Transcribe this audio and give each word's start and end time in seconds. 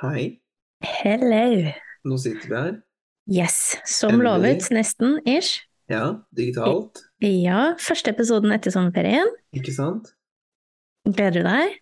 Hei, 0.00 0.40
Hello. 0.84 1.70
nå 2.04 2.18
sitter 2.20 2.50
vi 2.50 2.56
her. 2.56 2.74
Yes, 3.32 3.56
som 3.88 4.12
Endelig. 4.14 4.26
lovet, 4.28 4.68
nesten, 4.74 5.16
ish. 5.26 5.62
Ja, 5.90 6.20
digitalt, 6.36 7.00
Ja, 7.22 7.74
første 7.78 8.10
episoden 8.12 8.52
etter 8.52 8.70
sommerferien. 8.74 9.28
ikke 9.54 9.72
sant? 9.72 10.12
Gleder 11.06 11.40
du 11.42 11.42
deg? 11.46 11.76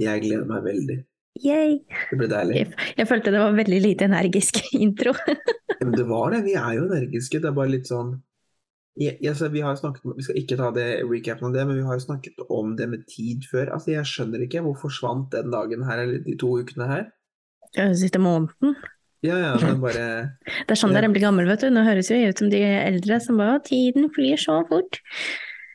Jeg 0.00 0.22
gleder 0.24 0.46
meg 0.48 0.64
veldig. 0.64 0.96
Yay! 1.44 1.78
Det 2.10 2.18
ble 2.18 2.28
deilig. 2.30 2.56
Jeg, 2.56 2.94
jeg 2.98 3.08
følte 3.10 3.30
det 3.34 3.40
var 3.42 3.52
veldig 3.56 3.80
lite 3.82 4.06
energisk 4.08 4.60
intro. 4.86 5.12
Men 5.80 5.92
det 5.94 6.06
var 6.08 6.30
det, 6.34 6.44
vi 6.44 6.54
er 6.58 6.72
jo 6.78 6.86
energiske. 6.88 7.40
Det 7.42 7.50
er 7.50 7.56
bare 7.58 7.72
litt 7.74 7.90
sånn 7.90 8.16
jeg, 8.96 9.18
jeg, 9.20 9.34
vi, 9.50 9.60
har 9.60 9.74
snakket, 9.74 10.04
vi 10.16 10.22
skal 10.22 10.36
ikke 10.38 10.56
ta 10.60 10.68
det 10.70 10.86
recapen 11.10 11.48
av 11.48 11.54
det, 11.56 11.64
men 11.66 11.80
vi 11.80 11.86
har 11.86 11.98
snakket 11.98 12.44
om 12.48 12.76
det 12.78 12.86
med 12.88 13.06
tid 13.10 13.42
før. 13.50 13.72
Altså, 13.74 13.90
Jeg 13.96 14.06
skjønner 14.06 14.44
ikke 14.46 14.62
hvor 14.62 14.76
forsvant 14.78 15.32
den 15.34 15.50
dagen 15.50 15.82
her, 15.86 15.98
eller 16.04 16.22
de 16.22 16.36
to 16.38 16.52
ukene 16.62 16.86
her. 16.86 17.08
Siste 17.74 18.20
måneden. 18.22 18.76
Ja, 19.24 19.38
ja, 19.40 19.52
men 19.62 19.80
bare 19.80 20.04
Det 20.68 20.74
er 20.74 20.78
sånn 20.78 20.92
Ja. 20.92 21.00
dere 21.00 21.10
blir 21.14 21.24
gammel, 21.24 21.46
vet 21.48 21.62
du. 21.64 21.70
Nå 21.72 21.82
høres 21.86 22.10
vi 22.12 22.22
ut 22.28 22.38
som 22.38 22.50
de 22.52 22.60
eldre 22.62 23.20
som 23.24 23.38
bare 23.40 23.60
Tiden 23.64 24.10
flyr 24.14 24.36
så 24.40 24.60
fort. 24.68 25.00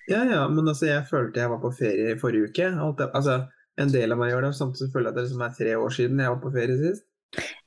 Ja, 0.10 0.24
ja, 0.26 0.44
men 0.50 0.66
altså, 0.70 0.88
jeg 0.90 1.06
følte 1.10 1.42
jeg 1.44 1.50
var 1.52 1.60
på 1.62 1.72
ferie 1.78 2.14
i 2.16 2.20
forrige 2.20 2.50
uke. 2.50 2.68
Alt 2.82 3.02
altså, 3.14 3.44
en 3.78 3.92
del 3.94 4.12
av 4.14 4.18
meg 4.22 4.32
gjør 4.34 4.48
det, 4.48 4.54
samtidig 4.58 4.92
føler 4.94 5.10
jeg 5.10 5.14
at 5.14 5.18
det 5.20 5.26
liksom 5.28 5.44
er 5.46 5.58
tre 5.58 5.74
år 5.78 5.90
siden 5.98 6.22
jeg 6.24 6.30
var 6.34 6.40
på 6.46 6.54
ferie 6.56 6.78
sist. 6.80 7.04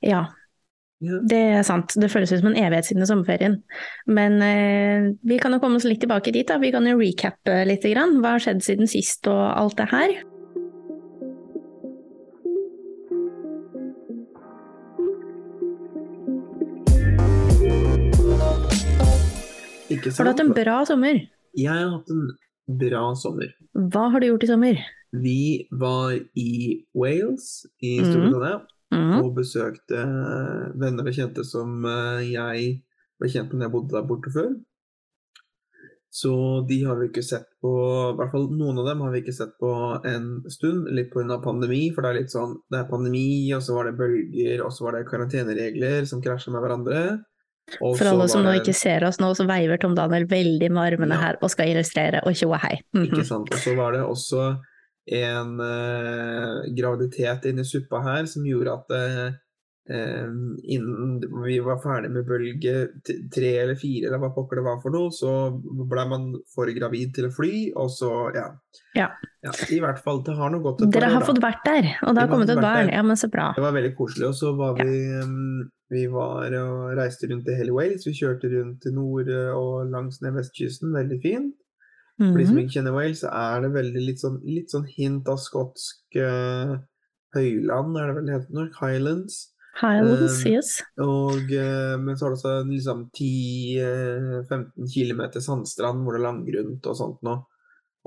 Ja, 0.03 0.23
Ja. 1.03 1.19
det 1.27 1.39
er 1.59 1.63
sant. 1.67 1.95
Det 1.99 2.09
føles 2.11 2.31
ut 2.31 2.39
som 2.39 2.51
en 2.51 2.59
evighet 2.63 2.85
siden 2.87 3.07
sommerferien. 3.07 3.57
Men 4.07 4.41
eh, 4.41 5.09
vi 5.23 5.37
kan 5.39 5.51
jo 5.55 5.59
komme 5.59 5.75
oss 5.79 5.87
litt 5.87 5.99
tilbake 6.03 6.31
dit, 6.31 6.47
da. 6.47 6.57
Vi 6.63 6.71
kan 6.71 6.85
jo 6.87 6.95
recappe 6.99 7.65
litt. 7.67 7.83
Grann. 7.83 8.19
Hva 8.23 8.37
har 8.37 8.43
skjedd 8.43 8.63
siden 8.63 8.87
sist 8.87 9.27
og 9.27 9.41
alt 9.59 9.75
det 9.79 9.89
her? 9.91 10.13
Ikke 20.03 20.17
Har 20.17 20.27
du 20.27 20.31
hatt 20.33 20.43
en 20.43 20.53
bra 20.57 20.81
sommer? 20.87 21.21
Jeg 21.55 21.71
har 21.71 21.93
hatt 21.95 22.11
en 22.11 22.27
bra 22.83 23.05
sommer. 23.15 23.55
Hva 23.71 24.09
har 24.11 24.19
du 24.19 24.27
gjort 24.27 24.43
i 24.43 24.51
sommer? 24.51 24.83
Vi 25.13 25.39
var 25.71 26.17
i 26.35 26.51
Wales 26.97 27.63
i 27.79 27.99
Storbritannia 28.01 28.59
Storbritannia 28.59 28.73
mm. 28.93 29.15
og 29.21 29.31
besøkte 29.37 30.03
venner 30.79 31.07
og 31.07 31.17
kjente 31.17 31.45
som 31.47 31.81
eh, 31.87 32.29
jeg 32.33 32.69
ble 33.21 33.31
kjent 33.31 33.53
med 33.53 33.63
da 33.63 33.67
jeg 33.67 33.75
bodde 33.75 33.95
der 33.95 34.07
borte 34.09 34.33
før. 34.33 34.53
Så 36.13 36.33
de 36.69 36.77
har 36.85 36.99
vi 36.99 37.07
ikke 37.09 37.23
sett 37.25 37.47
på, 37.63 37.71
i 38.11 38.17
hvert 38.19 38.29
fall 38.29 38.43
noen 38.53 38.77
av 38.83 38.91
dem 38.91 38.99
har 39.01 39.13
vi 39.15 39.23
ikke 39.23 39.33
sett 39.33 39.55
på 39.61 39.71
en 40.05 40.27
stund, 40.53 40.91
litt 40.93 41.09
pga. 41.13 41.39
pandemi. 41.41 41.87
For 41.89 42.05
det 42.05 42.11
er 42.11 42.19
litt 42.19 42.33
sånn, 42.35 42.59
det 42.69 42.83
er 42.83 42.91
pandemi, 42.91 43.49
og 43.57 43.63
så 43.65 43.79
var 43.79 43.89
det 43.89 43.95
bølger, 43.97 44.61
og 44.61 44.69
så 44.75 44.85
var 44.85 44.99
det 44.99 45.07
karanteneregler 45.07 46.05
som 46.09 46.21
krasjer 46.21 46.53
med 46.53 46.61
hverandre. 46.61 47.01
Og 47.81 47.95
For 47.97 48.09
alle 48.11 48.27
som 48.29 48.43
nå 48.43 48.51
ikke 48.59 48.73
ser 48.75 49.05
oss 49.07 49.19
nå, 49.23 49.31
så 49.37 49.45
veiver 49.47 49.79
Tom 49.81 49.95
Daniel 49.95 50.25
veldig 50.29 50.69
med 50.71 50.83
armene 50.93 51.15
Ja. 51.15 51.21
her 51.21 51.37
og 51.41 51.49
skal 51.49 51.71
illustrere 51.71 52.19
og 52.27 52.35
tjoe 52.35 52.59
hei. 52.59 52.81
Mhm. 52.93 53.05
Ikke 53.07 53.25
sant. 53.25 53.53
Og 53.53 53.59
så 53.59 53.75
var 53.75 53.93
det 53.95 54.01
også 54.03 54.59
en 55.07 55.59
eh, 55.59 56.73
graviditet 56.75 57.45
inni 57.45 57.65
suppa 57.67 58.01
her 58.03 58.25
som 58.25 58.43
gjorde 58.47 58.73
at 58.77 58.91
eh, 58.95 59.17
eh, 59.27 59.33
innen 59.89 61.17
vi 61.43 61.57
var 61.59 61.81
ferdig 61.83 62.11
med 62.13 62.25
bølge 62.27 62.73
tre 63.33 63.49
eller 63.65 63.75
fire, 63.75 64.07
eller 64.07 64.21
hva 64.21 64.29
pokker 64.35 64.59
det 64.61 64.63
var 64.63 64.77
for 64.83 64.95
noe, 64.95 65.11
så 65.11 65.33
ble 65.89 66.05
man 66.07 66.29
for 66.53 66.71
gravid 66.71 67.13
til 67.17 67.27
å 67.27 67.33
fly, 67.35 67.73
og 67.75 67.89
så, 67.91 68.11
ja. 68.35 68.45
Ja. 68.95 69.09
I 69.69 69.79
hvert 69.83 69.99
fall, 69.99 70.21
det 70.23 70.37
har 70.37 70.53
noe 70.53 70.63
godt 70.63 70.85
Dere 70.93 71.09
har 71.11 71.19
da. 71.19 71.27
fått 71.27 71.41
vært 71.43 71.65
der, 71.67 71.89
og 72.07 72.15
det 72.15 72.21
har 72.23 72.29
kommet 72.31 72.49
et 72.53 72.61
barn. 72.63 72.89
Ja, 72.93 73.01
men 73.03 73.19
så 73.19 73.27
bra. 73.33 73.49
Det 73.57 73.63
var 73.65 73.75
veldig 73.75 73.95
koselig, 73.97 74.27
og 74.29 74.35
så 74.39 74.53
var 74.55 74.77
Ja. 74.79 74.85
vi 74.85 75.01
um, 75.23 75.69
Vi 75.93 76.07
var 76.09 76.49
og 76.57 76.95
reiste 76.97 77.27
rundt 77.29 77.47
i 77.51 77.53
hele 77.53 77.69
Wales. 77.75 78.07
Vi 78.07 78.13
kjørte 78.17 78.49
rundt 78.49 78.79
til 78.81 78.93
nord 78.95 79.27
eh, 79.29 79.51
og 79.53 79.91
langs 79.91 80.21
ned 80.23 80.33
vestkysten, 80.33 80.89
veldig 80.95 81.19
fint. 81.21 81.53
For 82.17 82.37
de 82.39 82.45
som 82.47 82.55
Mhm. 82.55 82.63
ikke 82.63 82.73
kjenner 82.79 82.93
Wales, 82.95 83.19
så 83.21 83.29
er 83.29 83.61
det 83.61 83.71
veldig 83.75 84.01
litt 84.07 84.17
sånn, 84.19 84.39
litt 84.43 84.71
sånn 84.71 84.87
hint 84.89 85.27
av 85.29 85.37
skotsk 85.37 86.17
uh, 86.17 86.77
høyland, 87.35 87.97
er 87.97 88.07
det 88.07 88.15
vel 88.15 88.25
det 88.25 88.33
heter? 88.39 88.71
Highlands. 88.79 89.52
Highlands, 89.73 90.43
Um, 90.45 90.51
yes. 90.51 90.75
Og, 91.01 91.49
eh, 91.49 91.95
men 91.97 92.17
så 92.17 92.27
har 92.27 92.33
det 92.33 92.37
også 92.37 92.53
liksom 92.69 93.07
10-15 93.09 94.89
km 94.93 95.23
sandstrand 95.41 96.03
hvor 96.03 96.13
det 96.13 96.21
er 96.21 96.27
langgrunt 96.27 96.89
og 96.89 96.97
sånt 96.99 97.23
nå. 97.25 97.39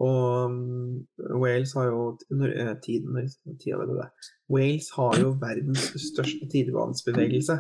Og 0.07 0.51
um, 0.53 1.07
Wales 1.41 1.73
har 1.75 1.89
jo 1.89 2.03
eh, 2.37 2.75
tiden, 2.85 3.17
tida 3.59 3.81
vet 3.81 3.91
du. 3.91 4.27
Wales 4.53 4.91
har 4.95 5.19
jo 5.19 5.33
verdens 5.41 5.89
største 6.05 6.47
tidevannsbevegelse. 6.53 7.59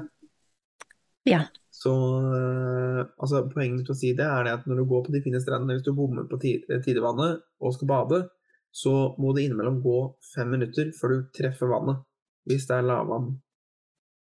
Ja. 1.26 1.46
Så 1.74 1.92
uh, 2.22 3.02
altså, 3.18 3.42
poenget 3.50 3.88
til 3.88 3.96
å 3.96 3.98
si 3.98 4.12
det 4.16 4.28
er 4.28 4.46
det 4.46 4.54
at 4.60 4.68
når 4.68 4.82
du 4.82 4.90
går 4.92 5.02
på 5.08 5.16
de 5.16 5.24
fine 5.24 5.40
strendene, 5.42 5.74
hvis 5.74 5.88
du 5.88 5.96
bommer 5.96 6.28
på 6.30 6.38
tidevannet 6.38 7.42
og 7.58 7.74
skal 7.74 7.90
bade, 7.90 8.22
så 8.70 8.92
må 9.18 9.32
det 9.34 9.48
innimellom 9.48 9.80
gå 9.82 9.98
fem 10.34 10.52
minutter 10.52 10.92
før 10.94 11.16
du 11.16 11.26
treffer 11.34 11.72
vannet. 11.72 12.04
Hvis 12.46 12.68
det 12.68 12.76
er 12.78 12.86
lavvann. 12.86 13.32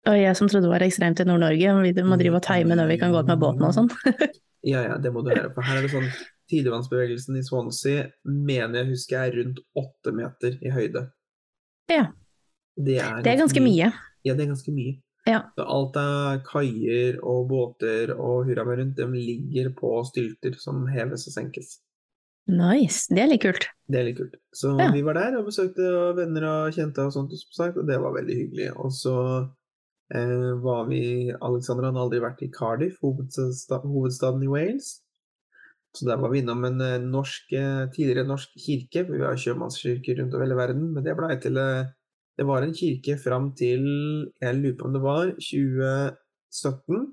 Og 0.06 0.14
jeg 0.16 0.36
som 0.38 0.48
trodde 0.48 0.68
det 0.68 0.70
var 0.72 0.84
ekstremt 0.86 1.20
i 1.20 1.26
Nord-Norge, 1.26 1.72
vi 1.82 2.02
må 2.06 2.16
drive 2.20 2.38
og 2.38 2.44
time 2.46 2.76
når 2.78 2.86
vi 2.92 2.98
kan 3.00 3.10
gå 3.12 3.18
ut 3.18 3.26
med 3.26 3.40
båten 3.42 3.66
og 3.66 3.74
sånn. 3.76 3.90
Ja, 4.66 4.80
ja, 4.82 4.96
det 4.98 5.12
må 5.14 5.22
du 5.22 5.28
gjøre. 5.30 5.52
For 5.54 5.62
her 5.62 5.78
er 5.78 5.84
det 5.86 5.90
sånn 5.92 6.08
Tidevannsbevegelsen 6.50 7.36
i 7.38 7.44
Swansea 7.46 8.08
mener 8.26 8.80
jeg 8.82 8.88
husker 8.90 9.20
er 9.20 9.36
rundt 9.36 9.60
åtte 9.78 10.12
meter 10.16 10.56
i 10.66 10.72
høyde. 10.74 11.04
Ja. 11.92 12.08
Det 12.74 12.96
er, 12.98 13.20
Det 13.22 13.32
er 13.32 13.38
ganske 13.38 13.62
mye. 13.62 13.92
Ja, 14.26 14.34
det 14.34 14.44
er 14.44 14.50
ganske 14.50 14.74
mye. 14.74 14.96
Ja. 15.30 15.44
Så 15.54 15.62
alt 15.62 15.96
av 16.00 16.40
kaier 16.48 17.20
og 17.22 17.46
båter 17.52 18.10
og 18.16 18.48
hurra 18.48 18.64
meg 18.66 18.80
rundt, 18.80 18.96
de 18.98 19.06
ligger 19.14 19.70
på 19.78 19.92
stylter 20.10 20.58
som 20.58 20.82
heves 20.90 21.28
og 21.30 21.36
senkes. 21.36 21.76
Nice. 22.48 23.06
Det 23.12 23.22
er 23.22 23.30
litt 23.30 23.44
kult. 23.44 23.68
Det 23.86 24.00
er 24.00 24.08
litt 24.08 24.18
kult. 24.18 24.34
Så 24.56 24.72
Ja. 24.80 24.90
vi 24.90 25.02
var 25.06 25.14
der 25.20 25.38
og 25.38 25.46
besøkte 25.52 25.86
venner 26.16 26.48
og 26.50 26.74
kjente 26.74 27.04
og 27.06 27.12
sånt, 27.12 27.32
og 27.76 27.86
det 27.86 28.00
var 28.00 28.16
veldig 28.16 28.36
hyggelig. 28.42 28.70
Og 28.74 28.90
så 28.90 29.14
var 30.08 30.86
vi 30.88 31.28
Alexander 31.36 31.84
hadde 31.88 32.00
aldri 32.00 32.20
vært 32.22 32.40
i 32.40 32.48
Cardiff, 32.54 32.96
hovedstad, 33.04 33.82
hovedstaden 33.84 34.46
i 34.46 34.48
Wales. 34.48 34.94
Så 35.96 36.06
der 36.06 36.20
var 36.20 36.30
vi 36.32 36.42
innom 36.42 36.64
en 36.68 36.80
eh, 36.84 36.98
norsk, 37.00 37.52
eh, 37.56 37.84
tidligere 37.94 38.28
norsk 38.28 38.56
kirke, 38.60 39.06
vi 39.08 39.22
har 39.24 39.38
sjømannskirker 39.40 40.20
rundt 40.20 40.34
over 40.34 40.44
hele 40.44 40.58
verden, 40.58 40.90
men 40.94 41.04
det 41.04 41.16
blei 41.18 41.36
til 41.40 41.56
eh, 41.58 41.88
Det 42.38 42.46
var 42.46 42.62
en 42.62 42.74
kirke 42.74 43.16
fram 43.18 43.50
til 43.58 43.82
Jeg 44.40 44.54
lurer 44.54 44.76
på 44.78 44.86
om 44.86 44.92
det 44.94 45.02
var 45.02 45.32
2017. 45.42 47.08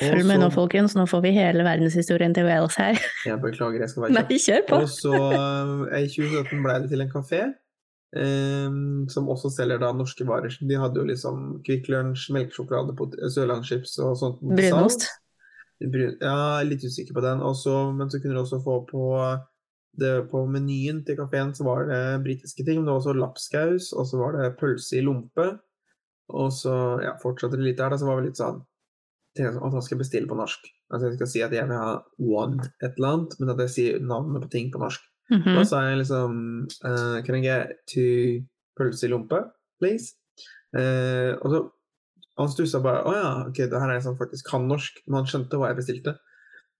Følg 0.00 0.26
med 0.28 0.40
nå, 0.42 0.50
folkens. 0.52 0.96
Nå 0.96 1.06
får 1.08 1.22
vi 1.24 1.30
hele 1.32 1.64
verdenshistorien 1.64 2.34
til 2.36 2.44
Wales 2.44 2.76
her. 2.76 3.00
Jeg 3.24 3.40
beklager, 3.40 3.80
jeg 3.80 3.88
skal 3.88 4.02
være 4.02 4.38
kjapp. 4.46 4.72
Og 4.76 4.88
så 4.88 5.14
eh, 5.94 6.04
i 6.04 6.12
2017 6.12 6.60
ble 6.66 6.76
det 6.82 6.92
til 6.92 7.06
en 7.06 7.12
kafé 7.14 7.42
eh, 8.16 8.68
som 9.12 9.30
også 9.32 9.52
selger 9.54 9.80
da 9.82 9.92
norske 9.96 10.26
varer. 10.28 10.54
De 10.60 10.78
hadde 10.80 11.00
jo 11.00 11.08
liksom 11.08 11.60
Kvikk 11.66 11.90
Lunsj, 11.92 12.30
melkesjokolade, 12.36 12.96
sørlandschips 13.34 13.98
og 14.04 14.16
sånt. 14.20 14.42
Brunost. 14.42 15.08
ja, 15.80 16.40
litt 16.66 16.84
usikker 16.84 17.16
på 17.16 17.24
den. 17.24 17.42
Også, 17.44 17.76
men 17.96 18.12
så 18.12 18.20
kunne 18.20 18.38
du 18.38 18.44
også 18.44 18.62
få 18.64 18.82
på 18.90 19.06
det, 20.00 20.30
På 20.30 20.44
menyen 20.46 21.00
til 21.04 21.16
kafeen 21.18 21.50
så 21.54 21.64
var 21.66 21.88
det 21.88 22.22
britiske 22.24 22.62
ting, 22.64 22.78
men 22.78 22.86
det 22.86 22.94
var 22.94 23.00
også 23.02 23.16
lapskaus, 23.18 23.92
og 23.92 24.06
så 24.06 24.20
var 24.20 24.38
det 24.38 24.56
pølse 24.60 25.00
i 25.00 25.04
lompe. 25.04 25.48
Og 26.30 26.52
så 26.54 26.74
ja, 27.02 27.16
fortsatte 27.18 27.58
det 27.58 27.66
litt 27.66 27.80
der, 27.80 27.90
da, 27.90 27.98
så 27.98 28.06
var 28.06 28.20
vi 28.20 28.28
litt 28.28 28.38
sånn 28.38 28.60
tenkte 29.34 29.46
jeg 29.46 29.56
sånn, 29.56 29.74
Hva 29.74 29.82
skal 29.84 30.00
bestille 30.00 30.30
på 30.30 30.38
norsk? 30.38 30.68
Altså 30.90 31.08
Jeg 31.08 31.18
skal 31.18 31.30
si 31.32 31.42
at 31.44 31.54
jeg 31.54 31.68
vil 31.68 31.78
ha 31.78 31.92
one 32.18 32.66
et 32.82 32.96
eller 32.96 33.12
annet, 33.12 33.36
men 33.38 33.52
at 33.54 33.62
jeg 33.66 33.74
sier 33.74 34.02
navnet 34.02 34.44
på 34.44 34.52
ting 34.52 34.70
på 34.72 34.82
norsk. 34.82 35.06
Mhm. 35.30 35.52
Da 35.54 35.64
sa 35.68 35.84
jeg 35.86 36.00
liksom 36.00 36.38
uh, 36.84 37.18
Can 37.22 37.36
I 37.38 37.42
get 37.44 37.76
to 37.92 38.06
pølse 38.78 39.06
i 39.06 39.12
lompe, 39.12 39.44
please? 39.78 40.16
Uh, 40.74 41.36
og 41.42 41.46
så 41.52 41.60
han 42.40 42.50
stussa 42.50 42.80
bare 42.82 43.04
Å 43.04 43.14
ja, 43.14 43.30
ok, 43.50 43.58
det 43.68 43.78
her 43.80 43.90
er 43.90 43.98
en 43.98 44.04
som 44.04 44.18
faktisk 44.18 44.48
kan 44.50 44.66
norsk. 44.68 45.02
Men 45.06 45.20
han 45.20 45.30
skjønte 45.30 45.60
hva 45.60 45.70
jeg 45.70 45.80
bestilte. 45.82 46.16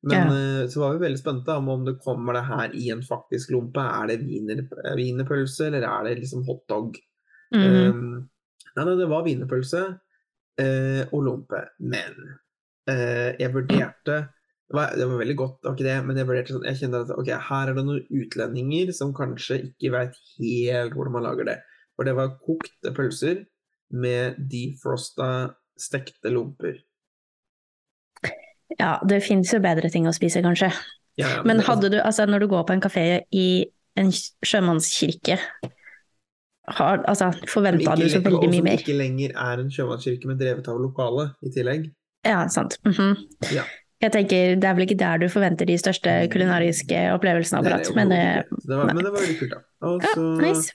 Men 0.09 0.31
eh, 0.33 0.69
så 0.73 0.81
var 0.81 0.95
vi 0.95 1.03
veldig 1.05 1.21
spente 1.21 1.53
om 1.61 1.69
om 1.69 1.83
det 1.85 1.99
kommer 2.01 2.39
det 2.39 2.47
her 2.49 2.77
i 2.77 2.87
en 2.95 3.03
faktisk 3.05 3.53
lompe. 3.53 3.83
Er 3.85 4.09
det 4.09 4.23
wiener, 4.25 4.63
wienerpølse, 4.97 5.67
eller 5.69 5.85
er 5.85 6.09
det 6.09 6.21
liksom 6.23 6.47
hotdog? 6.49 6.97
Mhm. 7.53 7.91
Um, 7.91 8.31
nei, 8.77 8.85
nei, 8.87 8.97
det 8.97 9.09
var 9.11 9.27
wienerpølse 9.27 9.83
eh, 10.63 11.03
og 11.11 11.27
lompe. 11.27 11.65
Men 11.85 12.17
eh, 12.89 13.37
jeg 13.41 13.53
vurderte 13.53 14.23
det 14.71 14.77
var, 14.79 14.93
det 14.95 15.07
var 15.11 15.19
veldig 15.19 15.35
godt, 15.35 15.55
det 15.59 15.67
var 15.67 15.75
ikke 15.75 15.87
det, 15.89 15.95
men 16.07 16.19
jeg 16.21 16.27
vurderte 16.29 16.55
sånn 16.55 16.67
Jeg 16.69 16.79
kjente 16.79 16.99
at 17.03 17.09
ok, 17.19 17.31
her 17.49 17.71
er 17.73 17.75
det 17.75 17.83
noen 17.89 18.21
utlendinger 18.23 18.93
som 18.95 19.15
kanskje 19.17 19.57
ikke 19.67 19.91
vet 19.97 20.21
helt 20.37 20.95
hvordan 20.95 21.17
man 21.17 21.27
lager 21.27 21.49
det. 21.49 21.57
For 21.99 22.07
det 22.07 22.15
var 22.15 22.37
kokte 22.45 22.93
pølser 22.95 23.41
med 23.91 24.39
defrosta, 24.53 25.51
stekte 25.75 26.31
lomper. 26.31 26.79
Ja, 28.79 29.01
det 29.03 29.19
fins 29.27 29.51
jo 29.51 29.59
bedre 29.65 29.91
ting 29.91 30.07
å 30.07 30.15
spise, 30.15 30.45
kanskje. 30.47 30.71
Ja, 31.19 31.27
ja, 31.27 31.43
Men 31.43 31.59
men 31.59 31.67
hadde 31.67 31.91
du, 31.91 31.99
altså 31.99 32.29
når 32.31 32.45
du 32.47 32.49
går 32.55 32.63
på 32.69 32.79
en 32.79 32.85
kafé 32.87 33.07
i 33.35 33.67
en 33.99 34.15
sjømannskirke, 34.47 35.41
har, 36.71 37.03
altså, 37.11 37.33
forventa 37.51 37.97
du 37.99 38.07
så 38.07 38.23
veldig 38.23 38.39
og 38.39 38.55
mer? 38.55 38.79
som 38.79 38.87
ikke 38.87 38.99
lenger 39.03 39.35
er 39.35 39.65
en 39.65 39.75
sjømannskirke, 39.75 40.31
men 40.31 40.39
drevet 40.39 40.71
av 40.71 40.79
lokale 40.79 41.33
i 41.43 41.51
tillegg. 41.51 41.91
Ja, 42.23 42.45
sant. 42.53 42.79
Mhm. 42.87 43.17
Ja. 43.51 43.67
Jeg 44.01 44.13
tenker, 44.15 44.55
Det 44.57 44.65
er 44.65 44.77
vel 44.77 44.87
ikke 44.87 45.01
der 45.01 45.19
du 45.21 45.27
forventer 45.29 45.69
de 45.69 45.77
største 45.79 46.13
kulinariske 46.33 47.01
opplevelsene, 47.15 47.61
akkurat. 47.61 47.91
Men, 47.97 48.13
eh, 48.17 48.43
men 48.69 48.97
det 48.97 49.11
var 49.11 49.19
veldig 49.19 49.37
kult, 49.43 49.53
da. 49.53 49.61
Og 49.89 50.07
ja, 50.07 50.15
nice. 50.41 50.73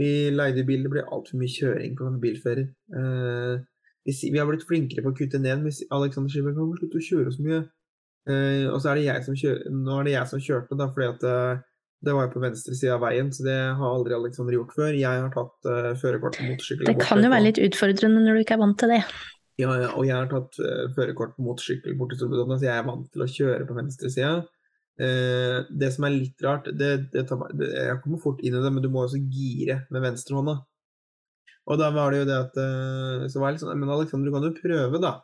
vi 0.00 0.10
leide 0.34 0.66
bil, 0.66 0.82
det 0.82 0.90
ble 0.90 1.04
altfor 1.06 1.38
mye 1.38 1.54
kjøring 1.54 1.94
på 1.98 2.10
bilferier. 2.22 2.66
Eh, 2.98 3.62
vi, 4.04 4.16
vi 4.32 4.40
har 4.40 4.48
blitt 4.50 4.66
flinkere 4.68 5.04
på 5.04 5.14
å 5.14 5.16
kutte 5.16 5.40
ned, 5.40 5.62
men 5.62 5.72
Alexander 5.94 6.32
sier 6.32 6.50
kan 6.50 6.72
vi 6.72 6.80
slutte 6.80 7.00
å 7.00 7.06
kjøre 7.08 7.34
så 7.34 7.46
mye. 7.46 7.62
Uh, 8.24 8.72
og 8.72 8.80
så 8.80 8.90
er 8.90 8.98
det 8.98 9.04
jeg 9.04 9.24
som 9.26 9.36
kjører, 9.36 9.72
nå 9.84 9.96
er 10.00 10.06
det 10.06 10.12
jeg 10.14 10.28
som 10.30 10.40
kjørte, 10.40 10.76
da, 10.80 10.86
fordi 10.96 11.08
at 11.10 11.24
uh, 11.28 11.62
det 12.04 12.12
var 12.16 12.26
jo 12.26 12.32
på 12.32 12.40
venstre 12.40 12.76
side 12.76 12.94
av 12.96 13.02
veien, 13.04 13.30
så 13.32 13.44
det 13.44 13.56
har 13.78 13.84
aldri 13.84 14.16
Alexander 14.16 14.56
gjort 14.56 14.72
før. 14.76 14.96
Jeg 14.96 15.22
har 15.24 15.30
tatt 15.32 15.68
uh, 15.68 15.90
førerkort 16.00 16.38
på 16.40 16.48
motorsykkel. 16.48 16.88
Det 16.88 16.96
kan 17.04 17.24
jo 17.24 17.32
være 17.32 17.46
litt 17.46 17.60
utfordrende 17.64 18.24
når 18.24 18.36
du 18.36 18.44
ikke 18.44 18.56
er 18.58 18.62
vant 18.64 18.78
til 18.80 18.92
det. 18.96 19.00
Ja, 19.54 19.70
ja, 19.78 19.90
og 19.94 20.02
jeg 20.02 20.16
har 20.16 20.26
tatt 20.30 20.56
uh, 20.58 20.90
førerkort 20.96 21.36
på 21.36 21.44
motorsykkel 21.46 21.94
borti 21.98 22.18
Storbritannia, 22.18 22.58
så 22.58 22.66
jeg 22.66 22.74
er 22.74 22.86
vant 22.88 23.06
til 23.14 23.22
å 23.22 23.30
kjøre 23.30 23.66
på 23.68 23.76
venstresida. 23.76 24.36
Uh, 24.98 25.62
det 25.70 25.90
som 25.94 26.06
er 26.06 26.14
litt 26.14 26.42
rart 26.42 26.68
det, 26.70 26.90
det 27.10 27.24
tar, 27.26 27.40
det, 27.58 27.66
Jeg 27.74 27.98
kommer 28.02 28.20
fort 28.22 28.42
inn 28.42 28.54
i 28.54 28.62
det, 28.62 28.70
men 28.70 28.82
du 28.82 28.90
må 28.94 29.04
også 29.04 29.18
gire 29.22 29.80
med 29.94 30.02
venstrehånda. 30.06 30.56
Og 31.64 31.78
da 31.80 31.88
var 31.94 32.12
det 32.12 32.20
jo 32.22 32.26
det 32.28 32.36
at 32.36 32.58
uh, 32.60 33.22
Så 33.30 33.40
var 33.40 33.48
jeg 33.48 33.56
litt 33.56 33.62
sånn 33.62 33.78
Men 33.80 33.92
Alexander, 33.94 34.28
du 34.28 34.34
kan 34.34 34.44
jo 34.44 34.56
prøve, 34.58 35.00
da. 35.02 35.14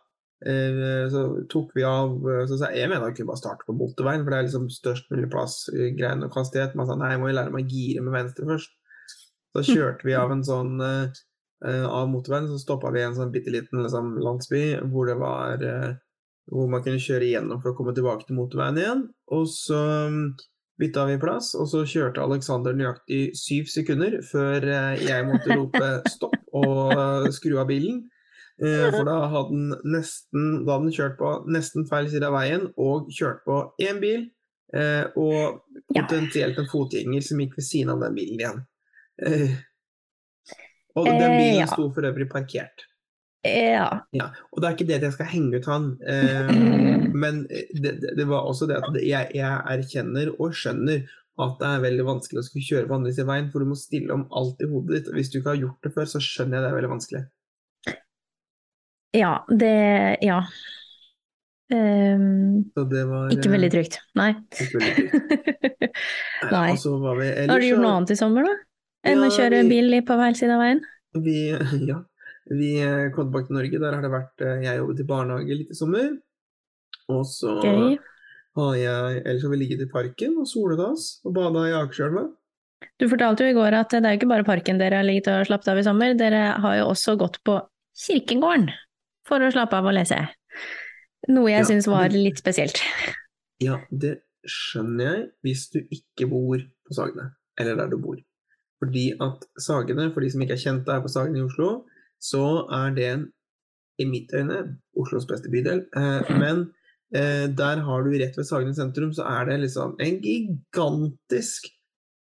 Så 0.41 1.23
tok 1.53 1.75
vi 1.77 1.82
av 1.85 2.15
Så 2.49 2.56
sa 2.56 2.71
jeg 2.73 2.81
jeg 2.81 2.88
mener 2.88 3.11
jeg 3.11 3.19
kunne 3.19 3.29
bare 3.29 3.41
starte 3.43 3.67
på 3.67 3.75
motorveien, 3.77 4.23
for 4.25 4.32
det 4.32 4.38
er 4.38 4.47
liksom 4.47 4.71
størst 4.73 5.11
mulig 5.12 5.29
plass, 5.35 5.67
greiene 5.69 5.99
greien 5.99 6.25
og 6.25 6.38
hastighet. 6.38 6.73
Men 6.73 6.87
han 6.87 6.88
sa 6.88 6.97
nei, 7.03 7.11
må 7.21 7.29
jo 7.29 7.37
lære 7.37 7.53
meg 7.53 7.67
å 7.67 7.75
gire 7.75 8.05
med 8.06 8.17
venstre 8.17 8.49
først. 8.49 8.73
Så 9.53 9.67
kjørte 9.67 10.09
vi 10.09 10.17
av 10.17 10.32
en 10.32 10.47
sånn 10.47 10.81
av 11.61 12.07
motorveien, 12.09 12.47
så 12.49 12.59
stoppa 12.59 12.91
vi 12.95 13.03
i 13.03 13.09
en 13.09 13.17
sånn 13.19 13.33
bitte 13.35 13.53
liten 13.53 13.83
liksom, 13.85 14.15
landsby 14.25 14.62
hvor 14.93 15.11
det 15.11 15.19
var 15.21 15.61
eh, 15.65 15.91
hvor 16.51 16.71
man 16.73 16.83
kunne 16.83 16.99
kjøre 17.03 17.27
igjennom 17.29 17.61
for 17.62 17.71
å 17.73 17.77
komme 17.79 17.93
tilbake 17.95 18.25
til 18.27 18.39
motorveien 18.39 18.79
igjen. 18.81 19.03
Og 19.37 19.45
så 19.53 19.81
mm, 20.11 20.23
bytta 20.81 21.05
vi 21.11 21.19
plass, 21.23 21.53
og 21.55 21.69
så 21.71 21.85
kjørte 21.87 22.25
Alexander 22.25 22.75
nøyaktig 22.75 23.37
syv 23.39 23.69
sekunder 23.71 24.17
før 24.27 24.65
eh, 24.65 25.05
jeg 25.05 25.29
måtte 25.29 25.53
rope 25.55 25.93
stopp 26.15 26.35
og 26.57 26.97
eh, 26.97 27.29
skru 27.37 27.59
av 27.61 27.69
bilen. 27.71 28.03
Eh, 28.61 28.89
For 28.97 29.06
da 29.09 29.21
hadde 29.31 29.55
den 29.55 29.95
nesten 29.95 30.51
da 30.67 30.75
hadde 30.79 30.89
den 30.89 30.97
kjørt 30.97 31.17
på 31.21 31.37
nesten 31.53 31.87
feil 31.89 32.11
side 32.13 32.27
av 32.27 32.35
veien 32.41 32.67
og 32.81 33.13
kjørt 33.15 33.45
på 33.47 33.63
én 33.87 34.01
bil. 34.03 34.27
eh, 34.75 35.06
Og 35.17 35.61
potensielt 35.95 36.59
en 36.59 36.69
fotgjenger 36.73 37.25
som 37.25 37.41
gikk 37.45 37.56
ved 37.61 37.69
siden 37.69 37.95
av 37.95 38.03
den 38.09 38.17
bilen 38.19 38.41
igjen. 38.43 38.63
Eh, 40.91 41.01
Og 41.01 41.07
den 41.07 41.23
Eh, 41.23 41.37
bilen 41.39 41.61
ja. 41.63 41.67
sto 41.71 41.91
for 41.95 42.03
øvrig 42.09 42.29
parkert. 42.31 42.87
Ja. 43.47 44.03
Ja, 44.13 44.27
og 44.53 44.61
det 44.61 44.69
er 44.69 44.75
ikke 44.77 44.87
det 44.91 44.97
at 44.99 45.05
jeg 45.09 45.13
skal 45.15 45.27
henge 45.33 45.57
ut 45.57 45.65
han, 45.71 45.87
eh, 46.05 46.51
men 47.15 47.47
det, 47.49 47.95
det, 48.03 48.11
det 48.19 48.27
var 48.29 48.45
også 48.45 48.67
det 48.69 48.77
at 48.83 48.99
jeg, 49.01 49.31
jeg 49.33 49.63
erkjenner 49.79 50.35
og 50.37 50.53
skjønner 50.53 51.07
at 51.41 51.55
det 51.63 51.71
er 51.71 51.81
veldig 51.87 52.05
vanskelig 52.05 52.43
å 52.43 52.45
skulle 52.45 52.67
kjøre 52.69 52.89
på 52.91 52.97
andre 52.99 53.15
siden 53.15 53.25
av 53.25 53.33
veien, 53.33 53.49
for 53.53 53.65
du 53.65 53.71
må 53.71 53.79
stille 53.81 54.13
om 54.13 54.27
alt 54.37 54.61
i 54.61 54.69
hodet 54.69 54.99
ditt. 54.99 55.09
Hvis 55.17 55.31
du 55.33 55.39
ikke 55.39 55.55
har 55.55 55.63
gjort 55.63 55.87
det 55.87 55.93
før, 55.95 56.11
så 56.11 56.21
skjønner 56.21 56.59
jeg 56.59 56.67
det 56.67 56.71
er 56.71 56.77
veldig 56.77 56.93
vanskelig. 56.93 57.23
Ja, 59.17 59.33
det 59.49 60.19
Ja. 60.23 60.43
Um, 61.71 62.65
Så 62.75 62.83
det 62.91 63.05
var 63.07 63.31
ikke 63.31 63.51
veldig 63.53 63.71
trygt. 63.71 64.01
Nei. 64.19 64.33
eh, 64.35 64.65
ikke 64.67 64.81
veldig 64.83 65.05
trygt. 65.07 65.91
Nei. 66.55 66.71
Og 66.75 66.81
så 66.83 66.97
var 66.99 67.17
vi 67.21 67.29
Har 67.47 67.63
du 67.63 67.67
gjort 67.69 67.83
noe 67.85 67.93
annet 68.01 68.11
i 68.11 68.19
sommer, 68.19 68.49
da? 68.49 68.55
Enn 69.06 69.23
å 69.25 69.31
kjøre 69.32 69.62
vi- 69.64 69.69
bil 69.73 70.00
på 70.05 70.17
hver 70.20 70.35
side 70.37 70.52
av 70.56 70.61
veien? 70.64 70.81
Vi, 71.25 71.37
ja, 71.91 71.99
vi 72.50 72.70
eh, 72.85 73.08
kom 73.14 73.31
tilbake 73.31 73.49
til 73.49 73.56
Norge. 73.56 73.81
Der 73.81 73.94
har 73.97 74.02
det 74.05 74.11
vært 74.12 74.44
eh, 74.47 74.61
Jeg 74.67 74.79
jobbet 74.82 75.00
i 75.00 75.08
barnehage 75.08 75.56
litt 75.62 75.70
i 75.73 75.79
sommer. 75.79 76.11
Og 77.11 77.25
så 77.26 77.56
Gøy. 77.64 77.97
har 78.58 78.75
jeg 78.79 79.23
Ellers 79.25 79.43
har 79.47 79.50
vi 79.55 79.56
ligget 79.62 79.81
i 79.82 79.88
parken 79.91 80.37
og 80.38 80.47
solet 80.47 80.79
oss 80.85 81.08
og 81.26 81.35
bada 81.35 81.64
i 81.67 81.73
Akerselva. 81.75 82.29
Du 83.00 83.08
fortalte 83.11 83.44
jo 83.44 83.50
i 83.52 83.56
går 83.56 83.75
at 83.76 83.91
det 83.93 84.05
er 84.05 84.14
jo 84.14 84.20
ikke 84.20 84.29
bare 84.31 84.47
parken 84.47 84.79
dere 84.81 85.00
har 85.00 85.05
ligget 85.08 85.29
og 85.32 85.46
slappet 85.49 85.69
av 85.73 85.81
i 85.81 85.85
sommer, 85.85 86.14
dere 86.17 86.44
har 86.62 86.76
jo 86.79 86.87
også 86.93 87.17
gått 87.20 87.37
på 87.44 87.58
kirkegården 88.06 88.70
for 89.29 89.43
å 89.44 89.50
slappe 89.53 89.76
av 89.76 89.88
og 89.91 89.96
lese. 89.99 90.17
Noe 91.29 91.50
jeg 91.50 91.61
Ja, 91.64 91.69
syns 91.69 91.88
var 91.91 92.08
litt 92.14 92.41
spesielt. 92.41 92.81
Ja, 93.61 93.81
det 93.93 94.20
skjønner 94.49 95.11
jeg 95.11 95.26
hvis 95.44 95.67
du 95.75 95.81
ikke 95.93 96.31
bor 96.31 96.56
på 96.62 96.96
Sagene, 96.96 97.26
eller 97.61 97.76
der 97.82 97.91
du 97.93 97.99
bor. 98.00 98.17
Fordi 98.81 99.11
at 99.21 99.44
Sagene, 99.61 100.09
for 100.12 100.25
de 100.25 100.31
som 100.32 100.43
ikke 100.44 100.56
er 100.56 100.62
kjent 100.62 100.87
der 100.88 101.03
på 101.05 101.12
Sagene 101.12 101.43
i 101.43 101.44
Oslo, 101.44 101.71
så 102.21 102.44
er 102.73 102.94
det 102.97 103.06
en, 103.09 103.27
i 104.00 104.06
mitt 104.09 104.32
øyne, 104.32 104.61
Oslos 104.97 105.29
beste 105.29 105.53
bydel. 105.53 105.85
Eh, 105.97 106.31
men 106.41 106.65
eh, 107.12 107.47
der 107.56 107.85
har 107.85 108.05
du 108.05 108.15
rett 108.15 108.38
ved 108.38 108.49
Sagene 108.49 108.75
sentrum, 108.77 109.12
så 109.12 109.29
er 109.29 109.50
det 109.50 109.61
liksom 109.67 109.99
en 110.00 110.19
gigantisk 110.25 111.69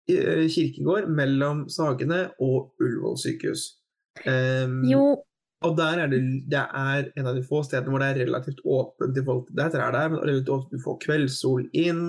eh, 0.10 0.48
kirkegård 0.48 1.12
mellom 1.12 1.66
Sagene 1.70 2.30
og 2.40 2.72
Ullevål 2.80 3.20
sykehus. 3.20 3.68
Jo, 4.88 5.04
og 5.66 5.78
der 5.78 6.00
er 6.06 6.08
det, 6.08 6.22
det 6.52 6.62
er 6.64 7.10
en 7.18 7.28
av 7.28 7.36
de 7.36 7.44
få 7.44 7.60
stedene 7.68 7.92
hvor 7.92 8.00
det 8.00 8.14
er 8.14 8.22
relativt 8.24 8.62
åpent 8.64 9.20
Folk, 9.28 9.50
Det 9.52 9.64
er 9.66 9.74
trær 9.74 9.92
der, 9.92 10.10
men 10.14 10.22
relativt 10.24 10.54
åpent. 10.56 10.72
Du 10.72 10.84
får 10.84 11.00
kveldssol 11.04 11.68
inn, 11.76 12.04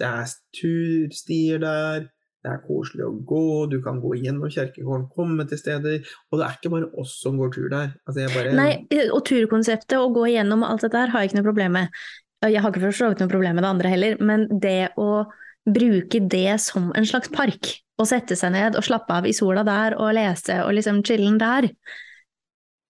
det 0.00 0.08
er 0.08 0.32
turstier 0.56 1.60
der, 1.60 2.08
det 2.44 2.52
er 2.52 2.64
koselig 2.66 3.06
å 3.06 3.12
gå, 3.24 3.44
du 3.72 3.78
kan 3.84 4.02
gå 4.02 4.10
gjennom 4.20 4.50
kirkegården, 4.52 5.06
komme 5.16 5.46
til 5.48 5.60
steder. 5.60 6.10
Og 6.28 6.40
det 6.40 6.44
er 6.44 6.58
ikke 6.58 6.72
bare 6.74 6.90
oss 7.00 7.14
som 7.22 7.38
går 7.40 7.54
tur 7.54 7.70
der. 7.72 7.94
Altså 8.04 8.20
jeg 8.20 8.32
bare, 8.34 8.52
Nei, 8.58 8.72
og 9.06 9.22
turkonseptet, 9.24 9.96
å 9.96 10.10
gå 10.12 10.26
igjennom 10.28 10.66
alt 10.66 10.84
dette 10.84 11.00
her, 11.00 11.12
har 11.14 11.24
jeg 11.24 11.32
ikke 11.32 11.38
noe 11.40 11.48
problem 11.48 11.78
med. 11.78 12.02
Jeg 12.44 12.60
har 12.60 12.74
ikke 12.74 12.82
for 12.82 12.98
så 12.98 13.08
vidt 13.08 13.22
noe 13.24 13.32
problem 13.32 13.56
med 13.56 13.64
det 13.64 13.70
andre 13.70 13.92
heller, 13.94 14.20
men 14.20 14.44
det 14.60 14.92
å 15.00 15.24
bruke 15.64 16.20
det 16.20 16.58
som 16.60 16.90
en 16.92 17.08
slags 17.08 17.32
park, 17.32 17.78
og 17.96 18.10
sette 18.10 18.36
seg 18.36 18.52
ned 18.52 18.76
og 18.76 18.84
slappe 18.84 19.16
av 19.16 19.24
i 19.24 19.32
sola 19.32 19.62
der 19.64 19.94
og 19.96 20.12
lese 20.16 20.58
og 20.66 20.74
liksom 20.76 21.00
chillen 21.06 21.38
der, 21.40 21.70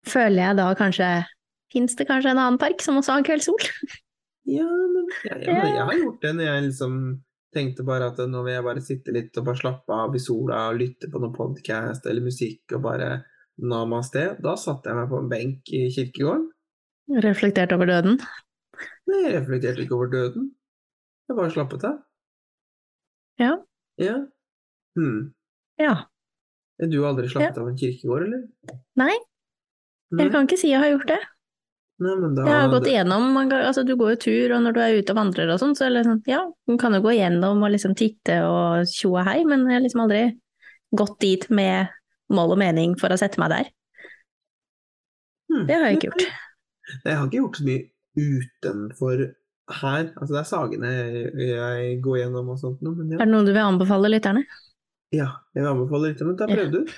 føler 0.09 0.49
jeg 0.49 0.59
da 0.63 0.73
kanskje 0.79 1.13
Fins 1.75 1.97
det 1.99 2.05
kanskje 2.07 2.31
en 2.31 2.39
annen 2.39 2.59
park 2.63 2.79
som 2.85 3.01
også 3.01 3.17
har 3.17 3.25
kveldssol? 3.27 3.65
Ja, 4.47 4.63
men 4.63 5.09
jeg, 5.25 5.41
jeg, 5.43 5.57
jeg 5.75 5.87
har 5.89 5.97
gjort 5.99 6.21
det 6.23 6.31
når 6.37 6.47
jeg 6.47 6.65
liksom 6.69 6.93
tenkte 7.55 7.87
bare 7.87 8.11
at 8.11 8.19
nå 8.29 8.43
vil 8.47 8.57
jeg 8.57 8.67
bare 8.67 8.83
sitte 8.85 9.15
litt 9.15 9.39
og 9.41 9.47
bare 9.49 9.61
slappe 9.61 9.97
av 9.97 10.15
i 10.17 10.23
sola 10.23 10.69
og 10.71 10.81
lytte 10.81 11.11
på 11.11 11.21
noen 11.23 11.35
podcast 11.37 12.07
eller 12.11 12.25
musikk 12.25 12.75
og 12.77 12.85
bare 12.87 13.11
namaste. 13.63 14.35
Da 14.43 14.57
satte 14.61 14.91
jeg 14.91 14.99
meg 14.99 15.11
på 15.13 15.21
en 15.21 15.31
benk 15.31 15.73
i 15.75 15.85
kirkegården. 15.95 16.49
Reflektert 17.25 17.75
over 17.77 17.91
døden? 17.91 18.19
Nei, 19.11 19.21
jeg 19.27 19.37
reflekterte 19.37 19.85
ikke 19.85 19.97
over 19.99 20.11
døden. 20.13 20.49
Jeg 21.29 21.39
bare 21.39 21.53
slappet 21.55 21.87
av. 21.89 22.01
Ja. 23.41 23.53
Ja. 24.01 24.17
Hmm. 24.99 25.35
Ja. 25.81 25.95
Du 26.83 26.99
har 27.03 27.13
aldri 27.13 27.31
slappet 27.31 27.61
av 27.61 27.71
en 27.71 27.79
kirkegård, 27.79 28.27
eller? 28.27 28.81
Nei, 28.99 29.15
jeg 30.19 30.33
kan 30.35 30.47
ikke 30.47 30.59
si 30.61 30.73
jeg 30.73 30.83
har 30.83 30.93
gjort 30.95 31.11
det. 31.13 31.21
Nei 32.03 32.15
men 32.19 32.33
da 32.35 32.43
Jeg 32.49 32.59
har 32.59 32.71
gått 32.73 32.89
igjennom, 32.91 33.37
altså 33.39 33.85
du 33.87 33.93
går 33.95 34.15
jo 34.15 34.21
tur, 34.25 34.55
og 34.57 34.65
når 34.65 34.75
du 34.75 34.81
er 34.83 34.97
ute 34.99 35.15
og 35.15 35.19
vandrer 35.21 35.53
og 35.55 35.61
sånn, 35.63 35.77
så 35.79 35.87
er 35.87 35.95
det 35.95 36.03
sånn, 36.09 36.23
ja, 36.27 36.41
du 36.67 36.75
kan 36.81 36.97
jo 36.97 37.03
gå 37.05 37.13
igjennom 37.15 37.63
og 37.63 37.71
liksom 37.71 37.95
titte 37.99 38.41
og 38.49 38.89
tjo 38.91 39.13
og 39.15 39.29
hei, 39.29 39.45
men 39.47 39.63
jeg 39.69 39.79
har 39.79 39.85
liksom 39.85 40.03
aldri 40.03 40.25
gått 40.99 41.15
dit 41.23 41.47
med 41.55 41.93
mål 42.35 42.57
og 42.57 42.61
mening 42.65 42.97
for 42.99 43.15
å 43.15 43.19
sette 43.21 43.39
meg 43.39 43.55
der. 43.55 43.71
Hmm. 45.53 45.65
Det 45.69 45.79
har 45.79 45.87
jeg 45.87 46.01
ikke 46.01 46.11
gjort. 46.11 46.27
Nei, 46.27 46.99
Jeg 47.13 47.17
har 47.21 47.27
ikke 47.29 47.41
gjort 47.41 47.59
så 47.61 47.69
mye 47.71 47.83
utenfor 48.19 49.25
her. 49.79 50.05
Altså, 50.19 50.31
det 50.35 50.41
er 50.43 50.51
sagene 50.51 50.93
jeg, 51.39 51.97
går 52.05 52.21
gjennom 52.25 52.51
og 52.53 52.61
sånt 52.61 52.83
noe, 52.85 52.99
men 52.99 53.15
ja. 53.15 53.21
Er 53.23 53.29
det 53.29 53.35
noe 53.37 53.47
du 53.47 53.55
vil 53.55 53.65
anbefale 53.65 54.11
lytterne? 54.11 54.45
ja. 55.15 55.31
Jeg 55.55 55.63
vil 55.63 55.71
anbefale 55.71 56.11
litt, 56.11 56.23
men 56.27 56.37
ta 56.37 56.51
Ja. 56.51 56.57
prøvd 56.59 56.81
ut. 56.83 56.95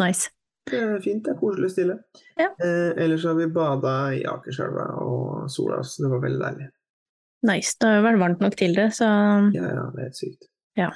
Nice. 0.00 0.30
Det 0.70 0.78
er 0.78 1.00
fint, 1.02 1.24
det 1.24 1.32
er 1.32 1.40
koselig 1.40 1.68
og 1.68 1.74
stille. 1.74 1.96
Ja. 2.38 2.50
Eh, 2.62 2.92
ellers 3.04 3.24
har 3.26 3.34
vi 3.38 3.48
bada 3.52 3.96
i 4.14 4.22
Akerselva 4.30 4.86
og 5.02 5.50
sola 5.50 5.82
så 5.82 6.04
det 6.04 6.12
var 6.12 6.22
veldig 6.22 6.42
deilig. 6.44 6.68
Nice. 7.48 7.74
Det 7.80 7.88
har 7.88 7.98
jo 7.98 8.06
vært 8.06 8.20
varmt 8.22 8.44
nok 8.44 8.58
til 8.58 8.76
det, 8.78 8.92
så 8.94 9.08
Ja, 9.56 9.66
ja, 9.66 9.86
det 9.94 10.04
er 10.04 10.10
helt 10.10 10.20
sykt. 10.20 10.46
Ja. 10.78 10.92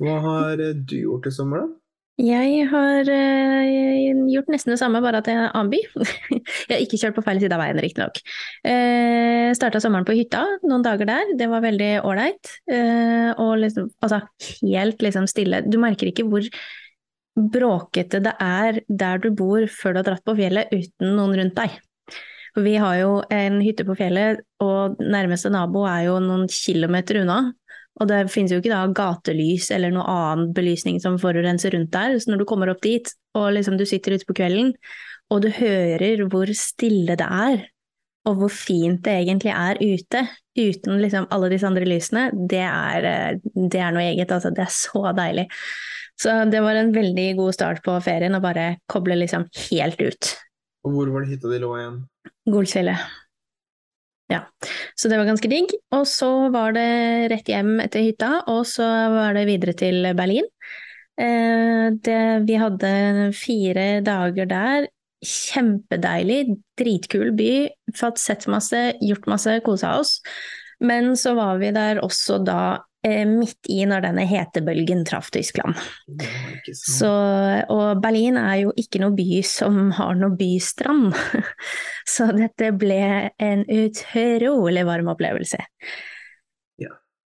Hva 0.00 0.20
har 0.22 0.62
eh, 0.62 0.76
du 0.78 0.96
gjort 1.00 1.26
i 1.26 1.34
sommer, 1.34 1.64
da? 1.64 1.80
jeg 2.14 2.68
har 2.70 3.08
eh, 3.10 4.14
gjort 4.30 4.50
nesten 4.52 4.70
det 4.70 4.78
samme, 4.78 5.00
bare 5.02 5.18
at 5.18 5.26
jeg 5.26 5.34
er 5.34 5.48
annen 5.50 5.72
by. 5.72 5.80
jeg 6.68 6.70
har 6.70 6.82
ikke 6.84 7.00
kjørt 7.00 7.16
på 7.16 7.24
feil 7.26 7.40
side 7.42 7.56
av 7.56 7.58
veien, 7.58 7.80
riktignok. 7.82 8.20
Uh, 8.62 9.50
Starta 9.58 9.80
sommeren 9.82 10.06
på 10.06 10.14
hytta, 10.14 10.44
noen 10.62 10.84
dager 10.86 11.10
der. 11.10 11.34
Det 11.38 11.48
var 11.50 11.64
veldig 11.64 11.90
ålreit. 12.06 12.52
Eh, 12.70 13.32
og 13.42 13.58
liksom, 13.64 13.90
altså 13.98 14.22
helt 14.62 15.02
liksom 15.02 15.26
stille. 15.30 15.64
Du 15.66 15.80
merker 15.82 16.10
ikke 16.10 16.26
hvor 16.30 16.46
bråkete 17.34 18.20
det 18.22 18.34
er 18.42 18.78
der 18.88 19.18
du 19.22 19.30
bor 19.34 19.66
før 19.70 19.94
du 19.94 20.00
har 20.00 20.08
dratt 20.10 20.24
på 20.26 20.36
fjellet 20.38 20.70
uten 20.72 21.16
noen 21.16 21.34
rundt 21.40 21.58
deg. 21.58 21.74
Vi 22.54 22.76
har 22.78 22.96
jo 23.00 23.14
en 23.34 23.58
hytte 23.64 23.82
på 23.86 23.96
fjellet, 23.98 24.44
og 24.62 25.00
nærmeste 25.02 25.50
nabo 25.50 25.82
er 25.90 26.04
jo 26.06 26.20
noen 26.22 26.46
kilometer 26.50 27.24
unna. 27.24 27.40
Og 27.98 28.08
det 28.10 28.24
finnes 28.30 28.50
jo 28.54 28.58
ikke 28.58 28.72
da 28.72 28.86
gatelys 28.94 29.68
eller 29.74 29.92
noe 29.94 30.06
annen 30.10 30.52
belysning 30.54 31.00
som 31.02 31.18
forurenser 31.22 31.74
rundt 31.74 31.92
der. 31.94 32.16
Så 32.18 32.30
når 32.30 32.42
du 32.42 32.46
kommer 32.50 32.70
opp 32.70 32.82
dit, 32.82 33.10
og 33.38 33.52
liksom 33.54 33.78
du 33.78 33.84
sitter 33.86 34.14
ute 34.14 34.26
på 34.28 34.36
kvelden, 34.38 34.72
og 35.34 35.42
du 35.42 35.50
hører 35.54 36.24
hvor 36.30 36.50
stille 36.58 37.16
det 37.18 37.26
er, 37.26 37.66
og 38.24 38.38
hvor 38.40 38.52
fint 38.52 39.02
det 39.04 39.14
egentlig 39.20 39.52
er 39.52 39.80
ute, 39.82 40.22
uten 40.56 41.00
liksom 41.02 41.26
alle 41.34 41.50
disse 41.52 41.68
andre 41.68 41.86
lysene, 41.88 42.28
det 42.50 42.62
er, 42.64 43.08
eh, 43.10 43.40
det 43.54 43.82
er 43.82 43.94
noe 43.94 44.06
eget. 44.06 44.30
Altså. 44.32 44.54
Det 44.54 44.64
er 44.64 44.72
så 44.72 45.10
deilig. 45.16 45.48
Så 46.20 46.36
det 46.50 46.62
var 46.62 46.78
en 46.78 46.92
veldig 46.94 47.26
god 47.40 47.56
start 47.56 47.82
på 47.84 47.96
ferien 48.04 48.36
å 48.36 48.42
bare 48.44 48.76
koble 48.90 49.16
liksom 49.18 49.48
helt 49.66 50.00
ut. 50.00 50.30
Og 50.84 50.94
hvor 50.94 51.12
var 51.12 51.24
det 51.24 51.34
hytta 51.34 51.50
de 51.50 51.60
lå 51.62 51.74
igjen? 51.78 52.00
Golsfjellet. 52.54 53.12
Ja, 54.32 54.40
så 54.96 55.10
det 55.10 55.18
var 55.20 55.28
ganske 55.28 55.50
digg. 55.50 55.74
Og 55.96 56.06
så 56.08 56.30
var 56.54 56.74
det 56.76 56.88
rett 57.32 57.50
hjem 57.50 57.76
etter 57.84 58.06
hytta, 58.06 58.32
og 58.52 58.64
så 58.68 58.86
var 59.12 59.36
det 59.36 59.46
videre 59.50 59.74
til 59.76 60.10
Berlin. 60.16 60.48
Eh, 61.20 61.92
det, 62.04 62.20
vi 62.48 62.58
hadde 62.58 62.90
fire 63.36 63.86
dager 64.06 64.48
der 64.50 64.88
kjempedeilig, 65.24 66.56
dritkul 66.78 67.32
by. 67.36 67.52
Fått 67.96 68.20
sett 68.20 68.46
masse, 68.50 68.80
gjort 69.04 69.28
masse, 69.30 69.58
kosa 69.64 69.96
oss. 70.00 70.18
Men 70.84 71.14
så 71.16 71.34
var 71.38 71.60
vi 71.62 71.72
der 71.74 72.02
også 72.04 72.40
da 72.44 72.84
midt 73.28 73.68
i 73.68 73.82
når 73.88 74.06
denne 74.06 74.24
hetebølgen 74.28 75.02
traff 75.04 75.28
Tyskland. 75.34 75.76
Så, 76.72 77.10
og 77.68 78.00
Berlin 78.04 78.38
er 78.40 78.62
jo 78.62 78.72
ikke 78.80 79.02
noe 79.02 79.12
by 79.16 79.42
som 79.44 79.90
har 79.98 80.16
noe 80.16 80.36
bystrand. 80.38 81.12
Så 82.14 82.30
dette 82.36 82.72
ble 82.76 83.30
en 83.42 83.64
utrolig 83.68 84.84
varm 84.88 85.12
opplevelse. 85.12 85.60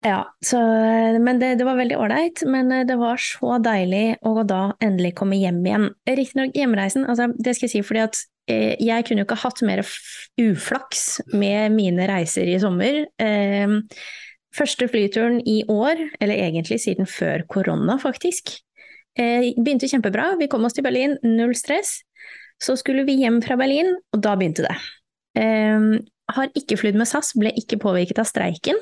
Ja, 0.06 0.36
så, 0.46 0.58
men 1.18 1.40
det, 1.40 1.54
det, 1.58 1.64
var 1.66 1.78
veldig 1.78 1.96
ålreit. 1.98 2.42
Men 2.46 2.70
eh, 2.72 2.86
det 2.86 2.96
var 3.00 3.18
så 3.22 3.58
deilig 3.62 4.18
å 4.26 4.44
da 4.46 4.62
endelig 4.84 5.16
komme 5.18 5.38
hjem 5.40 5.58
igjen. 5.66 5.88
Riktignok 6.06 6.54
hjemreisen, 6.56 7.06
altså, 7.08 7.32
det 7.34 7.56
skal 7.56 7.66
jeg 7.66 7.74
si 7.74 7.82
fordi 7.86 8.04
at 8.04 8.20
eh, 8.50 8.76
jeg 8.78 9.08
kunne 9.08 9.24
jo 9.24 9.28
ikke 9.28 9.42
hatt 9.42 9.64
mer 9.66 9.82
uflaks 10.38 11.04
med 11.34 11.74
mine 11.74 12.06
reiser 12.10 12.46
i 12.46 12.60
sommer. 12.62 13.02
Eh, 13.18 13.74
første 14.56 14.88
flyturen 14.90 15.40
i 15.46 15.62
år, 15.68 16.00
eller 16.20 16.40
egentlig 16.40 16.80
siden 16.82 17.08
før 17.08 17.44
korona, 17.50 17.98
faktisk. 18.00 18.54
Eh, 19.18 19.52
begynte 19.58 19.90
kjempebra. 19.90 20.34
Vi 20.40 20.48
kom 20.50 20.64
oss 20.64 20.76
til 20.76 20.86
Berlin, 20.86 21.16
null 21.26 21.54
stress. 21.58 21.98
Så 22.62 22.76
skulle 22.78 23.04
vi 23.06 23.18
hjem 23.20 23.42
fra 23.44 23.58
Berlin, 23.58 23.92
og 24.14 24.22
da 24.24 24.34
begynte 24.38 24.66
det. 24.66 24.76
Eh, 25.38 25.90
har 26.36 26.50
ikke 26.58 26.76
flydd 26.76 26.98
med 27.00 27.08
SAS, 27.08 27.32
ble 27.38 27.52
ikke 27.56 27.80
påvirket 27.80 28.20
av 28.20 28.28
streiken. 28.28 28.78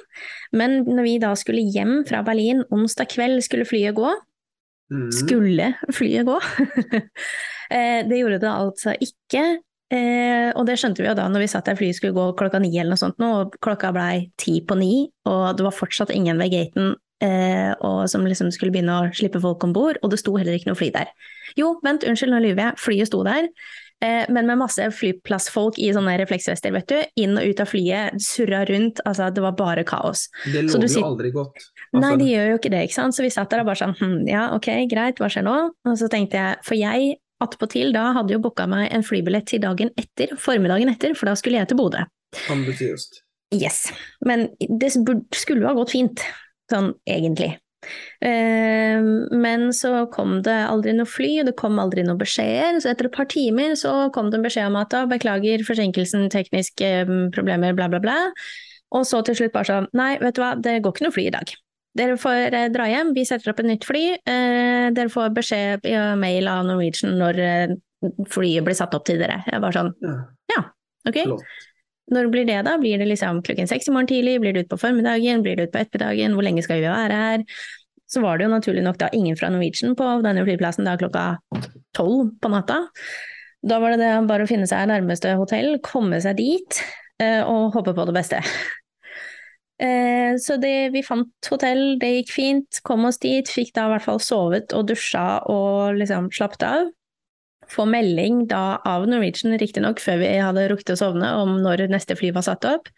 Men 0.57 0.81
når 0.89 1.07
vi 1.07 1.19
da 1.23 1.33
skulle 1.39 1.67
hjem 1.75 2.01
fra 2.09 2.23
Berlin 2.27 2.65
onsdag 2.75 3.13
kveld, 3.13 3.43
skulle 3.47 3.69
flyet 3.69 3.97
gå. 3.99 4.15
Mm. 4.93 5.11
Skulle 5.15 5.75
flyet 5.95 6.27
gå? 6.29 6.41
Eh, 7.67 8.05
det 8.07 8.21
gjorde 8.21 8.37
det 8.39 8.47
altså 8.47 8.93
ikke. 9.03 9.41
Eh, 9.95 10.51
og 10.59 10.65
det 10.67 10.81
skjønte 10.81 11.03
vi 11.03 11.07
jo 11.07 11.15
da 11.15 11.29
når 11.31 11.45
vi 11.45 11.51
satt 11.53 11.69
der 11.69 11.79
flyet 11.79 11.95
skulle 11.99 12.17
gå 12.17 12.31
klokka 12.39 12.59
ni 12.63 12.73
eller 12.75 12.97
noe 12.97 13.01
sånt, 13.01 13.21
og 13.23 13.55
klokka 13.63 13.93
blei 13.95 14.29
ti 14.41 14.59
på 14.67 14.79
ni, 14.79 15.07
og 15.31 15.59
det 15.59 15.67
var 15.67 15.77
fortsatt 15.77 16.11
ingen 16.15 16.41
ved 16.43 16.51
gaten 16.57 16.97
eh, 17.23 17.73
og 17.85 18.05
som 18.11 18.27
liksom 18.27 18.51
skulle 18.55 18.75
begynne 18.75 18.99
å 18.99 19.09
slippe 19.17 19.41
folk 19.43 19.65
om 19.67 19.75
bord, 19.77 20.01
og 20.03 20.13
det 20.13 20.21
sto 20.23 20.37
heller 20.37 20.59
ikke 20.59 20.73
noe 20.73 20.79
fly 20.79 20.93
der. 20.95 21.11
Jo, 21.59 21.77
vent, 21.87 22.07
unnskyld, 22.07 22.35
nå 22.35 22.43
lyver 22.45 22.69
jeg, 22.69 22.81
flyet 22.83 23.11
sto 23.11 23.23
der. 23.27 23.49
Eh, 24.05 24.27
men 24.29 24.45
med 24.45 24.61
masse 24.61 24.85
flyplassfolk 24.93 25.79
i 25.81 25.89
sånne 25.97 26.19
refleksvester, 26.21 26.75
vet 26.75 26.91
du. 26.91 26.99
Inn 27.23 27.39
og 27.41 27.49
ut 27.49 27.63
av 27.63 27.71
flyet, 27.71 28.19
surra 28.21 28.65
rundt. 28.69 29.01
Altså, 29.09 29.31
det 29.33 29.45
var 29.45 29.57
bare 29.57 29.87
kaos. 29.89 30.27
Det 30.45 30.67
lover 30.67 30.91
jo 30.93 31.05
aldri 31.07 31.31
godt. 31.33 31.63
Altså... 31.87 32.03
Nei, 32.03 32.17
de 32.21 32.33
gjør 32.35 32.51
jo 32.51 32.59
ikke 32.61 32.73
det, 32.75 32.83
ikke 32.89 32.99
sant. 32.99 33.17
Så 33.17 33.25
vi 33.25 33.33
satt 33.33 33.53
der 33.53 33.65
og 33.65 33.71
bare 33.71 33.81
sånn 33.81 33.97
hm, 33.97 34.19
ja, 34.29 34.51
ok, 34.57 34.69
greit, 34.91 35.23
hva 35.23 35.31
skjer 35.33 35.47
nå? 35.47 35.57
Og 35.89 35.97
så 35.97 36.11
tenkte 36.13 36.43
jeg, 36.43 36.61
for 36.67 36.77
jeg 36.77 37.17
attpåtil 37.43 37.93
da 37.95 38.09
hadde 38.17 38.37
jo 38.37 38.43
booka 38.43 38.67
meg 38.71 38.89
en 38.95 39.05
flybillett 39.07 39.49
til 39.51 39.63
dagen 39.65 39.93
etter, 40.01 40.35
formiddagen 40.41 40.91
etter, 40.93 41.15
for 41.19 41.31
da 41.31 41.37
skulle 41.39 41.61
jeg 41.61 41.71
til 41.71 41.81
Bodø. 41.81 42.03
Ambisiøst. 42.53 43.23
Yes. 43.55 43.87
Men 44.27 44.49
det 44.59 44.93
skulle 44.95 45.63
jo 45.63 45.69
ha 45.69 45.77
gått 45.77 45.95
fint, 45.95 46.25
sånn 46.73 46.93
egentlig. 47.07 47.55
Eh, 48.25 49.03
men 49.31 49.69
så 49.77 50.07
kom 50.13 50.41
det 50.47 50.57
aldri 50.67 50.95
noe 50.97 51.09
fly, 51.09 51.33
og 51.43 51.51
det 51.51 51.57
kom 51.61 51.79
aldri 51.83 52.05
noen 52.07 52.21
beskjeder. 52.21 52.81
Så 52.83 52.91
etter 52.93 53.11
et 53.11 53.17
par 53.17 53.29
timer 53.31 53.77
så 53.79 54.09
kom 54.15 54.33
det 54.33 54.41
en 54.41 54.49
beskjed 54.49 54.71
om 54.73 54.81
at 54.81 54.97
beklager 55.13 55.65
forsinkelsen, 55.67 56.29
tekniske 56.33 56.93
eh, 57.05 57.15
problemer, 57.37 57.77
bla, 57.79 57.91
bla, 57.93 58.03
bla. 58.03 58.19
Og 58.97 59.07
så 59.07 59.23
til 59.27 59.39
slutt 59.39 59.55
bare 59.55 59.69
sånn 59.69 59.89
nei, 59.99 60.15
vet 60.23 60.37
du 60.37 60.43
hva, 60.43 60.55
det 60.63 60.81
går 60.83 60.95
ikke 60.95 61.07
noe 61.07 61.15
fly 61.15 61.29
i 61.29 61.35
dag. 61.35 61.55
Dere 61.97 62.19
får 62.21 62.55
eh, 62.55 62.69
dra 62.75 62.89
hjem, 62.91 63.15
vi 63.17 63.25
setter 63.29 63.53
opp 63.53 63.63
et 63.63 63.71
nytt 63.71 63.87
fly. 63.89 64.05
dere 64.27 65.13
får 65.13 65.33
beskjed 65.37 65.87
i 65.89 65.95
mail 66.21 66.51
av 66.51 66.67
Norwegian 66.69 67.17
når 67.21 67.41
flyet 68.31 68.67
blir 68.67 68.77
satt 68.77 68.95
opp 68.95 69.07
til 69.09 69.23
dere. 69.23 69.41
Jeg 69.49 69.63
bare 69.63 69.79
sånn 69.79 69.95
ja, 70.53 70.61
ok. 71.09 71.23
Når 72.13 72.29
blir 72.31 72.47
det, 72.47 72.61
da? 72.69 72.77
Blir 72.79 73.01
det 73.01 73.09
liksom 73.09 73.41
klokken 73.47 73.67
seks 73.67 73.89
i 73.89 73.95
morgen 73.95 74.07
tidlig? 74.11 74.37
Blir 74.43 74.55
det 74.55 74.67
utpå 74.67 74.79
formiddagen? 74.79 75.43
Blir 75.43 75.59
det 75.59 75.69
utpå 75.69 75.81
ettermiddagen? 75.81 76.37
Hvor 76.39 76.47
lenge 76.47 76.63
skal 76.63 76.79
vi 76.79 76.87
være 76.87 77.19
her? 77.19 77.47
Så 78.07 78.23
var 78.23 78.39
det 78.39 78.47
jo 78.47 78.53
naturlig 78.53 78.85
nok 78.87 79.01
da 79.01 79.09
ingen 79.17 79.39
fra 79.39 79.51
Norwegian 79.51 79.97
på 79.99 80.11
denne 80.23 80.45
flyplassen 80.47 80.87
da 80.87 80.95
klokka 81.01 81.25
tolv 81.99 82.31
på 82.39 82.53
natta. 82.53 82.85
Da 83.67 83.81
var 83.83 83.97
det 83.97 84.05
det 84.05 84.13
bare 84.29 84.47
å 84.47 84.51
finne 84.51 84.69
seg 84.71 84.87
nærmeste 84.87 85.35
hotell, 85.41 85.81
komme 85.83 86.21
seg 86.23 86.39
dit 86.39 86.79
eh, 87.23 87.43
og 87.43 87.75
håpe 87.75 87.97
på 87.97 88.07
det 88.07 88.15
beste. 88.15 88.43
Eh, 89.83 90.37
så 90.41 90.57
det, 90.61 90.91
vi 90.95 91.03
fant 91.05 91.51
hotell, 91.53 91.99
det 92.01 92.13
gikk 92.15 92.31
fint, 92.33 92.79
kom 92.87 93.05
oss 93.09 93.21
dit, 93.21 93.49
fikk 93.49 93.75
da 93.77 93.87
i 93.87 93.95
hvert 93.95 94.07
fall 94.07 94.23
sovet 94.25 94.73
og 94.77 94.87
dusja 94.89 95.27
og 95.53 95.99
liksom 96.01 96.31
slappet 96.33 96.65
av 96.65 96.87
få 97.71 97.87
melding 97.91 98.45
da 98.51 98.79
av 98.87 99.07
Norwegian, 99.11 99.57
riktignok 99.59 100.01
før 100.03 100.21
vi 100.23 100.31
hadde 100.39 100.69
rukket 100.71 100.95
å 100.95 101.01
sovne, 101.01 101.33
om 101.41 101.59
når 101.65 101.87
neste 101.93 102.17
fly 102.19 102.33
var 102.35 102.47
satt 102.47 102.67
opp, 102.69 102.91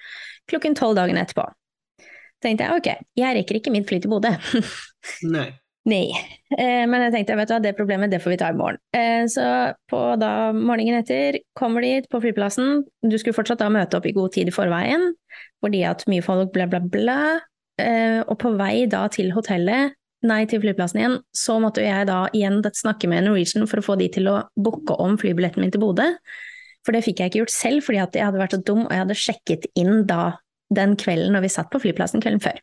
klokken 0.51 0.77
tolv 0.79 0.99
dagen 0.99 1.21
etterpå. 1.21 1.47
tenkte 2.45 2.69
jeg 2.69 2.81
ok, 2.81 2.91
jeg 3.19 3.39
rekker 3.39 3.59
ikke 3.59 3.73
mitt 3.75 3.89
fly 3.89 4.01
til 4.03 4.13
Bodø. 4.13 4.35
Nei. 5.35 5.49
Nei. 5.89 6.11
Eh, 6.53 6.85
men 6.91 7.05
jeg 7.07 7.15
tenkte 7.15 7.37
vet 7.39 7.49
du 7.49 7.55
hva, 7.55 7.61
det 7.65 7.77
problemet 7.79 8.13
det 8.13 8.21
får 8.21 8.35
vi 8.35 8.39
ta 8.41 8.51
i 8.53 8.57
morgen. 8.57 8.81
Eh, 8.97 9.25
så 9.31 9.45
på 9.89 10.01
da 10.21 10.51
morgenen 10.53 11.01
etter 11.01 11.39
kommer 11.57 11.85
de 11.85 12.03
på 12.11 12.21
flyplassen. 12.25 12.83
Du 13.05 13.17
skulle 13.17 13.37
fortsatt 13.37 13.63
da 13.63 13.71
møte 13.73 13.97
opp 13.97 14.09
i 14.09 14.15
god 14.17 14.35
tid 14.37 14.51
i 14.51 14.55
forveien, 14.55 15.13
fordi 15.65 15.85
at 15.89 16.05
mye 16.11 16.25
folk 16.25 16.53
bla, 16.53 16.67
bla, 16.69 16.83
bla. 16.83 17.21
Eh, 17.81 18.21
og 18.27 18.37
på 18.43 18.53
vei 18.59 18.89
da 18.91 19.07
til 19.13 19.33
hotellet 19.37 19.95
nei 20.27 20.43
til 20.51 20.59
flyplassen 20.63 20.99
igjen, 20.99 21.17
så 21.37 21.61
måtte 21.63 21.85
jeg 21.85 22.09
da 22.09 22.25
igjen 22.35 22.59
snakke 22.75 23.07
med 23.11 23.23
Norwegian 23.29 23.69
for 23.71 23.79
å 23.79 23.87
få 23.87 23.95
de 24.01 24.09
til 24.11 24.27
å 24.27 24.41
booke 24.59 24.97
om 24.99 25.15
flybilletten 25.21 25.63
min 25.63 25.71
til 25.75 25.83
Bodø. 25.85 26.09
For 26.87 26.95
det 26.95 27.05
fikk 27.07 27.23
jeg 27.23 27.31
ikke 27.31 27.43
gjort 27.45 27.55
selv, 27.55 27.85
fordi 27.87 28.01
jeg 28.01 28.27
hadde 28.27 28.41
vært 28.41 28.57
så 28.57 28.63
dum 28.65 28.87
og 28.87 28.93
jeg 28.95 29.05
hadde 29.05 29.19
sjekket 29.19 29.69
inn 29.79 30.03
da 30.11 30.33
den 30.75 30.97
kvelden 31.01 31.33
når 31.37 31.47
vi 31.47 31.53
satt 31.53 31.71
på 31.73 31.81
flyplassen 31.83 32.25
kvelden 32.25 32.43
før. 32.43 32.59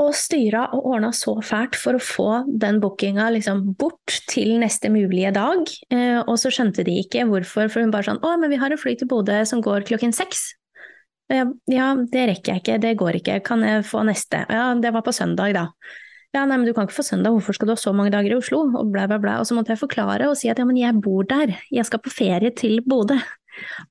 Og 0.00 0.14
styra 0.16 0.64
og 0.72 0.86
ordna 0.94 1.10
så 1.12 1.34
fælt 1.44 1.76
for 1.76 1.98
å 1.98 2.00
få 2.00 2.28
den 2.48 2.78
bookinga 2.80 3.26
liksom 3.34 3.74
bort 3.76 4.22
til 4.30 4.54
neste 4.62 4.88
mulige 4.92 5.34
dag. 5.36 5.68
Eh, 5.92 6.22
og 6.22 6.38
så 6.40 6.52
skjønte 6.54 6.86
de 6.86 6.96
ikke 7.02 7.26
hvorfor, 7.28 7.68
for 7.68 7.84
hun 7.84 7.92
bare 7.92 8.08
sånn 8.08 8.22
Å, 8.24 8.36
men 8.40 8.52
vi 8.52 8.60
har 8.62 8.72
en 8.72 8.80
fly 8.80 8.96
til 8.96 9.10
Bodø 9.10 9.42
som 9.48 9.60
går 9.64 9.84
klokken 9.90 10.16
seks. 10.16 10.54
Ja, 11.32 11.92
det 12.12 12.24
rekker 12.28 12.56
jeg 12.56 12.62
ikke, 12.62 12.78
det 12.82 12.96
går 13.00 13.16
ikke, 13.20 13.38
kan 13.46 13.62
jeg 13.64 13.86
få 13.88 14.02
neste? 14.04 14.42
Ja, 14.52 14.72
det 14.76 14.90
var 14.92 15.04
på 15.06 15.14
søndag, 15.16 15.54
da. 15.56 15.68
Ja, 16.32 16.46
nei, 16.48 16.56
men 16.56 16.64
du 16.64 16.72
kan 16.72 16.88
ikke 16.88 16.98
få 16.98 17.04
søndag, 17.04 17.34
hvorfor 17.34 17.56
skal 17.56 17.68
du 17.68 17.74
ha 17.74 17.80
så 17.80 17.92
mange 17.96 18.12
dager 18.12 18.32
i 18.32 18.36
Oslo? 18.38 18.62
Og 18.80 18.90
bla, 18.92 19.06
bla, 19.08 19.18
bla. 19.20 19.38
Og 19.40 19.48
så 19.48 19.56
måtte 19.56 19.74
jeg 19.74 19.80
forklare 19.82 20.30
og 20.30 20.36
si 20.40 20.48
at 20.52 20.60
ja, 20.60 20.66
men 20.68 20.80
jeg 20.80 20.96
bor 21.04 21.26
der, 21.28 21.54
jeg 21.72 21.88
skal 21.88 22.00
på 22.04 22.12
ferie 22.12 22.52
til 22.56 22.80
Bodø. 22.88 23.18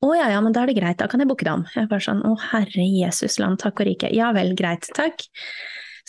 Å 0.02 0.10
ja, 0.18 0.32
ja, 0.34 0.40
men 0.42 0.54
da 0.56 0.64
er 0.64 0.72
det 0.72 0.80
greit, 0.80 0.98
da 0.98 1.06
kan 1.10 1.22
jeg 1.22 1.30
booke 1.30 1.46
det 1.46 1.54
om. 1.54 1.68
Jeg 1.76 1.90
bare 1.92 2.02
sånn 2.02 2.24
å 2.26 2.34
herre 2.50 2.86
Jesus 2.86 3.38
land, 3.42 3.60
takk 3.62 3.84
og 3.84 3.90
rike. 3.92 4.10
Ja 4.14 4.32
vel, 4.34 4.56
greit, 4.58 4.90
takk. 4.98 5.22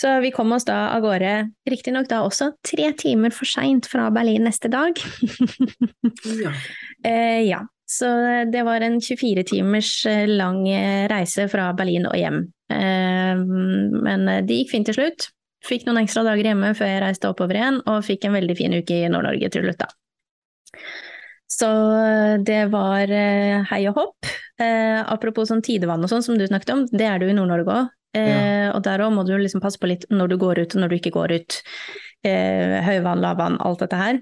Så 0.03 0.21
vi 0.21 0.33
kom 0.35 0.51
oss 0.53 0.65
da 0.67 0.89
av 0.97 1.05
gårde, 1.05 1.33
riktignok 1.71 2.09
da 2.11 2.25
også 2.27 2.49
tre 2.67 2.89
timer 2.99 3.31
for 3.35 3.47
seint 3.47 3.87
fra 3.87 4.09
Berlin 4.15 4.49
neste 4.49 4.73
dag. 4.73 4.99
ja. 6.43 6.57
Eh, 7.03 7.43
ja. 7.49 7.59
Så 7.91 8.07
det 8.53 8.61
var 8.63 8.81
en 8.81 9.01
24 9.03 9.43
timers 9.51 9.89
eh, 10.07 10.29
lang 10.31 10.61
eh, 10.71 11.09
reise 11.11 11.49
fra 11.51 11.65
Berlin 11.75 12.07
og 12.07 12.15
hjem. 12.15 12.37
Eh, 12.71 13.41
men 14.07 14.29
det 14.47 14.61
gikk 14.61 14.71
fint 14.71 14.87
til 14.87 14.97
slutt. 14.97 15.27
Fikk 15.67 15.89
noen 15.89 16.05
ekstra 16.05 16.23
dager 16.27 16.47
hjemme 16.53 16.71
før 16.79 16.93
jeg 16.93 17.03
reiste 17.03 17.31
oppover 17.31 17.59
igjen, 17.59 17.81
og 17.91 18.07
fikk 18.07 18.29
en 18.29 18.37
veldig 18.39 18.57
fin 18.59 18.77
uke 18.79 19.01
i 19.03 19.11
Nord-Norge 19.11 19.51
til 19.51 19.67
slutt, 19.67 19.83
da. 19.83 19.91
Så 21.53 21.73
det 22.47 22.63
var 22.73 23.11
eh, 23.13 23.67
hei 23.71 23.83
og 23.91 23.99
hopp. 23.99 24.31
Eh, 24.63 25.03
apropos 25.03 25.51
sånn 25.51 25.63
tidevann 25.65 26.07
og 26.07 26.11
sånn 26.11 26.25
som 26.25 26.39
du 26.39 26.47
snakket 26.47 26.75
om, 26.75 26.87
det 26.91 27.07
er 27.07 27.19
det 27.19 27.29
jo 27.29 27.35
i 27.35 27.39
Nord-Norge 27.39 27.77
òg. 27.77 27.91
Eh. 28.16 28.69
Og 28.73 28.83
der 28.85 29.04
òg 29.04 29.12
må 29.14 29.25
du 29.26 29.35
liksom 29.38 29.62
passe 29.64 29.81
på 29.81 29.88
litt 29.90 30.07
når 30.12 30.33
du 30.33 30.38
går 30.40 30.62
ut 30.64 30.76
og 30.76 30.83
når 30.83 30.92
du 30.92 30.99
ikke 30.99 31.14
går 31.16 31.37
ut. 31.40 31.61
Eh, 32.28 32.78
høyvann, 32.87 33.23
lavvann, 33.25 33.61
alt 33.64 33.85
dette 33.85 34.00
her. 34.00 34.21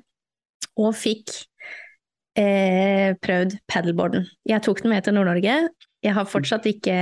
Og 0.81 0.95
fikk 0.97 1.35
eh, 2.39 3.17
prøvd 3.21 3.59
paddleboarden. 3.71 4.29
Jeg 4.49 4.65
tok 4.67 4.85
den 4.85 4.95
med 4.95 5.05
til 5.05 5.19
Nord-Norge. 5.19 5.59
Jeg 6.01 6.17
har 6.17 6.29
fortsatt 6.31 6.69
ikke 6.71 6.97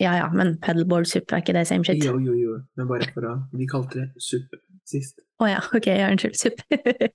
ja 0.00 0.14
ja, 0.16 0.28
men 0.32 0.54
paddleboard-supp 0.64 1.34
er 1.34 1.42
ikke 1.42 1.52
det 1.52 1.66
same 1.68 1.84
shit? 1.84 2.00
Jo, 2.04 2.16
jo, 2.24 2.32
jo. 2.32 2.56
Men 2.78 2.88
bare 2.88 3.08
for 3.12 3.26
å 3.28 3.34
Vi 3.52 3.66
kalte 3.68 3.98
det 4.00 4.24
suppe 4.24 4.62
sist. 4.90 5.20
Å 5.40 5.46
ja, 5.48 5.60
ok, 5.72 5.86
ja, 5.88 6.08
unnskyld, 6.12 6.36
suppe. 6.36 6.66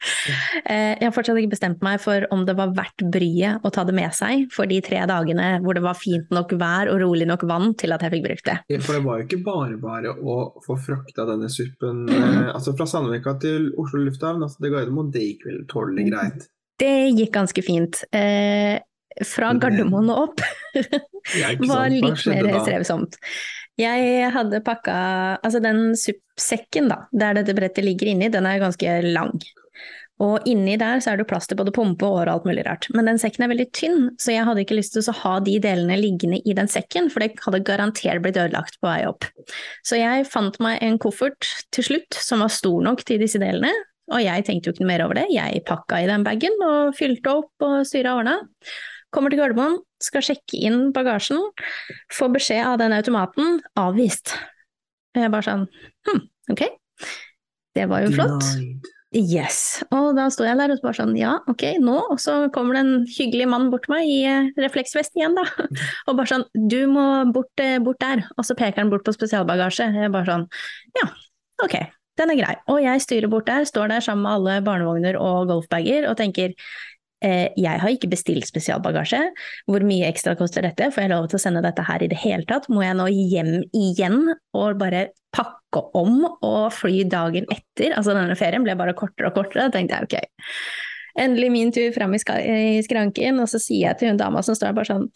Eh, 0.65 0.95
jeg 0.97 1.05
har 1.05 1.13
fortsatt 1.13 1.37
ikke 1.37 1.51
bestemt 1.51 1.83
meg 1.85 1.99
for 2.01 2.23
om 2.33 2.41
det 2.47 2.55
var 2.57 2.71
verdt 2.73 3.03
bryet 3.13 3.61
å 3.65 3.69
ta 3.73 3.83
det 3.85 3.93
med 3.93 4.09
seg 4.17 4.47
for 4.53 4.65
de 4.69 4.79
tre 4.83 5.03
dagene 5.05 5.59
hvor 5.61 5.77
det 5.77 5.83
var 5.85 5.97
fint 5.99 6.31
nok 6.33 6.55
vær 6.57 6.89
og 6.89 6.97
rolig 7.03 7.27
nok 7.29 7.43
vann 7.45 7.75
til 7.77 7.93
at 7.93 8.01
jeg 8.01 8.15
fikk 8.15 8.25
brukt 8.25 8.47
det. 8.49 8.55
Ja, 8.73 8.79
For 8.81 8.97
det 8.97 9.03
var 9.05 9.19
jo 9.19 9.27
ikke 9.27 9.41
bare 9.45 9.77
bare 9.81 10.15
å 10.15 10.37
få 10.65 10.77
frakta 10.87 11.27
denne 11.29 11.51
suppen 11.53 12.07
eh, 12.09 12.49
altså 12.49 12.73
fra 12.77 12.89
Sandvika 12.89 13.35
til 13.43 13.69
Oslo 13.81 14.01
lufthavn. 14.07 14.41
Altså 14.47 14.65
det 14.65 14.73
Gardermoen, 14.73 15.13
det 15.13 15.27
gikk 15.27 15.45
vel 15.51 15.61
tålelig 15.69 16.09
greit. 16.09 16.49
Det 16.81 16.93
gikk 17.13 17.35
ganske 17.37 17.65
fint. 17.67 18.01
Eh, 18.15 18.81
fra 19.23 19.53
Gardermoen 19.55 20.09
og 20.11 20.25
opp 20.25 20.41
var 21.69 21.93
litt 21.93 22.25
mer 22.27 22.49
strevsomt. 22.65 23.19
Jeg 23.79 24.31
hadde 24.31 24.63
pakka 24.63 24.95
Altså 25.43 25.59
den 25.63 25.93
suppsekken 25.99 26.87
da, 26.91 27.03
der 27.11 27.39
dette 27.39 27.55
brettet 27.57 27.85
ligger 27.85 28.13
inni, 28.13 28.31
den 28.31 28.47
er 28.47 28.63
ganske 28.63 28.99
lang. 29.07 29.35
Og 30.23 30.45
inni 30.47 30.77
der 30.79 31.01
så 31.03 31.11
er 31.11 31.19
det 31.19 31.27
plass 31.27 31.49
til 31.49 31.57
både 31.59 31.73
pumpe 31.75 32.07
og 32.07 32.21
år 32.21 32.29
og 32.29 32.33
alt 32.37 32.45
mulig 32.47 32.63
rart. 32.67 32.87
Men 32.95 33.09
den 33.09 33.19
sekken 33.19 33.43
er 33.43 33.51
veldig 33.51 33.65
tynn, 33.75 34.05
så 34.21 34.31
jeg 34.31 34.45
hadde 34.47 34.63
ikke 34.63 34.77
lyst 34.77 34.95
til 34.95 35.03
å 35.11 35.15
ha 35.19 35.33
de 35.43 35.57
delene 35.63 35.97
liggende 35.99 36.39
i 36.47 36.55
den 36.55 36.71
sekken, 36.71 37.09
for 37.11 37.23
det 37.23 37.33
hadde 37.43 37.63
garantert 37.67 38.23
blitt 38.23 38.39
ødelagt 38.39 38.79
på 38.79 38.87
vei 38.87 39.01
opp. 39.09 39.27
Så 39.83 39.99
jeg 39.99 40.29
fant 40.31 40.55
meg 40.63 40.79
en 40.85 40.99
koffert 41.03 41.51
til 41.75 41.89
slutt 41.89 42.15
som 42.15 42.45
var 42.45 42.53
stor 42.55 42.79
nok 42.85 43.03
til 43.07 43.19
disse 43.19 43.41
delene, 43.43 43.73
og 44.13 44.21
jeg 44.21 44.45
tenkte 44.47 44.69
jo 44.69 44.75
ikke 44.75 44.85
noe 44.85 44.93
mer 44.93 45.03
over 45.03 45.19
det. 45.19 45.27
Jeg 45.33 45.65
pakka 45.67 45.99
i 45.99 46.07
den 46.07 46.23
bagen 46.23 46.63
og 46.63 46.95
fylte 46.95 47.39
opp 47.41 47.65
og 47.67 47.79
styra 47.89 48.13
og 48.13 48.23
ordna. 48.23 48.37
Kommer 49.15 49.31
til 49.31 49.41
Gardermoen, 49.41 49.79
skal 50.05 50.25
sjekke 50.25 50.59
inn 50.69 50.89
bagasjen, 50.95 51.41
får 52.13 52.33
beskjed 52.37 52.63
av 52.65 52.79
den 52.81 52.95
automaten 52.95 53.59
avvist. 53.79 54.35
Jeg 55.15 55.31
bare 55.31 55.47
sånn 55.47 55.65
hm, 56.07 56.27
ok. 56.53 56.67
Det 57.75 57.87
var 57.91 58.05
jo 58.05 58.13
flott. 58.15 58.45
Yes. 59.15 59.83
Og 59.95 60.09
da 60.17 60.25
sto 60.33 60.43
jeg 60.43 60.57
der 60.59 60.73
og 60.73 60.81
bare 60.83 60.97
sånn 60.97 61.13
ja, 61.15 61.37
ok, 61.51 61.63
nå. 61.83 61.95
Og 62.11 62.19
så 62.19 62.37
kommer 62.55 62.75
det 62.75 62.83
en 62.83 63.05
hyggelig 63.07 63.47
mann 63.51 63.69
bort 63.71 63.85
til 63.87 63.95
meg 63.95 64.09
i 64.11 64.17
eh, 64.27 64.49
refleksvest 64.59 65.15
igjen, 65.15 65.37
da. 65.37 65.45
Og 66.09 66.17
bare 66.17 66.31
sånn 66.33 66.47
du 66.55 66.81
må 66.91 67.05
bort, 67.35 67.53
eh, 67.63 67.77
bort 67.83 68.01
der. 68.03 68.25
Og 68.35 68.47
så 68.47 68.57
peker 68.59 68.83
han 68.83 68.91
bort 68.91 69.05
på 69.07 69.15
spesialbagasje. 69.15 69.87
Jeg 69.95 70.11
bare 70.11 70.27
sånn 70.27 70.49
ja, 70.99 71.07
ok, 71.63 71.77
den 72.19 72.33
er 72.33 72.41
grei. 72.41 72.57
Og 72.71 72.81
jeg 72.83 73.05
styrer 73.05 73.31
bort 73.31 73.47
der, 73.47 73.67
står 73.67 73.93
der 73.93 74.03
sammen 74.03 74.27
med 74.27 74.35
alle 74.35 74.59
barnevogner 74.67 75.19
og 75.21 75.47
golfbager 75.51 76.09
og 76.11 76.19
tenker 76.19 76.55
jeg 77.25 77.81
har 77.81 77.91
ikke 77.91 78.09
bestilt 78.11 78.47
spesialbagasje. 78.49 79.21
Hvor 79.69 79.85
mye 79.87 80.09
ekstra 80.09 80.35
koster 80.39 80.65
dette? 80.65 80.91
Får 80.93 81.05
jeg 81.05 81.13
lov 81.13 81.29
til 81.31 81.39
å 81.39 81.43
sende 81.45 81.63
dette 81.65 81.85
her 81.87 82.03
i 82.05 82.09
det 82.11 82.19
hele 82.21 82.47
tatt? 82.49 82.67
Må 82.71 82.83
jeg 82.85 82.97
nå 82.99 83.07
hjem 83.11 83.53
igjen 83.75 84.19
og 84.55 84.81
bare 84.81 85.07
pakke 85.35 85.83
om 85.97 86.25
og 86.27 86.73
fly 86.75 87.05
dagen 87.11 87.47
etter? 87.51 87.95
Altså 87.95 88.15
denne 88.15 88.37
ferien 88.39 88.65
ble 88.65 88.77
bare 88.79 88.97
kortere 88.97 89.31
og 89.31 89.39
kortere. 89.39 89.67
Da 89.67 89.77
tenkte 89.77 90.01
jeg 90.01 90.09
ok. 90.09 90.45
Endelig 91.25 91.49
min 91.53 91.71
tur 91.71 91.93
fram 91.95 92.13
i, 92.15 92.19
i 92.19 92.83
skranken, 92.83 93.39
og 93.39 93.47
så 93.47 93.61
sier 93.63 93.89
jeg 93.89 93.99
til 94.01 94.11
hun 94.11 94.19
dama 94.19 94.43
som 94.43 94.57
står 94.57 94.75
bare 94.75 94.89
sånn 94.89 95.09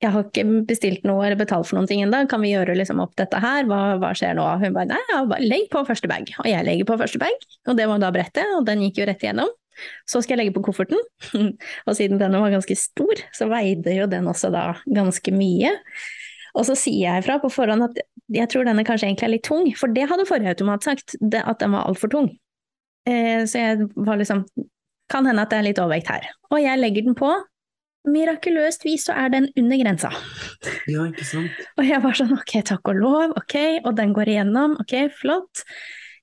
jeg 0.00 0.14
har 0.14 0.24
ikke 0.24 0.44
bestilt 0.64 1.02
noe 1.04 1.26
eller 1.26 1.36
betalt 1.36 1.68
for 1.68 1.76
noen 1.76 1.88
ting 1.88 2.00
ennå, 2.00 2.22
kan 2.30 2.40
vi 2.40 2.54
gjøre 2.54 2.72
liksom 2.78 3.02
opp 3.04 3.12
dette 3.20 3.36
her, 3.42 3.66
hva, 3.68 3.98
hva 4.00 4.14
skjer 4.16 4.38
nå? 4.38 4.46
Hun 4.62 4.76
bare 4.76 4.88
nei, 4.94 5.00
ja, 5.10 5.20
legg 5.44 5.66
på 5.72 5.82
første 5.84 6.08
bag. 6.08 6.30
Og 6.40 6.48
jeg 6.48 6.64
legger 6.64 6.88
på 6.88 6.96
første 7.02 7.20
bag, 7.20 7.48
og 7.68 7.76
det 7.76 7.88
var 7.90 8.00
da 8.00 8.08
brettet, 8.14 8.54
og 8.56 8.64
den 8.68 8.86
gikk 8.86 9.02
jo 9.02 9.10
rett 9.10 9.26
igjennom. 9.26 9.52
Så 10.08 10.22
skal 10.22 10.36
jeg 10.36 10.44
legge 10.44 10.56
på 10.56 10.64
kofferten, 10.68 11.00
og 11.86 11.96
siden 11.98 12.20
denne 12.20 12.40
var 12.42 12.54
ganske 12.54 12.76
stor, 12.78 13.22
så 13.36 13.48
veide 13.50 13.94
jo 13.96 14.08
den 14.10 14.28
også 14.30 14.52
da 14.54 14.72
ganske 14.88 15.34
mye. 15.34 15.74
Og 16.58 16.66
så 16.66 16.74
sier 16.78 17.06
jeg 17.06 17.26
fra 17.26 17.38
på 17.42 17.50
forhånd 17.52 17.86
at 17.86 18.00
jeg 18.30 18.50
tror 18.50 18.66
denne 18.66 18.84
kanskje 18.86 19.08
egentlig 19.08 19.28
er 19.28 19.34
litt 19.36 19.46
tung, 19.46 19.68
for 19.78 19.92
det 19.94 20.08
hadde 20.10 20.26
forrige 20.28 20.54
automat 20.54 20.86
sagt, 20.86 21.16
at 21.18 21.62
den 21.62 21.74
var 21.74 21.86
altfor 21.90 22.10
tung. 22.12 22.30
Eh, 23.08 23.46
så 23.48 23.62
jeg 23.62 23.88
var 23.96 24.20
liksom 24.20 24.44
Kan 25.10 25.26
hende 25.26 25.42
at 25.42 25.50
det 25.50 25.56
er 25.58 25.64
litt 25.66 25.78
overvekt 25.82 26.06
her. 26.06 26.26
Og 26.54 26.60
jeg 26.62 26.78
legger 26.78 27.02
den 27.02 27.16
på. 27.18 27.32
Mirakuløst 28.06 28.84
vis 28.86 29.08
så 29.08 29.16
er 29.18 29.32
den 29.32 29.48
under 29.58 29.80
grensa. 29.80 30.10
Ja, 30.86 31.08
ikke 31.08 31.26
sant. 31.26 31.56
Og 31.80 31.88
jeg 31.88 31.98
var 32.04 32.14
sånn 32.14 32.30
ok, 32.36 32.52
takk 32.68 32.92
og 32.92 33.00
lov, 33.02 33.34
ok, 33.40 33.56
og 33.82 33.90
den 33.98 34.14
går 34.14 34.30
igjennom, 34.30 34.76
ok, 34.80 34.94
flott. 35.18 35.64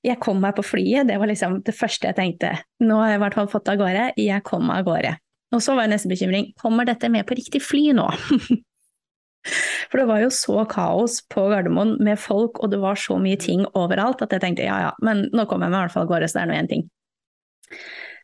Jeg 0.06 0.20
kom 0.22 0.38
meg 0.42 0.54
på 0.54 0.62
flyet, 0.62 1.08
det 1.08 1.16
var 1.18 1.30
liksom 1.30 1.58
det 1.66 1.74
første 1.74 2.10
jeg 2.10 2.18
tenkte. 2.18 2.52
Nå 2.84 3.00
har 3.00 3.12
jeg 3.12 3.18
i 3.18 3.22
hvert 3.24 3.38
fall 3.38 3.50
fått 3.50 3.70
av 3.72 3.80
gårde, 3.80 4.12
jeg 4.20 4.44
kom 4.46 4.68
meg 4.68 4.82
av 4.82 4.90
gårde. 4.92 5.12
Og 5.56 5.64
så 5.64 5.74
var 5.74 5.88
neste 5.90 6.10
bekymring, 6.10 6.52
kommer 6.60 6.86
dette 6.86 7.08
med 7.10 7.26
på 7.26 7.36
riktig 7.38 7.62
fly 7.64 7.90
nå? 7.96 8.06
For 9.88 10.00
det 10.00 10.08
var 10.10 10.20
jo 10.20 10.32
så 10.34 10.64
kaos 10.68 11.22
på 11.32 11.46
Gardermoen 11.48 11.96
med 12.04 12.20
folk, 12.20 12.60
og 12.60 12.72
det 12.72 12.82
var 12.82 12.98
så 13.00 13.16
mye 13.22 13.38
ting 13.40 13.64
overalt 13.78 14.20
at 14.24 14.34
jeg 14.34 14.44
tenkte 14.44 14.66
ja 14.66 14.76
ja, 14.82 14.90
men 15.04 15.24
nå 15.32 15.46
kommer 15.48 15.66
jeg 15.66 15.74
meg 15.74 15.80
i 15.80 15.86
hvert 15.86 15.94
fall 15.94 16.04
av 16.04 16.12
gårde, 16.12 16.28
så 16.28 16.38
det 16.38 16.44
er 16.44 16.50
nå 16.50 16.58
én 16.58 16.70
ting. 16.74 16.84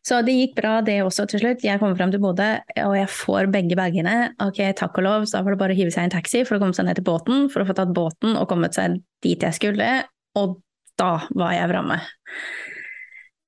Så 0.04 0.18
det 0.20 0.34
gikk 0.36 0.58
bra 0.58 0.74
det 0.84 0.98
også 1.00 1.24
til 1.30 1.40
slutt. 1.40 1.62
Jeg 1.64 1.80
kommer 1.80 1.96
frem 1.96 2.10
til 2.12 2.20
Bodø, 2.20 2.50
og 2.84 2.94
jeg 2.98 3.08
får 3.08 3.48
begge 3.54 3.76
bagene. 3.78 4.34
Ok, 4.44 4.60
takk 4.76 5.00
og 5.00 5.06
lov, 5.06 5.24
så 5.24 5.38
da 5.38 5.46
var 5.46 5.54
det 5.54 5.60
bare 5.62 5.76
hive 5.78 5.94
seg 5.94 6.04
i 6.04 6.10
en 6.10 6.12
taxi 6.12 6.42
for 6.44 6.58
å 6.58 6.60
komme 6.60 6.76
seg 6.76 6.84
ned 6.90 7.00
til 7.00 7.06
båten, 7.06 7.46
for 7.52 7.64
å 7.64 7.68
få 7.70 7.76
tatt 7.78 7.94
båten 7.96 8.36
og 8.36 8.50
kommet 8.50 8.76
seg 8.76 8.98
dit 9.24 9.40
jeg 9.40 9.56
skulle, 9.56 9.88
og 10.36 10.58
da 11.00 11.10
var 11.34 11.56
jeg 11.56 11.70
framme. 11.72 11.98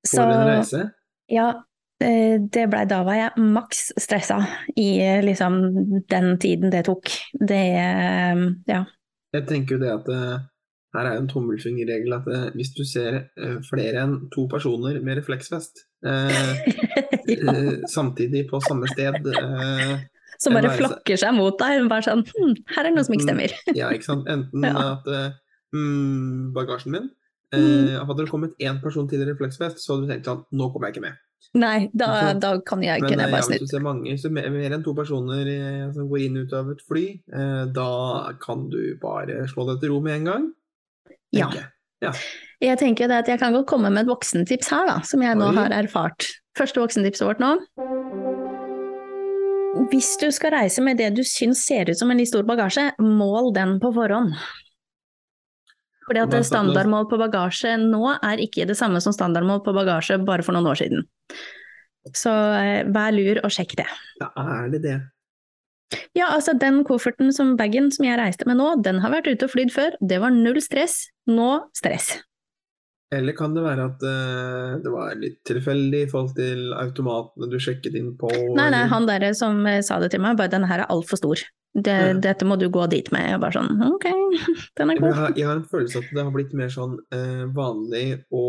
For 0.07 0.33
en 0.33 0.47
reise. 0.47 0.83
Ja, 1.31 1.47
eh, 2.03 2.37
det 2.39 2.67
blei 2.71 2.83
da 2.89 3.01
var 3.07 3.19
jeg 3.19 3.47
maks 3.55 3.89
stressa 3.99 4.39
i 4.75 4.89
eh, 5.03 5.23
liksom 5.25 5.57
den 6.09 6.35
tiden 6.41 6.71
det 6.73 6.85
tok. 6.87 7.11
Det 7.39 7.63
eh, 7.81 8.45
ja. 8.69 8.83
Jeg 9.35 9.47
tenker 9.49 9.75
jo 9.75 9.81
det 9.83 9.91
at 9.91 10.13
her 10.95 11.05
er 11.05 11.17
jo 11.17 11.23
en 11.25 11.29
tommelfingerregel 11.29 12.15
at 12.15 12.29
hvis 12.55 12.71
du 12.73 12.85
ser 12.87 13.17
flere 13.67 14.05
enn 14.05 14.13
to 14.33 14.45
personer 14.49 15.01
med 15.03 15.19
refleksvest 15.19 15.83
eh, 16.07 16.61
ja. 17.35 17.57
samtidig 17.91 18.45
på 18.49 18.61
samme 18.63 18.87
sted 18.93 19.27
eh, 19.27 19.91
Som 20.39 20.55
bare 20.55 20.71
være 20.71 20.79
flokker 20.79 21.19
seg 21.19 21.35
mot 21.35 21.59
deg. 21.59 21.83
Bare 21.91 22.07
sånn 22.07 22.23
hm, 22.23 22.55
her 22.71 22.85
er 22.85 22.89
det 22.89 22.95
noe 22.95 23.05
som 23.09 23.17
ikke 23.17 23.27
stemmer. 23.27 23.53
Ja, 23.75 23.91
ikke 23.93 24.07
sant. 24.07 24.31
Enten 24.31 24.65
Ja. 24.69 24.95
at 24.95 25.11
mm, 25.75 26.53
bagasjen 26.55 26.95
min 26.95 27.07
Mm. 27.07 27.16
Eh, 27.55 27.95
Hadde 28.01 28.23
det 28.23 28.31
kommet 28.31 28.57
én 28.59 28.81
person 28.83 29.07
til 29.09 29.23
i 29.23 29.29
refleksvest, 29.29 29.79
så 29.83 29.95
hadde 29.95 30.07
du 30.07 30.13
tenkt 30.13 30.29
sånn 30.29 30.43
Nå 30.51 30.71
kommer 30.73 30.89
jeg 30.89 30.97
ikke 30.97 31.07
med. 31.07 31.23
Nei, 31.57 31.87
da, 31.95 32.07
Ikke 32.11 32.39
da 32.43 32.51
kan 32.65 32.81
jeg, 32.83 33.01
Men 33.01 33.13
kunne 33.13 33.23
eh, 33.23 33.29
jeg 33.29 33.31
ja, 33.31 33.35
bare 33.37 33.45
hvis 33.45 33.61
du 33.61 33.63
snudd. 33.63 33.71
ser 33.71 33.85
mange, 33.85 34.15
så 34.19 34.31
mer, 34.33 34.49
mer 34.51 34.75
enn 34.75 34.83
to 34.85 34.93
personer 34.97 35.47
eh, 35.51 35.85
som 35.95 36.09
går 36.09 36.25
inn 36.25 36.41
og 36.41 36.47
ut 36.47 36.55
av 36.57 36.71
et 36.73 36.83
fly, 36.89 37.05
eh, 37.39 37.63
da 37.77 37.91
kan 38.43 38.67
du 38.73 38.81
bare 39.01 39.45
slå 39.51 39.67
deg 39.71 39.81
til 39.81 39.93
ro 39.93 40.01
med 40.03 40.19
en 40.19 40.29
gang. 40.31 40.49
Ja. 41.35 41.47
ja. 42.03 42.11
jeg. 42.63 42.79
Tenker 42.81 43.09
det 43.09 43.23
at 43.23 43.31
jeg 43.31 43.41
kan 43.41 43.55
godt 43.55 43.69
komme 43.69 43.91
med 43.93 44.05
et 44.05 44.11
voksentips 44.11 44.69
her, 44.73 44.89
da, 44.89 44.99
som 45.07 45.23
jeg 45.23 45.39
nå 45.39 45.51
Oi. 45.53 45.57
har 45.59 45.75
erfart. 45.77 46.27
Første 46.57 46.81
voksentipset 46.83 47.25
vårt 47.27 47.43
nå. 47.43 47.55
Hvis 49.91 50.15
du 50.19 50.27
skal 50.33 50.55
reise 50.55 50.81
med 50.81 50.97
det 50.99 51.11
du 51.15 51.21
syns 51.27 51.61
ser 51.67 51.89
ut 51.91 51.99
som 51.99 52.09
en 52.11 52.17
litt 52.19 52.31
stor 52.31 52.45
bagasje, 52.47 52.89
mål 52.99 53.53
den 53.55 53.77
på 53.83 53.93
forhånd. 53.95 54.33
Fordi 56.07 56.23
at 56.23 56.47
standardmål 56.47 57.09
på 57.11 57.19
bagasje 57.19 57.73
nå 57.81 58.15
er 58.15 58.41
ikke 58.43 58.67
det 58.69 58.77
samme 58.79 59.01
som 59.03 59.15
standardmål 59.15 59.59
på 59.65 59.75
bagasje 59.75 60.19
bare 60.23 60.45
for 60.45 60.55
noen 60.55 60.69
år 60.71 60.79
siden. 60.79 61.03
Så 62.15 62.31
eh, 62.31 62.87
vær 62.95 63.11
lur 63.15 63.41
og 63.43 63.51
sjekk 63.51 63.75
det. 63.81 63.87
Ja, 64.21 64.31
er 64.39 64.71
det 64.71 64.81
det? 64.85 64.97
Ja, 66.15 66.29
altså 66.33 66.55
den 66.59 66.81
kofferten 66.87 67.31
som 67.35 67.55
bagen 67.59 67.91
som 67.95 68.07
jeg 68.07 68.19
reiste 68.19 68.47
med 68.47 68.59
nå, 68.59 68.73
den 68.83 68.99
har 69.03 69.13
vært 69.13 69.29
ute 69.29 69.47
og 69.47 69.53
flydd 69.53 69.71
før. 69.75 69.95
Det 69.99 70.19
var 70.23 70.35
null 70.35 70.59
stress. 70.63 71.05
Nå 71.27 71.51
stress. 71.75 72.17
Eller 73.15 73.31
kan 73.37 73.53
det 73.55 73.61
være 73.63 73.83
at 73.87 74.01
uh, 74.03 74.77
det 74.83 74.91
var 74.91 75.13
litt 75.15 75.37
tilfeldig 75.47 76.01
i 76.03 76.07
forhold 76.11 76.33
til 76.35 76.73
automatene 76.75 77.47
du 77.47 77.55
sjekket 77.63 77.95
inn 77.95 78.09
på? 78.19 78.27
Nei, 78.31 78.65
nei, 78.67 78.81
eller- 78.81 78.91
han 78.91 79.05
der 79.07 79.27
som 79.37 79.61
eh, 79.65 79.79
sa 79.85 79.99
det 80.03 80.09
til 80.11 80.19
meg, 80.23 80.35
bare 80.39 80.51
denne 80.51 80.67
her 80.67 80.83
er 80.83 80.91
altfor 80.91 81.21
stor. 81.21 81.39
Det, 81.77 81.93
Ja. 81.93 82.13
Dette 82.19 82.43
må 82.49 82.57
du 82.59 82.65
gå 82.73 82.83
dit 82.89 83.07
med. 83.13 83.29
Jeg 83.29 83.39
bare 83.39 83.53
sånn, 83.53 83.77
ok, 83.85 84.07
den 84.79 84.89
er 84.91 84.99
Jeg 84.99 85.13
har, 85.13 85.33
jeg 85.37 85.45
har 85.47 85.55
en 85.55 85.63
følelse 85.71 86.01
at 86.01 86.09
det 86.11 86.23
har 86.25 86.33
blitt 86.33 86.53
mer 86.57 86.67
sånn 86.73 86.97
uh, 87.13 87.45
vanlig 87.55 88.23
å 88.33 88.43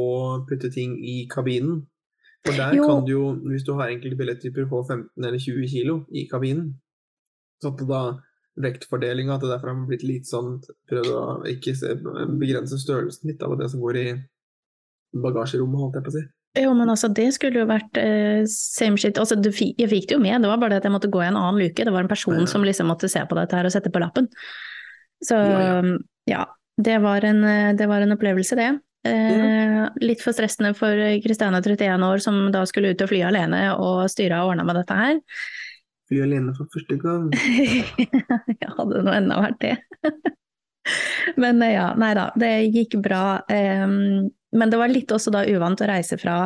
putte 0.49 0.71
ting 0.75 0.97
i 1.05 1.27
kabinen. 1.31 1.85
For 2.47 2.57
der 2.57 2.75
Jo. 2.75 2.87
kan 2.89 3.05
du 3.05 3.13
jo, 3.13 3.25
hvis 3.51 3.67
du 3.67 3.75
har 3.77 3.91
enkelte 3.93 4.17
billetttyper 4.19 4.67
på 4.71 4.81
15 4.89 5.11
eller 5.27 5.39
20 5.39 5.69
kilo 5.69 6.01
i 6.15 6.25
kabinen, 6.31 6.73
så 7.63 7.71
at 7.75 7.83
da 7.87 8.03
vektfordelinga, 8.59 9.35
at 9.37 9.43
det 9.45 9.51
derfor 9.53 9.71
har 9.75 9.87
blitt 9.87 10.03
litt 10.07 10.27
sånn 10.27 10.57
Prøvd 10.91 11.11
å 11.15 11.23
ikke 11.47 11.75
se, 11.79 11.93
begrense 12.41 12.79
størrelsen 12.81 13.31
litt 13.31 13.43
av 13.47 13.55
det 13.61 13.69
som 13.71 13.83
går 13.83 13.97
i 14.01 14.07
bagasjerommet, 15.13 15.81
holdt 15.81 15.97
jeg 16.01 16.05
på 16.07 16.13
å 16.13 16.17
si. 16.19 16.25
Jo, 16.59 16.73
men 16.75 16.89
altså, 16.91 17.09
det 17.15 17.29
skulle 17.37 17.61
jo 17.61 17.67
vært 17.69 17.99
eh, 18.01 18.43
same 18.51 18.97
shit. 18.99 19.19
Altså, 19.21 19.37
du, 19.39 19.51
fi- 19.55 19.75
jeg 19.79 19.91
fikk 19.93 20.09
det 20.11 20.17
jo 20.17 20.23
med, 20.25 20.41
det 20.43 20.49
var 20.51 20.59
bare 20.59 20.75
det 20.77 20.81
at 20.83 20.89
jeg 20.89 20.95
måtte 20.97 21.11
gå 21.13 21.21
i 21.23 21.29
en 21.29 21.37
annen 21.39 21.61
luke. 21.61 21.85
Det 21.87 21.93
var 21.95 22.03
en 22.07 22.11
person 22.11 22.39
Ja. 22.41 22.47
som 22.51 22.65
liksom 22.67 22.89
måtte 22.91 23.09
se 23.13 23.21
på 23.29 23.37
dette 23.39 23.55
her 23.57 23.69
og 23.69 23.73
sette 23.75 23.93
på 23.95 24.01
lappen. 24.03 24.27
Så 25.25 25.37
Ja, 25.39 25.83
ja, 26.27 26.45
det, 26.79 26.99
var 27.05 27.25
en, 27.25 27.45
eh, 27.45 27.73
det 27.79 27.87
var 27.91 28.01
en 28.03 28.13
opplevelse, 28.17 28.57
det. 28.59 28.69
Eh, 29.07 29.87
Litt 30.03 30.21
for 30.25 30.35
stressende 30.35 30.75
for 30.77 30.91
Kristiane 31.25 31.61
31 31.63 32.03
år 32.03 32.19
som 32.21 32.51
da 32.53 32.65
skulle 32.67 32.91
ut 32.93 33.03
og 33.05 33.09
fly 33.13 33.23
alene 33.29 33.61
og 33.79 34.09
styre 34.11 34.41
og 34.43 34.51
ordne 34.53 34.67
med 34.67 34.77
dette 34.81 34.97
her. 34.99 35.21
Fly 36.09 36.23
alene 36.25 36.55
for 36.57 36.67
første 36.75 36.97
gang. 36.99 37.29
ja, 38.65 38.73
hadde 38.79 39.05
nå 39.07 39.13
enda 39.15 39.39
vært 39.45 39.61
det. 39.63 39.77
Men 41.43 41.61
eh, 41.63 41.75
ja, 41.77 41.93
nei 42.01 42.15
da, 42.17 42.31
det 42.41 42.51
gikk 42.75 42.99
bra. 43.05 43.43
Ehm, 43.53 44.31
men 44.57 44.73
det 44.73 44.81
var 44.81 44.93
litt 44.93 45.13
også 45.13 45.33
da 45.35 45.45
uvant 45.49 45.81
å 45.85 45.89
reise 45.91 46.19
fra 46.21 46.41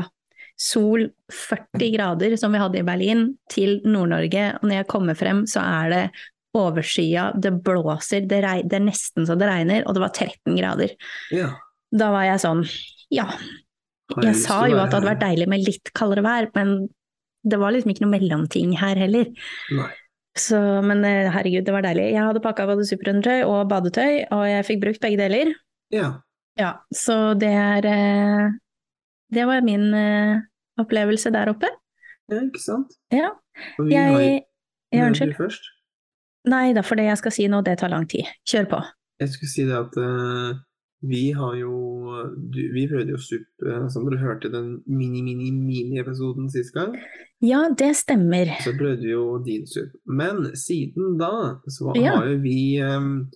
sol 0.59 1.07
40 1.33 1.91
grader, 1.95 2.37
som 2.41 2.53
vi 2.55 2.61
hadde 2.61 2.81
i 2.81 2.87
Berlin, 2.87 3.27
til 3.51 3.81
Nord-Norge. 3.87 4.47
Og 4.61 4.69
når 4.69 4.81
jeg 4.81 4.91
kommer 4.91 5.19
frem, 5.19 5.45
så 5.51 5.63
er 5.65 5.93
det 5.93 6.03
overskya, 6.57 7.31
det 7.41 7.55
blåser, 7.65 8.27
det, 8.29 8.43
det 8.69 8.77
er 8.77 8.85
nesten 8.85 9.27
så 9.27 9.37
det 9.41 9.49
regner, 9.49 9.87
og 9.87 9.97
det 9.97 10.03
var 10.05 10.13
13 10.13 10.59
grader. 10.59 10.93
Ja. 11.33 11.55
Da 11.93 12.11
var 12.13 12.27
jeg 12.29 12.43
sånn, 12.43 12.67
ja. 13.13 13.31
Jeg 14.21 14.37
sa 14.37 14.67
jo 14.69 14.77
at 14.77 14.91
det 14.91 14.99
hadde 14.99 15.09
vært 15.09 15.25
deilig 15.25 15.49
med 15.49 15.65
litt 15.65 15.93
kaldere 15.97 16.25
vær, 16.27 16.51
men 16.59 16.91
det 17.49 17.59
var 17.59 17.73
liksom 17.75 17.95
ikke 17.95 18.05
noe 18.05 18.13
mellomting 18.13 18.75
her 18.79 19.01
heller. 19.01 19.31
Nei. 19.73 19.89
Så, 20.39 20.59
men 20.85 21.03
eh, 21.05 21.29
herregud, 21.33 21.65
det 21.67 21.75
var 21.75 21.85
deilig. 21.85 22.07
Jeg 22.15 22.25
hadde 22.25 22.41
pakka 22.45 22.65
både 22.69 22.87
superundertøy 22.89 23.43
og 23.45 23.67
badetøy, 23.73 24.29
og 24.33 24.45
jeg 24.49 24.69
fikk 24.69 24.85
brukt 24.85 25.03
begge 25.03 25.21
deler. 25.21 25.53
Ja. 25.93 26.13
Ja, 26.59 26.73
så 26.93 27.35
det 27.41 27.49
er 27.49 27.87
eh, 27.89 28.51
Det 29.33 29.47
var 29.49 29.63
min 29.65 29.95
eh, 29.95 30.41
opplevelse 30.81 31.31
der 31.33 31.49
oppe. 31.55 31.71
ja, 32.31 32.41
ikke 32.45 32.61
sant? 32.61 32.93
Ja. 33.13 33.31
Og 33.79 33.87
vi 33.89 33.95
har 33.95 34.11
jo 34.21 34.41
Jeg 34.93 35.07
unnskyld. 35.07 35.35
først. 35.37 35.63
Nei 36.49 36.73
da, 36.75 36.83
for 36.83 36.97
det 36.97 37.05
jeg 37.07 37.19
skal 37.19 37.33
si 37.33 37.47
nå, 37.49 37.63
det 37.65 37.79
tar 37.79 37.89
lang 37.89 38.05
tid. 38.09 38.27
Kjør 38.49 38.69
på. 38.69 38.83
Jeg 39.21 39.29
skulle 39.31 39.49
si 39.53 39.65
det 39.65 39.77
at 39.79 39.97
uh, 39.97 40.57
vi 41.03 41.31
har 41.33 41.55
jo 41.57 41.73
du, 42.53 42.59
Vi 42.75 42.87
prøvde 42.91 43.11
jo 43.15 43.19
SUP, 43.19 43.47
uh, 43.67 43.87
som 43.89 44.05
dere 44.09 44.19
hørte 44.21 44.51
den 44.53 44.83
mini-mini-mini-episoden 44.87 46.51
sist 46.51 46.75
gang. 46.75 46.97
Ja, 47.43 47.69
det 47.79 47.95
stemmer. 47.97 48.51
Så 48.65 48.75
prøvde 48.79 49.03
vi 49.03 49.11
jo 49.15 49.39
din 49.45 49.67
SUP. 49.67 49.93
Men 50.07 50.51
siden 50.57 51.17
da 51.21 51.61
så 51.69 51.93
Ja. 51.97 52.17
har 52.19 52.27
jo 52.27 52.39
vi 52.43 52.81
um, 52.83 53.31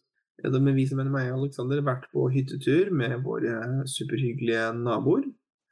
da 0.52 0.58
vi 0.60 0.86
som 0.86 0.96
mener 1.00 1.10
meg 1.12 1.32
og 1.32 1.38
Aleksander 1.40 1.80
vært 1.86 2.04
på 2.12 2.20
hyttetur 2.32 2.90
med 2.94 3.22
våre 3.24 3.52
superhyggelige 3.88 4.72
naboer. 4.78 5.24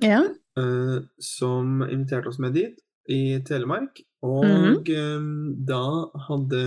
Ja. 0.03 0.23
Uh, 0.59 0.99
som 1.23 1.83
inviterte 1.87 2.29
oss 2.31 2.39
med 2.43 2.53
dit 2.55 2.77
i 3.11 3.41
Telemark. 3.47 4.01
Og 4.25 4.45
Mhm. 4.45 4.77
eh, 4.89 5.21
da 5.69 5.85
hadde 6.29 6.63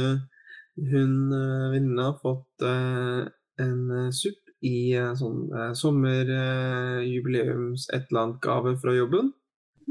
hun 0.78 1.34
uh, 1.34 1.72
venninna 1.74 2.14
fått 2.22 2.62
uh, 2.62 3.26
en 3.58 4.12
supp 4.14 4.38
i 4.62 4.94
sånn 5.18 5.50
uh, 5.54 5.74
sommerjubileums 5.74 7.90
et 7.94 8.06
eller 8.10 8.22
annet 8.22 8.42
gave 8.42 8.78
fra 8.82 8.94
jobben. 8.94 9.34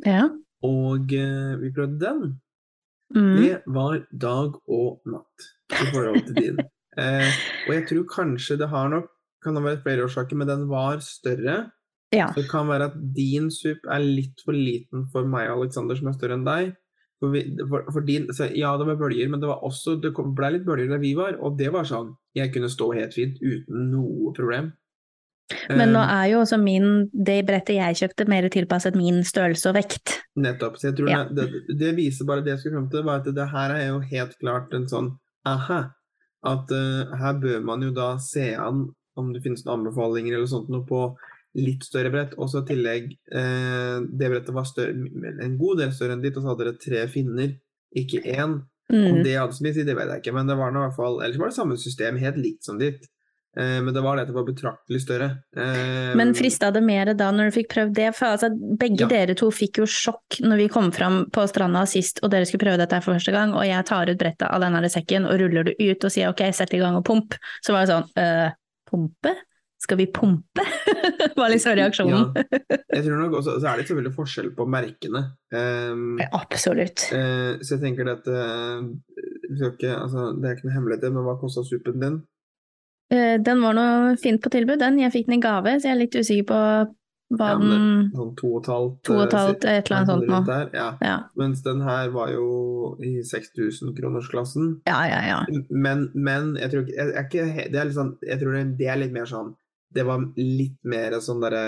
Ja. 0.04 0.28
Og 0.62 1.06
vi 1.10 1.70
prøvde 1.74 1.98
den. 2.00 2.40
Mm. 3.14 3.36
Det 3.36 3.62
var 3.66 4.06
dag 4.10 4.54
og 4.66 5.00
natt 5.06 5.40
i 5.70 5.86
forhold 5.92 6.26
til 6.26 6.34
din. 6.34 6.56
Eh, 6.96 7.38
og 7.68 7.74
jeg 7.74 7.86
tror 7.90 8.06
kanskje 8.12 8.58
det 8.60 8.70
har 8.72 8.88
nok 8.92 9.12
kan 9.44 9.54
det 9.54 9.62
være 9.62 9.82
flere 9.84 10.06
årsaker, 10.08 10.36
men 10.40 10.48
den 10.48 10.64
var 10.70 10.98
større. 11.04 11.70
Ja. 12.14 12.28
Så 12.32 12.40
det 12.42 12.50
kan 12.50 12.66
være 12.66 12.88
at 12.90 12.96
din 13.14 13.50
SUP 13.52 13.84
er 13.90 14.02
litt 14.02 14.42
for 14.44 14.56
liten 14.56 15.06
for 15.12 15.26
meg 15.28 15.50
og 15.50 15.60
Aleksander, 15.60 15.98
som 15.98 16.08
er 16.10 16.16
større 16.16 16.38
enn 16.38 16.46
deg. 16.46 16.72
For, 17.22 17.32
vi, 17.32 17.44
for, 17.70 17.86
for 17.94 18.04
din, 18.04 18.26
så, 18.36 18.48
ja, 18.52 18.74
det 18.76 18.88
var 18.88 18.98
bølger, 19.00 19.28
men 19.32 19.40
det 19.40 19.48
var 19.48 19.62
også, 19.64 19.94
det 20.02 20.10
ble 20.16 20.50
litt 20.52 20.66
bølger 20.66 20.90
der 20.92 21.00
vi 21.00 21.14
var, 21.16 21.38
og 21.40 21.56
det 21.56 21.70
var 21.72 21.86
sånn 21.88 22.10
Jeg 22.36 22.52
kunne 22.52 22.68
stå 22.68 22.90
helt 22.92 23.14
fint 23.16 23.38
uten 23.40 23.86
noe 23.94 24.34
problem. 24.36 24.72
Men 25.70 25.92
nå 25.94 26.02
Eh, 26.02 26.12
er 26.12 26.26
jo 26.32 26.40
også 26.42 26.58
min, 26.58 27.06
det 27.14 27.38
brettet 27.46 27.78
jeg 27.78 27.96
kjøpte, 28.02 28.26
mer 28.28 28.48
tilpasset 28.50 28.98
min 28.98 29.22
størrelse 29.24 29.70
og 29.70 29.76
vekt. 29.78 30.16
Nettopp. 30.36 30.76
Så 30.76 30.90
jeg 30.90 30.96
tror 30.98 31.08
Ja. 31.08 31.24
det, 31.30 31.46
det, 31.52 31.78
det 31.78 31.94
viser 31.96 32.26
bare 32.26 32.42
det 32.42 32.56
jeg 32.56 32.64
skulle 32.64 32.80
komme 32.82 32.90
til, 32.90 33.06
var 33.06 33.22
at 33.22 33.30
det 33.34 33.48
her 33.52 33.76
er 33.78 33.86
jo 33.92 34.00
helt 34.10 34.34
klart 34.42 34.74
en 34.74 34.88
sånn 34.90 35.12
aha. 35.46 35.84
At 36.46 36.70
uh, 36.74 37.16
her 37.18 37.40
bør 37.42 37.64
man 37.66 37.82
jo 37.82 37.90
da 37.96 38.14
se 38.22 38.52
an 38.54 38.86
om 39.16 39.32
det 39.32 39.42
finnes 39.44 39.64
noen 39.64 39.80
anbefalinger 39.80 40.36
eller 40.36 40.48
sånt 40.50 40.68
noe 40.68 40.84
på 40.86 41.00
litt 41.56 41.86
større 41.86 42.10
brett. 42.12 42.34
Også 42.36 42.60
i 42.62 42.66
tillegg, 42.68 43.12
eh, 43.32 43.98
det 44.04 44.28
brettet 44.28 44.52
var 44.52 44.66
større, 44.68 44.92
en 44.92 45.54
god 45.56 45.80
del 45.80 45.92
større 45.96 46.12
enn 46.16 46.24
ditt, 46.24 46.36
og 46.36 46.44
så 46.44 46.52
hadde 46.52 46.66
dere 46.66 46.80
tre 46.82 47.06
finner, 47.08 47.54
ikke 47.96 48.20
én. 48.28 48.58
Om 48.92 49.16
Mm. 49.16 49.22
det 49.24 49.32
hadde 49.34 49.56
så 49.56 49.64
mye 49.64 49.72
å 49.72 49.74
si, 49.74 49.82
det 49.82 49.96
vet 49.96 50.10
jeg 50.12 50.20
ikke, 50.20 50.34
men 50.36 50.46
det 50.46 50.56
var 50.60 50.70
nå 50.70 50.78
i 50.78 50.86
hvert 50.86 50.94
fall 50.94 51.16
Ellers 51.18 51.38
var 51.40 51.48
det 51.48 51.56
samme 51.56 51.76
system, 51.76 52.20
helt 52.22 52.36
likt 52.36 52.62
som 52.62 52.78
ditt. 52.78 53.08
Eh, 53.58 53.78
men 53.80 53.94
det 53.94 54.02
var 54.04 54.16
det 54.18 54.26
at 54.26 54.28
det 54.30 54.36
var 54.36 54.44
betraktelig 54.44 55.00
større. 55.00 55.28
Eh, 55.56 56.12
Men 56.18 56.34
frista 56.36 56.68
det 56.74 56.82
mer 56.84 57.12
da 57.16 57.30
når 57.32 57.48
du 57.50 57.56
fikk 57.56 57.70
prøvd 57.72 57.94
det? 57.96 58.10
For 58.18 58.26
altså, 58.34 58.50
begge 58.52 59.00
Ja. 59.06 59.08
dere 59.08 59.34
to 59.38 59.48
fikk 59.50 59.78
jo 59.80 59.86
sjokk 59.88 60.40
når 60.44 60.56
vi 60.60 60.68
kom 60.68 60.92
fram 60.92 61.24
på 61.32 61.46
stranda 61.48 61.86
sist 61.88 62.20
og 62.22 62.30
dere 62.30 62.44
skulle 62.44 62.66
prøve 62.66 62.78
dette 62.82 63.00
for 63.02 63.14
første 63.16 63.32
gang, 63.32 63.54
og 63.56 63.64
jeg 63.64 63.84
tar 63.88 64.10
ut 64.12 64.18
brettet 64.20 64.48
av 64.50 64.60
denne 64.60 64.84
sekken 64.92 65.24
og 65.26 65.40
ruller 65.40 65.64
det 65.70 65.76
ut 65.80 66.04
og 66.04 66.12
sier 66.12 66.28
ok, 66.30 66.44
sett 66.52 66.74
i 66.76 66.78
gang 66.84 66.96
og 67.00 67.04
pump. 67.08 67.34
Så 67.64 67.72
var 67.72 67.86
det 67.86 67.94
sånn 67.94 68.08
øh, 68.20 68.50
pumpe? 68.90 69.34
Skal 69.78 69.98
vi 70.00 70.06
pumpe? 70.08 70.62
var 71.36 71.50
liksom 71.52 71.74
reaksjonen. 71.76 72.30
Ja. 72.34 72.44
Jeg 72.96 73.04
tror 73.04 73.18
nok 73.20 73.34
også, 73.40 73.58
så 73.60 73.68
er 73.72 73.76
det 73.76 73.84
selvfølgelig 73.86 74.14
forskjell 74.16 74.48
på 74.56 74.64
merkene. 74.72 75.20
Um, 75.52 76.16
Absolutt. 76.32 77.04
eh, 77.12 77.56
så 77.60 77.76
jeg 77.76 77.82
tenker 77.84 78.08
at 78.10 78.24
eh, 78.26 78.88
ikke, 79.68 79.92
altså, 79.96 80.32
Det 80.40 80.48
er 80.48 80.56
ikke 80.56 80.68
noe 80.68 80.76
hemmelighet, 80.78 81.12
men 81.12 81.24
hva 81.28 81.36
kosta 81.40 81.62
suppen 81.64 82.00
din? 82.02 82.16
Eh, 83.12 83.36
Den 83.42 83.60
var 83.62 83.74
nå 83.76 83.88
fint 84.22 84.42
på 84.42 84.50
tilbud, 84.50 84.78
den. 84.82 84.98
Jeg 84.98 85.12
fikk 85.14 85.26
den 85.28 85.38
i 85.38 85.42
gave, 85.44 85.76
så 85.80 85.88
jeg 85.90 85.94
er 85.96 86.00
litt 86.04 86.16
usikker 86.16 86.46
på 86.48 86.60
hva 87.36 87.46
Ja, 87.50 87.54
den 87.58 88.10
Sånn 88.14 88.34
to 88.38 88.48
og 88.54 88.60
et 88.60 88.68
halvt? 88.70 88.98
To 89.08 89.14
og 89.16 89.22
et 89.24 89.32
eh, 89.34 89.40
halvt, 89.40 89.64
et 89.66 89.88
eller 89.88 89.96
annet 89.96 90.10
sånt 90.12 90.28
nå. 90.30 90.58
Ja. 90.76 90.88
Ja, 91.02 91.14
Mens 91.34 91.62
den 91.64 91.80
her 91.82 92.10
var 92.14 92.30
jo 92.30 92.96
i 93.02 93.16
6000-kronersklassen. 93.26 94.68
ja, 94.86 95.00
ja. 95.10 95.20
ja. 95.26 95.38
Men, 95.70 96.10
men 96.14 96.52
jeg 96.60 96.70
tror 96.70 96.84
ikke, 96.84 96.94
jeg, 96.96 97.24
ikke 97.26 97.70
det 97.72 97.80
er 97.80 97.88
litt 97.88 97.98
sånn, 97.98 98.12
jeg 98.22 98.38
tror 98.42 98.58
det, 98.78 98.86
er 98.86 99.00
litt 99.02 99.14
mer 99.16 99.26
sånn 99.26 99.54
Det 99.96 100.04
var 100.06 100.22
litt 100.36 100.78
mer 100.84 101.18
sånn 101.24 101.42
derre 101.42 101.64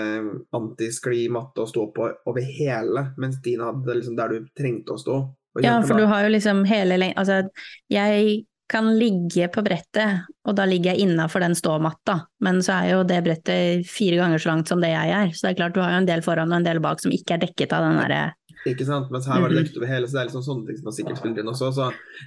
antiskli 0.55 1.27
matte 1.33 1.63
å 1.63 1.67
stå 1.67 1.85
på 1.95 2.07
over 2.29 2.41
hele, 2.45 3.09
mens 3.17 3.39
din 3.43 3.59
hadde 3.63 3.95
liksom 3.99 4.15
der 4.19 4.35
du 4.35 4.47
trengte 4.55 4.95
å 4.95 5.01
stå. 5.01 5.19
Ja, 5.63 5.79
for 5.83 5.97
du 5.97 6.05
har 6.07 6.23
jo 6.23 6.29
liksom 6.35 6.63
hele 6.69 6.95
lengden 6.99 7.17
Altså, 7.19 7.49
jeg 7.91 8.45
kan 8.69 8.87
ligge 8.99 9.47
på 9.51 9.63
brettet, 9.65 10.25
og 10.45 10.55
da 10.57 10.65
ligger 10.69 10.93
jeg 10.93 11.07
innafor 11.07 11.41
den 11.41 11.55
ståmatta, 11.57 12.19
men 12.45 12.59
så 12.65 12.75
er 12.83 12.91
jo 12.93 13.03
det 13.09 13.17
brettet 13.25 13.87
fire 13.89 14.19
ganger 14.21 14.41
så 14.43 14.51
langt 14.51 14.69
som 14.69 14.81
det 14.83 14.91
jeg 14.93 15.09
er, 15.15 15.31
så 15.33 15.47
det 15.47 15.51
er 15.51 15.57
klart 15.63 15.73
du 15.75 15.81
har 15.81 15.95
jo 15.95 16.01
en 16.03 16.09
del 16.09 16.21
foran 16.25 16.51
og 16.53 16.59
en 16.59 16.67
del 16.67 16.79
bak 16.83 17.01
som 17.01 17.11
ikke 17.15 17.35
er 17.37 17.43
dekket 17.47 17.73
av 17.73 17.87
den 17.87 17.97
derre 18.03 18.21
Ikke 18.67 18.83
sant? 18.85 19.07
Mens 19.09 19.25
her 19.25 19.39
var 19.39 19.49
det 19.49 19.55
Mhm. 19.55 19.63
dekket 19.65 19.77
over 19.79 19.87
hele, 19.87 20.05
så 20.07 20.11
det 20.17 20.21
er 20.21 20.27
liksom 20.29 20.43
sånne 20.43 20.67
ting 20.67 20.77
som 20.77 20.87
har 20.89 20.95
sikkert 20.97 21.17
spiller 21.21 21.39
inn 21.39 21.47
også. 21.53 21.69
Så 21.73 21.85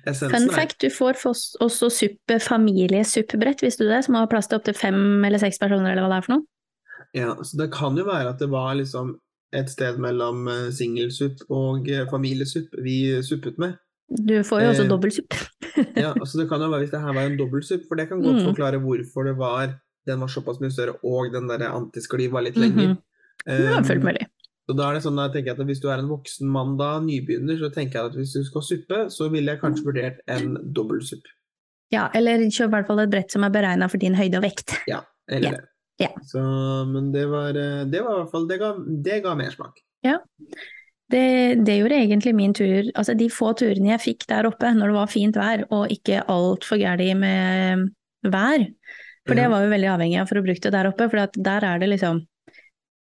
essensen 0.09 0.33
Fun 0.33 0.49
fact, 0.57 0.79
du 0.81 0.89
får 0.89 1.21
også 1.61 1.91
suppe, 1.93 2.39
familiesuppebrett, 2.41 3.61
visste 3.63 3.85
du 3.85 3.91
det, 3.91 4.05
som 4.07 4.15
har 4.17 4.27
plass 4.33 4.49
til 4.49 4.59
opptil 4.59 4.75
fem 4.75 5.25
eller 5.29 5.39
seks 5.43 5.61
personer, 5.61 5.93
eller 5.93 6.07
hva 6.07 6.15
det 6.15 6.21
er 6.23 6.27
for 6.27 6.35
noe? 6.39 6.47
Ja, 7.15 7.35
så 7.45 7.59
det 7.61 7.71
kan 7.75 7.97
jo 8.01 8.07
være 8.09 8.31
at 8.33 8.39
det 8.41 8.49
var 8.49 8.75
liksom 8.79 9.17
et 9.53 9.69
sted 9.69 9.99
mellom 10.01 10.47
uh, 10.49 10.71
singelsupp 10.73 11.43
og 11.53 11.89
eh, 11.93 12.07
familiesupp 12.09 12.73
vi 12.81 12.97
suppet 13.23 13.59
med. 13.61 13.77
Du 14.17 14.35
får 14.45 14.61
jo 14.63 14.69
også 14.73 14.85
Eh, 14.85 14.89
dobbeltsupp. 14.91 15.33
Ja, 15.97 16.13
altså 16.13 16.39
det 16.43 16.49
kan 16.51 16.61
jo 16.61 16.69
være 16.69 16.83
hvis 16.85 16.91
det 16.93 17.01
her 17.01 17.15
var 17.17 17.25
en 17.31 17.39
dobbeltsupp, 17.39 17.87
for 17.89 17.97
det 17.97 18.09
kan 18.11 18.21
godt 18.23 18.43
Mm. 18.43 18.47
forklare 18.51 18.81
hvorfor 18.83 19.25
det 19.25 19.37
var 19.39 19.79
den 20.07 20.19
var 20.21 20.27
såpass 20.29 20.59
mye 20.61 20.71
større, 20.75 20.97
og 21.05 21.33
den 21.33 21.47
der 21.49 21.63
antiskli 21.71 22.27
var 22.31 22.43
litt 22.43 22.57
Mhm. 22.57 22.63
lenger. 22.63 22.97
Det 23.47 23.71
er 23.73 23.83
fullt 23.83 24.03
Um, 24.03 24.09
mulig. 24.11 24.27
Så 24.69 24.77
da 24.77 24.91
er 24.91 24.95
det 24.95 25.03
sånn 25.03 25.19
at 25.19 25.33
jeg 25.35 25.45
tenker 25.45 25.61
at 25.61 25.67
Hvis 25.67 25.81
du 25.81 25.89
er 25.89 25.99
en 25.99 26.09
voksen 26.09 26.47
mann 26.47 26.77
da, 26.77 27.01
nybegynner, 27.01 27.59
så 27.59 27.73
tenker 27.73 27.93
jeg 28.01 28.05
at 28.11 28.15
hvis 28.17 28.33
du 28.35 28.45
skal 28.45 28.63
suppe, 28.63 28.99
så 29.11 29.31
ville 29.31 29.51
jeg 29.53 29.61
kanskje 29.61 29.85
vurdert 29.85 30.19
en 30.29 30.57
dobbeltsupp. 30.73 31.23
Ja, 31.91 32.09
eller 32.15 32.39
kjøp 32.39 32.69
i 32.69 32.75
hvert 32.77 32.87
fall 32.87 33.01
et 33.01 33.11
brett 33.11 33.31
som 33.31 33.45
er 33.45 33.51
beregna 33.51 33.89
for 33.91 33.99
din 33.99 34.15
høyde 34.15 34.37
og 34.39 34.43
vekt. 34.45 34.77
Ja, 34.89 35.01
Eller 35.29 35.51
yeah. 35.53 35.61
det. 35.61 35.69
Yeah. 36.01 36.15
Så, 36.27 36.41
men 36.93 37.13
det 37.13 37.29
var, 37.29 37.51
eh, 37.51 37.85
det 37.85 38.03
var 38.03 38.13
i 38.17 38.23
hvert 38.23 38.31
fall 38.33 38.47
Det 38.49 38.59
ga, 38.59 38.75
det 38.79 39.23
ga 39.23 39.35
mersmak. 39.35 39.77
Det, 41.13 41.61
det 41.67 41.79
gjorde 41.79 41.99
egentlig 42.01 42.33
min 42.37 42.55
tur, 42.57 42.89
altså 42.97 43.15
de 43.19 43.29
få 43.33 43.53
turene 43.59 43.93
jeg 43.93 44.05
fikk 44.07 44.27
der 44.31 44.49
oppe 44.49 44.71
når 44.73 44.93
det 44.93 44.97
var 44.97 45.11
fint 45.13 45.37
vær 45.37 45.65
og 45.69 45.93
ikke 45.93 46.23
altfor 46.33 46.81
gæli 46.81 47.11
med 47.19 47.89
vær. 48.33 48.65
For 49.29 49.39
det 49.39 49.49
var 49.53 49.63
jo 49.63 49.71
veldig 49.71 49.91
avhengig 49.93 50.21
av 50.23 50.31
for 50.31 50.41
å 50.41 50.45
bruke 50.45 50.63
det 50.65 50.73
der 50.75 50.89
oppe, 50.91 51.07
for 51.13 51.23
at 51.23 51.37
der 51.39 51.67
er 51.69 51.83
det 51.83 51.93
liksom 51.93 52.25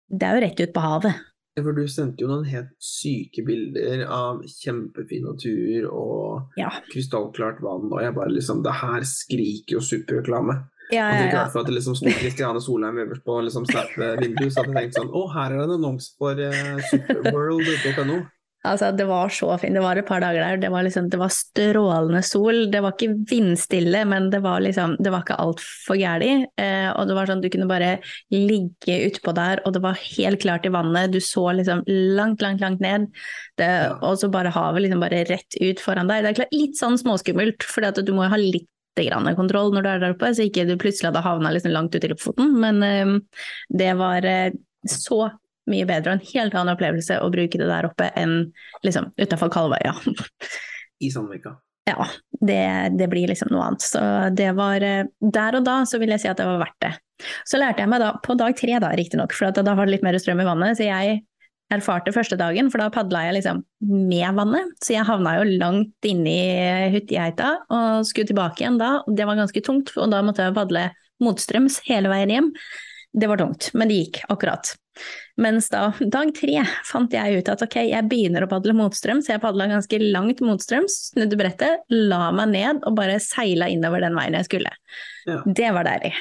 Det 0.07 0.23
er 0.23 0.37
jo 0.37 0.43
rett 0.45 0.61
ut 0.63 0.71
på 0.73 0.81
havet. 0.85 1.25
Ja, 1.57 1.63
For 1.65 1.75
du 1.75 1.87
sendte 1.89 2.23
jo 2.23 2.29
noen 2.29 2.45
helt 2.47 2.69
syke 2.79 3.43
bilder 3.43 4.05
av 4.07 4.43
kjempefin 4.45 5.25
natur 5.27 5.89
og 5.89 6.57
Ja. 6.57 6.69
krystallklart 6.93 7.59
vann, 7.65 7.91
og 7.91 8.01
jeg 8.01 8.15
bare 8.15 8.31
liksom 8.31 8.63
Det 8.63 8.73
her 8.81 9.01
skriker 9.01 9.77
jo 9.77 9.79
superreklame. 9.81 10.63
Ja, 10.93 11.09
Og 11.09 11.17
det 11.17 11.19
er 11.19 11.25
ja, 11.25 11.31
klart 11.33 11.49
ja. 11.49 11.51
for 11.51 11.63
at 11.63 11.67
det 11.67 11.75
liksom 11.75 11.97
sto 11.99 12.13
Kristiane 12.15 12.61
Solheim 12.63 13.01
øverst 13.03 13.25
på 13.27 13.41
liksom 13.43 13.67
Snap-vinduet, 13.67 14.53
så 14.53 14.63
hadde 14.63 14.71
jeg 14.71 14.87
tenkt 14.87 14.99
sånn 15.01 15.11
Å, 15.11 15.23
her 15.33 15.51
er 15.51 15.59
det 15.59 15.67
en 15.67 15.77
annonse 15.81 16.13
for 16.15 16.39
uh, 16.39 16.79
superworld.no. 16.93 18.21
Altså, 18.67 18.89
det 18.95 19.05
var 19.07 19.31
så 19.31 19.49
fint. 19.61 19.75
Det 19.77 19.83
var 19.83 19.99
et 19.99 20.07
par 20.07 20.21
dager 20.23 20.41
der. 20.43 20.59
Det 20.59 20.69
var, 20.73 20.83
liksom, 20.83 21.07
det 21.13 21.19
var 21.21 21.31
strålende 21.31 22.21
sol. 22.25 22.65
Det 22.73 22.81
var 22.83 22.95
ikke 22.95 23.15
vindstille, 23.29 24.01
men 24.09 24.29
det 24.33 24.41
var 24.43 24.63
liksom 24.65 24.97
Det 24.99 25.13
var 25.13 25.23
ikke 25.23 25.37
altfor 25.43 25.99
gæli. 25.99 26.31
Eh, 26.59 26.89
og 26.91 27.07
det 27.07 27.17
var 27.17 27.29
sånn 27.29 27.43
du 27.43 27.49
kunne 27.53 27.69
bare 27.69 27.93
ligge 28.33 28.97
utpå 29.07 29.33
der, 29.37 29.61
og 29.63 29.75
det 29.77 29.83
var 29.85 29.99
helt 30.01 30.41
klart 30.43 30.67
i 30.67 30.73
vannet. 30.73 31.13
Du 31.13 31.21
så 31.23 31.45
liksom 31.55 31.83
langt, 31.87 32.43
langt, 32.43 32.63
langt 32.63 32.83
ned. 32.83 33.11
Det, 33.57 33.67
Ja. 33.67 33.93
Og 34.01 34.17
så 34.19 34.29
bare 34.31 34.51
havet 34.53 34.83
liksom 34.83 35.03
bare 35.03 35.23
rett 35.29 35.57
ut 35.61 35.79
foran 35.83 36.09
deg. 36.09 36.23
Det 36.23 36.29
er 36.31 36.39
klart 36.41 36.55
litt 36.55 36.79
sånn 36.79 36.97
småskummelt, 36.97 37.63
for 37.63 37.85
du 38.01 38.13
må 38.15 38.25
jo 38.25 38.33
ha 38.33 38.39
litt 38.41 38.67
grann 39.05 39.29
kontroll 39.37 39.73
når 39.73 39.83
du 39.83 39.89
er 39.91 40.01
der 40.01 40.15
oppe, 40.15 40.31
så 40.33 40.47
ikke 40.47 40.65
du 40.67 40.77
plutselig 40.81 41.11
hadde 41.11 41.25
havna 41.25 41.51
liksom 41.53 41.73
langt 41.75 41.95
ute 41.95 42.07
i 42.07 42.11
Lofoten. 42.13 42.55
Men 42.63 42.81
eh, 42.85 43.13
det 43.69 43.91
var 43.99 44.25
eh, 44.25 44.55
så 44.89 45.27
mye 45.67 45.87
bedre 45.87 46.13
og 46.13 46.17
en 46.17 46.27
helt 46.31 46.55
annen 46.55 46.73
opplevelse 46.73 47.19
å 47.19 47.31
bruke 47.31 47.59
det 47.59 47.67
der 47.67 47.89
oppe 47.89 48.09
enn 48.19 48.37
liksom 48.87 49.11
utafor 49.19 49.51
Kalvøya. 49.53 49.95
I 51.05 51.11
Sandvika. 51.13 51.57
Ja, 51.87 52.03
det, 52.43 52.63
det, 52.99 53.05
blir 53.11 53.29
liksom 53.29 53.51
noe 53.53 53.69
annet. 53.69 53.83
Så 53.85 53.99
det 54.35 54.49
var 54.57 54.83
Der 54.83 55.55
og 55.55 55.63
da 55.63 55.75
så 55.87 56.01
vil 56.01 56.11
jeg 56.11 56.23
si 56.23 56.27
at 56.27 56.39
det 56.39 56.47
var 56.47 56.59
verdt 56.59 56.81
det. 56.83 56.89
Så 57.47 57.59
lærte 57.61 57.83
jeg 57.83 57.91
meg 57.91 58.01
da, 58.03 58.09
på 58.23 58.35
dag 58.39 58.55
tre 58.59 58.79
da 58.83 58.91
riktignok, 58.97 59.35
for 59.35 59.55
da 59.55 59.75
var 59.77 59.87
det 59.87 59.95
litt 59.95 60.03
mer 60.05 60.17
strøm 60.19 60.43
i 60.43 60.47
vannet, 60.47 60.79
så 60.79 60.87
jeg 60.87 61.21
erfarte 61.73 62.13
første 62.15 62.37
dagen, 62.39 62.71
for 62.71 62.81
da 62.81 62.89
padla 62.93 63.25
jeg 63.27 63.37
liksom 63.39 63.61
med 63.83 64.39
vannet. 64.39 64.73
Så 64.83 64.95
jeg 64.95 65.07
havna 65.07 65.37
jo 65.39 65.47
langt 65.59 66.07
inni 66.07 66.39
Huttigeita 66.93 67.53
og 67.67 68.07
skulle 68.07 68.29
tilbake 68.29 68.63
igjen 68.63 68.79
da. 68.81 68.97
og 69.03 69.15
Det 69.17 69.27
var 69.27 69.39
ganske 69.39 69.63
tungt, 69.65 69.93
og 69.97 70.11
da 70.13 70.23
måtte 70.25 70.47
jeg 70.47 70.57
padle 70.57 70.89
motstrøms 71.23 71.81
hele 71.87 72.11
veien 72.11 72.33
hjem. 72.33 72.51
Det 73.17 73.29
var 73.29 73.39
tungt, 73.41 73.71
men 73.73 73.89
det 73.89 74.01
gikk 74.03 74.21
akkurat. 74.29 74.75
Mens 75.41 75.69
da, 75.69 75.91
dag 76.13 76.31
tre, 76.37 76.63
fant 76.85 77.13
jeg 77.13 77.41
ut 77.41 77.51
at 77.53 77.61
ok, 77.65 77.77
jeg 77.89 78.09
begynner 78.09 78.45
å 78.45 78.49
padle 78.49 78.73
motstrøms, 78.77 79.29
jeg 79.29 79.41
padla 79.41 79.69
ganske 79.69 79.99
langt 80.01 80.41
motstrøms, 80.45 80.95
snudde 81.11 81.37
brettet, 81.39 81.83
la 81.93 82.31
meg 82.35 82.53
ned 82.55 82.81
og 82.87 82.97
bare 82.97 83.19
seila 83.23 83.69
innover 83.73 84.05
den 84.05 84.17
veien 84.17 84.39
jeg 84.39 84.49
skulle. 84.49 84.73
Ja. 85.29 85.43
Det 85.45 85.69
var 85.75 85.87
deilig. 85.89 86.15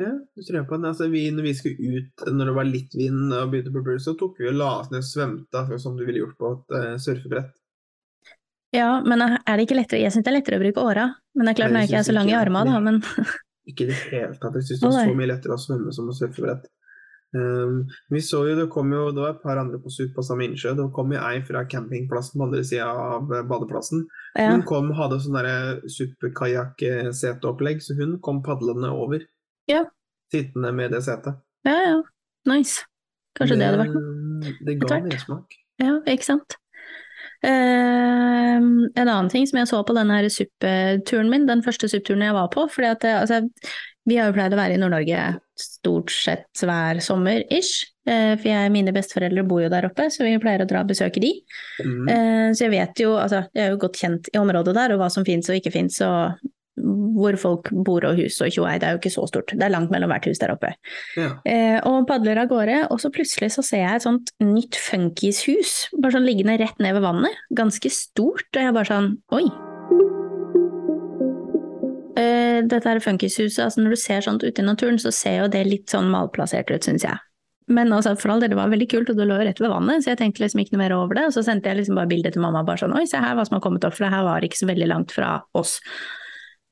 Ja, 0.00 0.12
du 0.36 0.42
tror 0.42 0.64
på 0.64 0.76
den. 0.76 0.86
Altså, 0.88 1.08
vi, 1.12 1.26
når 1.30 1.42
vi 1.42 1.54
skulle 1.54 1.98
ut 1.98 2.22
når 2.26 2.48
det 2.48 2.54
var 2.56 2.68
litt 2.68 2.94
vind 2.96 3.34
og 3.36 3.50
begynte 3.52 3.74
på 3.74 3.82
blues, 3.84 4.06
så 4.06 4.14
tok 4.18 4.40
vi 4.40 4.48
og 4.48 4.56
la 4.58 4.70
oss 4.80 4.92
ned 4.92 5.02
og 5.02 5.08
svømte 5.08 5.78
som 5.82 5.98
du 5.98 6.06
ville 6.06 6.24
gjort 6.24 6.38
på 6.40 6.52
et 6.56 6.76
uh, 6.78 6.94
surfebrett. 7.02 7.52
Ja, 8.72 9.02
men 9.04 9.20
er 9.20 9.56
det 9.58 9.66
ikke 9.66 9.76
lettere 9.76 10.00
Jeg 10.00 10.14
syns 10.14 10.24
det 10.24 10.30
er 10.32 10.38
lettere 10.38 10.56
å 10.56 10.62
bruke 10.62 10.80
åra. 10.80 11.10
Men 11.36 11.48
det 11.48 11.52
er 11.52 11.58
klart, 11.60 11.74
nå 11.74 11.80
er 11.82 11.88
ikke 11.88 11.98
jeg 11.98 12.08
så 12.08 12.14
lang 12.16 12.30
i 12.30 12.36
armene, 12.38 12.72
da, 12.72 12.80
men 12.80 13.02
Ikke 13.68 13.84
i 13.84 13.90
det 13.92 13.98
hele 14.08 14.36
tatt. 14.40 14.56
Jeg 14.58 14.70
syns 14.70 14.80
det 14.80 14.88
er 14.88 15.10
så 15.12 15.18
mye 15.18 15.28
lettere 15.30 15.54
å 15.58 15.60
svømme 15.60 15.92
som 15.94 16.08
å 16.10 16.16
surfebrett. 16.16 16.64
Um, 17.32 17.86
vi 18.12 18.20
så 18.20 18.42
jo, 18.44 18.56
Det 18.58 18.66
kom 18.68 18.90
jo, 18.92 19.06
det 19.14 19.22
var 19.22 19.30
et 19.32 19.44
par 19.44 19.56
andre 19.56 19.78
på 19.80 19.90
SUP 19.92 20.10
på 20.16 20.24
samme 20.26 20.44
innsjø. 20.48 20.74
Det 20.76 20.88
kom 20.96 21.12
jo 21.14 21.20
ei 21.20 21.38
fra 21.46 21.62
campingplassen 21.68 22.40
på 22.40 22.48
andre 22.48 22.64
sida 22.68 22.88
av 22.90 23.32
eh, 23.32 23.44
badeplassen. 23.48 24.02
Ja. 24.36 24.50
Hun 24.52 24.64
kom, 24.68 24.90
hadde 24.98 25.20
sånn 25.22 25.38
SUP-kajakk-seteopplegg, 25.94 27.80
så 27.84 27.96
hun 28.00 28.18
kom 28.24 28.42
padlende 28.44 28.90
over. 28.92 29.24
Ja. 29.70 29.84
Sittende 30.32 30.72
med 30.74 30.94
det 30.94 31.02
setet. 31.06 31.38
Ja, 31.68 31.76
ja. 31.76 32.00
Nice. 32.50 32.86
Kanskje 33.38 33.56
det, 33.56 33.62
det 33.62 33.70
hadde 33.70 33.84
vært 33.84 33.94
noe? 33.96 34.56
Det 34.66 34.74
ga 34.80 34.98
mersmak. 35.06 35.56
Ja, 35.82 35.94
ikke 36.10 36.26
sant. 36.26 36.58
Uh, 37.42 38.58
en 38.94 39.08
annen 39.08 39.30
ting 39.32 39.48
som 39.50 39.58
jeg 39.58 39.70
så 39.70 39.80
på 39.82 39.94
denne 39.96 40.20
SUP-turen 40.30 41.30
min, 41.30 41.48
den 41.48 41.64
første 41.66 41.88
SUP-turen 41.90 42.22
jeg 42.22 42.36
var 42.36 42.46
på 42.54 42.68
fordi 42.70 42.86
at 42.92 43.06
eh, 43.08 43.16
altså, 43.18 43.40
Vi 44.06 44.14
har 44.14 44.30
jo 44.30 44.36
pleid 44.36 44.54
å 44.54 44.60
være 44.60 44.76
i 44.76 44.78
Nord-Norge 44.78 45.24
stort 45.58 46.10
sett 46.14 46.62
hver 46.62 46.98
sommer, 47.02 47.42
ish. 47.50 47.88
Uh, 48.06 48.34
for 48.34 48.48
jeg, 48.50 48.70
mine 48.74 48.94
besteforeldre 48.94 49.44
bor 49.46 49.62
jo 49.62 49.70
der 49.70 49.86
oppe, 49.86 50.08
så 50.10 50.26
vi 50.26 50.38
pleier 50.42 50.64
å 50.64 50.68
dra 50.70 50.82
og 50.82 50.90
besøke 50.90 51.22
de. 51.22 51.32
Mm. 51.82 52.08
Uh, 52.08 52.48
så 52.50 52.66
jeg 52.66 52.74
vet 52.74 53.02
jo, 53.04 53.12
altså 53.18 53.44
jeg 53.50 53.66
er 53.66 53.74
jo 53.74 53.82
godt 53.84 54.00
kjent 54.02 54.30
i 54.32 54.40
området 54.42 54.74
der, 54.78 54.94
og 54.94 55.02
hva 55.02 55.10
som 55.14 55.26
fins 55.26 55.50
og 55.50 55.58
ikke 55.58 55.74
fins, 55.74 56.00
og 56.02 56.34
hvor 56.80 57.36
folk 57.40 57.68
bor 57.84 58.04
og 58.08 58.16
hus 58.16 58.38
og 58.40 58.52
tjoei, 58.54 58.78
det 58.80 58.88
er 58.88 58.94
jo 58.94 59.00
ikke 59.02 59.12
så 59.12 59.26
stort. 59.28 59.52
Det 59.52 59.66
er 59.66 59.74
langt 59.74 59.92
mellom 59.92 60.12
hvert 60.12 60.26
hus 60.28 60.40
der 60.40 60.54
oppe. 60.54 60.72
Ja. 61.18 61.34
Eh, 61.48 61.78
og 61.88 62.06
padler 62.08 62.40
av 62.42 62.48
gårde, 62.52 62.78
og 62.88 63.02
så 63.02 63.12
plutselig 63.12 63.52
så 63.56 63.64
ser 63.66 63.84
jeg 63.84 63.98
et 63.98 64.06
sånt 64.06 64.32
nytt 64.42 64.78
funkishus, 64.80 65.74
bare 65.98 66.16
sånn 66.16 66.28
liggende 66.28 66.56
rett 66.62 66.80
ned 66.82 66.96
ved 66.96 67.04
vannet. 67.04 67.42
Ganske 67.58 67.92
stort, 67.92 68.48
og 68.54 68.62
jeg 68.62 68.76
bare 68.78 68.88
sånn 68.88 69.10
oi. 69.36 69.44
Eh, 72.22 72.62
dette 72.68 72.88
er 72.88 73.04
funkishuset, 73.04 73.60
altså 73.66 73.84
når 73.84 73.94
du 73.94 74.00
ser 74.00 74.24
sånt 74.24 74.46
ute 74.46 74.64
i 74.64 74.66
naturen, 74.66 75.00
så 75.00 75.12
ser 75.14 75.42
jo 75.42 75.52
det 75.52 75.66
litt 75.68 75.92
sånn 75.92 76.10
malplassert 76.12 76.72
ut, 76.72 76.88
syns 76.88 77.04
jeg. 77.08 77.20
Men 77.72 77.92
altså, 77.94 78.16
for 78.18 78.32
all 78.32 78.42
del, 78.42 78.52
det 78.52 78.58
var 78.58 78.72
veldig 78.72 78.88
kult, 78.90 79.12
og 79.12 79.20
det 79.20 79.28
lå 79.28 79.36
jo 79.38 79.44
rett 79.46 79.60
ved 79.62 79.70
vannet, 79.70 80.02
så 80.02 80.12
jeg 80.12 80.20
tenkte 80.20 80.42
liksom 80.42 80.64
ikke 80.64 80.74
noe 80.74 80.82
mer 80.82 80.96
over 80.96 81.18
det. 81.18 81.28
Og 81.28 81.36
så 81.36 81.44
sendte 81.46 81.70
jeg 81.70 81.82
liksom 81.82 82.00
bare 82.00 82.10
bilde 82.10 82.32
til 82.34 82.42
mamma, 82.42 82.64
bare 82.66 82.82
sånn 82.82 82.96
oi, 82.96 83.04
se 83.08 83.20
her 83.22 83.36
hva 83.38 83.44
som 83.48 83.58
har 83.58 83.62
kommet 83.64 83.86
opp, 83.86 83.94
for 83.96 84.08
det 84.08 84.12
her 84.16 84.26
var 84.26 84.44
ikke 84.44 84.60
så 84.60 84.68
veldig 84.72 84.88
langt 84.90 85.14
fra 85.14 85.36
oss. 85.58 85.78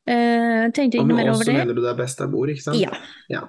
Uh, 0.09 0.69
tenkte 0.75 0.99
ikke 0.99 1.07
mer 1.11 1.31
over 1.31 1.45
det. 1.45 1.53
Og 1.53 1.55
med 1.55 1.57
oss 1.61 1.65
mener 1.65 1.77
du 1.77 1.83
det 1.85 1.91
er 1.93 1.99
best 1.99 2.23
der 2.23 2.31
bor, 2.33 2.51
ikke 2.51 2.65
sant? 2.65 2.81
Ja. 2.81 2.95
ja. 3.31 3.45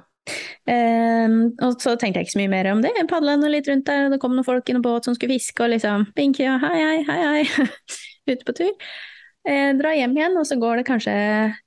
Uh, 0.69 1.37
og 1.65 1.77
så 1.81 1.95
tenkte 1.97 2.21
jeg 2.21 2.27
ikke 2.27 2.35
så 2.35 2.41
mye 2.43 2.51
mer 2.51 2.71
om 2.73 2.83
det. 2.83 2.91
Jeg 2.97 3.09
padla 3.09 3.37
litt 3.45 3.69
rundt 3.71 3.87
der, 3.89 4.09
det 4.13 4.19
kom 4.21 4.35
noen 4.35 4.47
folk 4.47 4.67
i 4.69 4.75
noen 4.75 4.85
båt 4.85 5.07
som 5.07 5.17
skulle 5.17 5.37
fiske, 5.37 5.63
og 5.63 5.73
liksom 5.73 6.09
Binky 6.17 6.49
og 6.51 6.61
hei, 6.65 6.75
hei, 6.81 6.99
hei, 7.07 7.21
hei. 7.47 7.69
Ute 8.31 8.45
på 8.45 8.57
tur. 8.57 8.75
Eh, 9.49 9.71
dra 9.73 9.95
hjem 9.97 10.13
igjen, 10.13 10.37
og 10.37 10.45
så 10.45 10.55
går 10.61 10.81
det 10.81 10.85
kanskje 10.85 11.13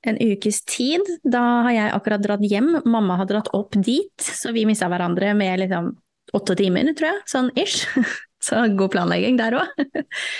en 0.06 0.20
ukes 0.22 0.60
tid. 0.70 1.08
Da 1.26 1.42
har 1.66 1.74
jeg 1.74 1.94
akkurat 1.96 2.22
dratt 2.22 2.44
hjem, 2.46 2.76
mamma 2.86 3.18
har 3.18 3.26
dratt 3.30 3.50
opp 3.56 3.74
dit, 3.74 4.14
så 4.22 4.54
vi 4.54 4.66
mista 4.68 4.86
hverandre 4.92 5.32
med 5.34 5.64
liksom 5.64 5.90
åtte 6.34 6.54
timer, 6.58 6.92
tror 6.94 7.10
jeg, 7.10 7.24
sånn 7.30 7.50
ish. 7.58 7.88
Så 8.44 8.58
god 8.76 8.92
planlegging 8.92 9.38
der 9.38 9.54
òg. 9.56 9.70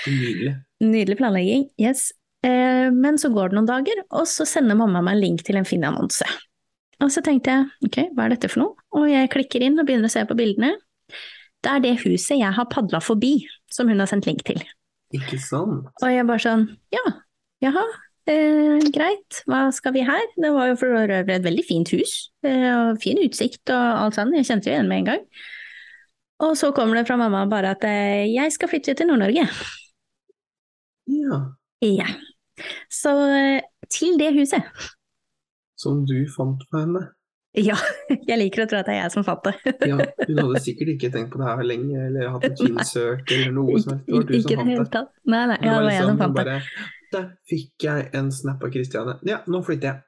Nydelig. 0.05 0.51
Nydelig 0.83 1.15
planlegging, 1.17 1.63
yes. 1.81 2.11
Eh, 2.45 2.87
men 2.93 3.17
så 3.21 3.31
går 3.33 3.51
det 3.51 3.57
noen 3.57 3.69
dager, 3.69 4.03
og 4.13 4.27
så 4.29 4.45
sender 4.49 4.77
mamma 4.77 5.01
meg 5.01 5.17
en 5.17 5.23
link 5.23 5.45
til 5.47 5.57
en 5.59 5.67
fin 5.67 5.85
annonse. 5.87 6.27
Og 7.03 7.11
så 7.11 7.23
tenkte 7.25 7.51
jeg 7.51 7.89
ok, 7.89 7.99
hva 8.15 8.25
er 8.25 8.35
dette 8.35 8.49
for 8.51 8.61
noe? 8.63 8.85
Og 8.95 9.09
jeg 9.11 9.31
klikker 9.33 9.65
inn 9.65 9.79
og 9.81 9.87
begynner 9.87 10.07
å 10.09 10.13
se 10.13 10.23
på 10.27 10.37
bildene. 10.37 10.75
Det 11.65 11.71
er 11.71 11.81
det 11.83 11.95
huset 12.03 12.37
jeg 12.37 12.53
har 12.55 12.69
padla 12.71 13.01
forbi, 13.03 13.39
som 13.73 13.89
hun 13.89 13.99
har 14.01 14.09
sendt 14.09 14.29
link 14.29 14.45
til. 14.47 14.61
Ikke 15.15 15.39
sant? 15.41 15.89
Og 16.01 16.11
jeg 16.11 16.27
bare 16.27 16.43
sånn, 16.43 16.67
ja, 16.93 17.03
jaha, 17.63 17.83
eh, 18.29 18.85
greit, 18.93 19.41
hva 19.49 19.65
skal 19.75 19.95
vi 19.95 20.05
her? 20.05 20.23
Det 20.37 20.51
var 20.53 20.69
jo 20.71 20.77
for 20.79 20.95
øvrig 21.01 21.35
et 21.35 21.45
veldig 21.45 21.65
fint 21.65 21.91
hus, 21.95 22.15
eh, 22.45 22.69
og 22.69 23.01
fin 23.03 23.19
utsikt 23.23 23.73
og 23.73 24.01
alt 24.05 24.19
sånn, 24.19 24.33
jeg 24.37 24.47
kjente 24.49 24.69
jo 24.69 24.75
igjen 24.75 24.91
med 24.91 25.03
en 25.03 25.11
gang. 25.11 25.25
Og 26.45 26.55
så 26.59 26.71
kommer 26.75 26.99
det 26.99 27.07
fra 27.07 27.17
mamma 27.19 27.45
bare 27.49 27.73
at 27.77 27.85
eh, 27.87 28.27
jeg 28.33 28.53
skal 28.53 28.71
flytte 28.71 28.95
til 28.97 29.09
Nord-Norge. 29.09 29.47
Ja. 31.15 31.41
Ja. 31.85 32.07
Så 32.91 33.13
eh, 33.35 33.61
til 33.91 34.17
det 34.21 34.31
huset. 34.37 34.65
Som 35.79 36.05
du 36.07 36.17
fant 36.31 36.63
på 36.71 36.81
henne? 36.81 37.03
Ja, 37.55 37.77
jeg 38.29 38.37
liker 38.39 38.65
å 38.65 38.67
tro 38.69 38.81
at 38.81 38.89
det 38.89 38.97
er 38.97 39.05
jeg 39.05 39.13
som 39.15 39.25
fant 39.27 39.45
det. 39.47 39.55
ja, 39.91 39.99
Hun 40.27 40.41
hadde 40.41 40.63
sikkert 40.65 40.95
ikke 40.95 41.11
tenkt 41.13 41.33
på 41.35 41.41
det 41.41 41.47
her 41.51 41.69
lenge, 41.71 42.01
eller 42.09 42.33
hatt 42.35 42.49
et 42.49 42.59
finsøk 42.59 43.31
eller 43.37 43.55
noe 43.55 43.79
som 43.79 43.95
helst. 43.95 44.05
Det 44.07 44.17
var 44.17 44.27
du 44.29 44.37
som 44.41 44.75
fant 44.75 44.93
det. 44.97 45.05
Nei, 45.31 45.43
nei, 45.51 45.59
ja, 45.61 45.71
det 45.71 45.87
var 45.87 45.95
jeg 45.95 46.09
som 46.09 46.21
fant 46.23 46.39
det 46.41 46.59
der 47.15 47.29
fikk 47.49 47.85
jeg 47.87 48.09
en 48.17 48.29
snap 48.33 48.63
av 48.63 48.71
Kristiane. 48.73 49.17
Ja, 49.27 49.39
nå 49.49 49.61
flytter 49.65 49.93
jeg. 49.93 50.01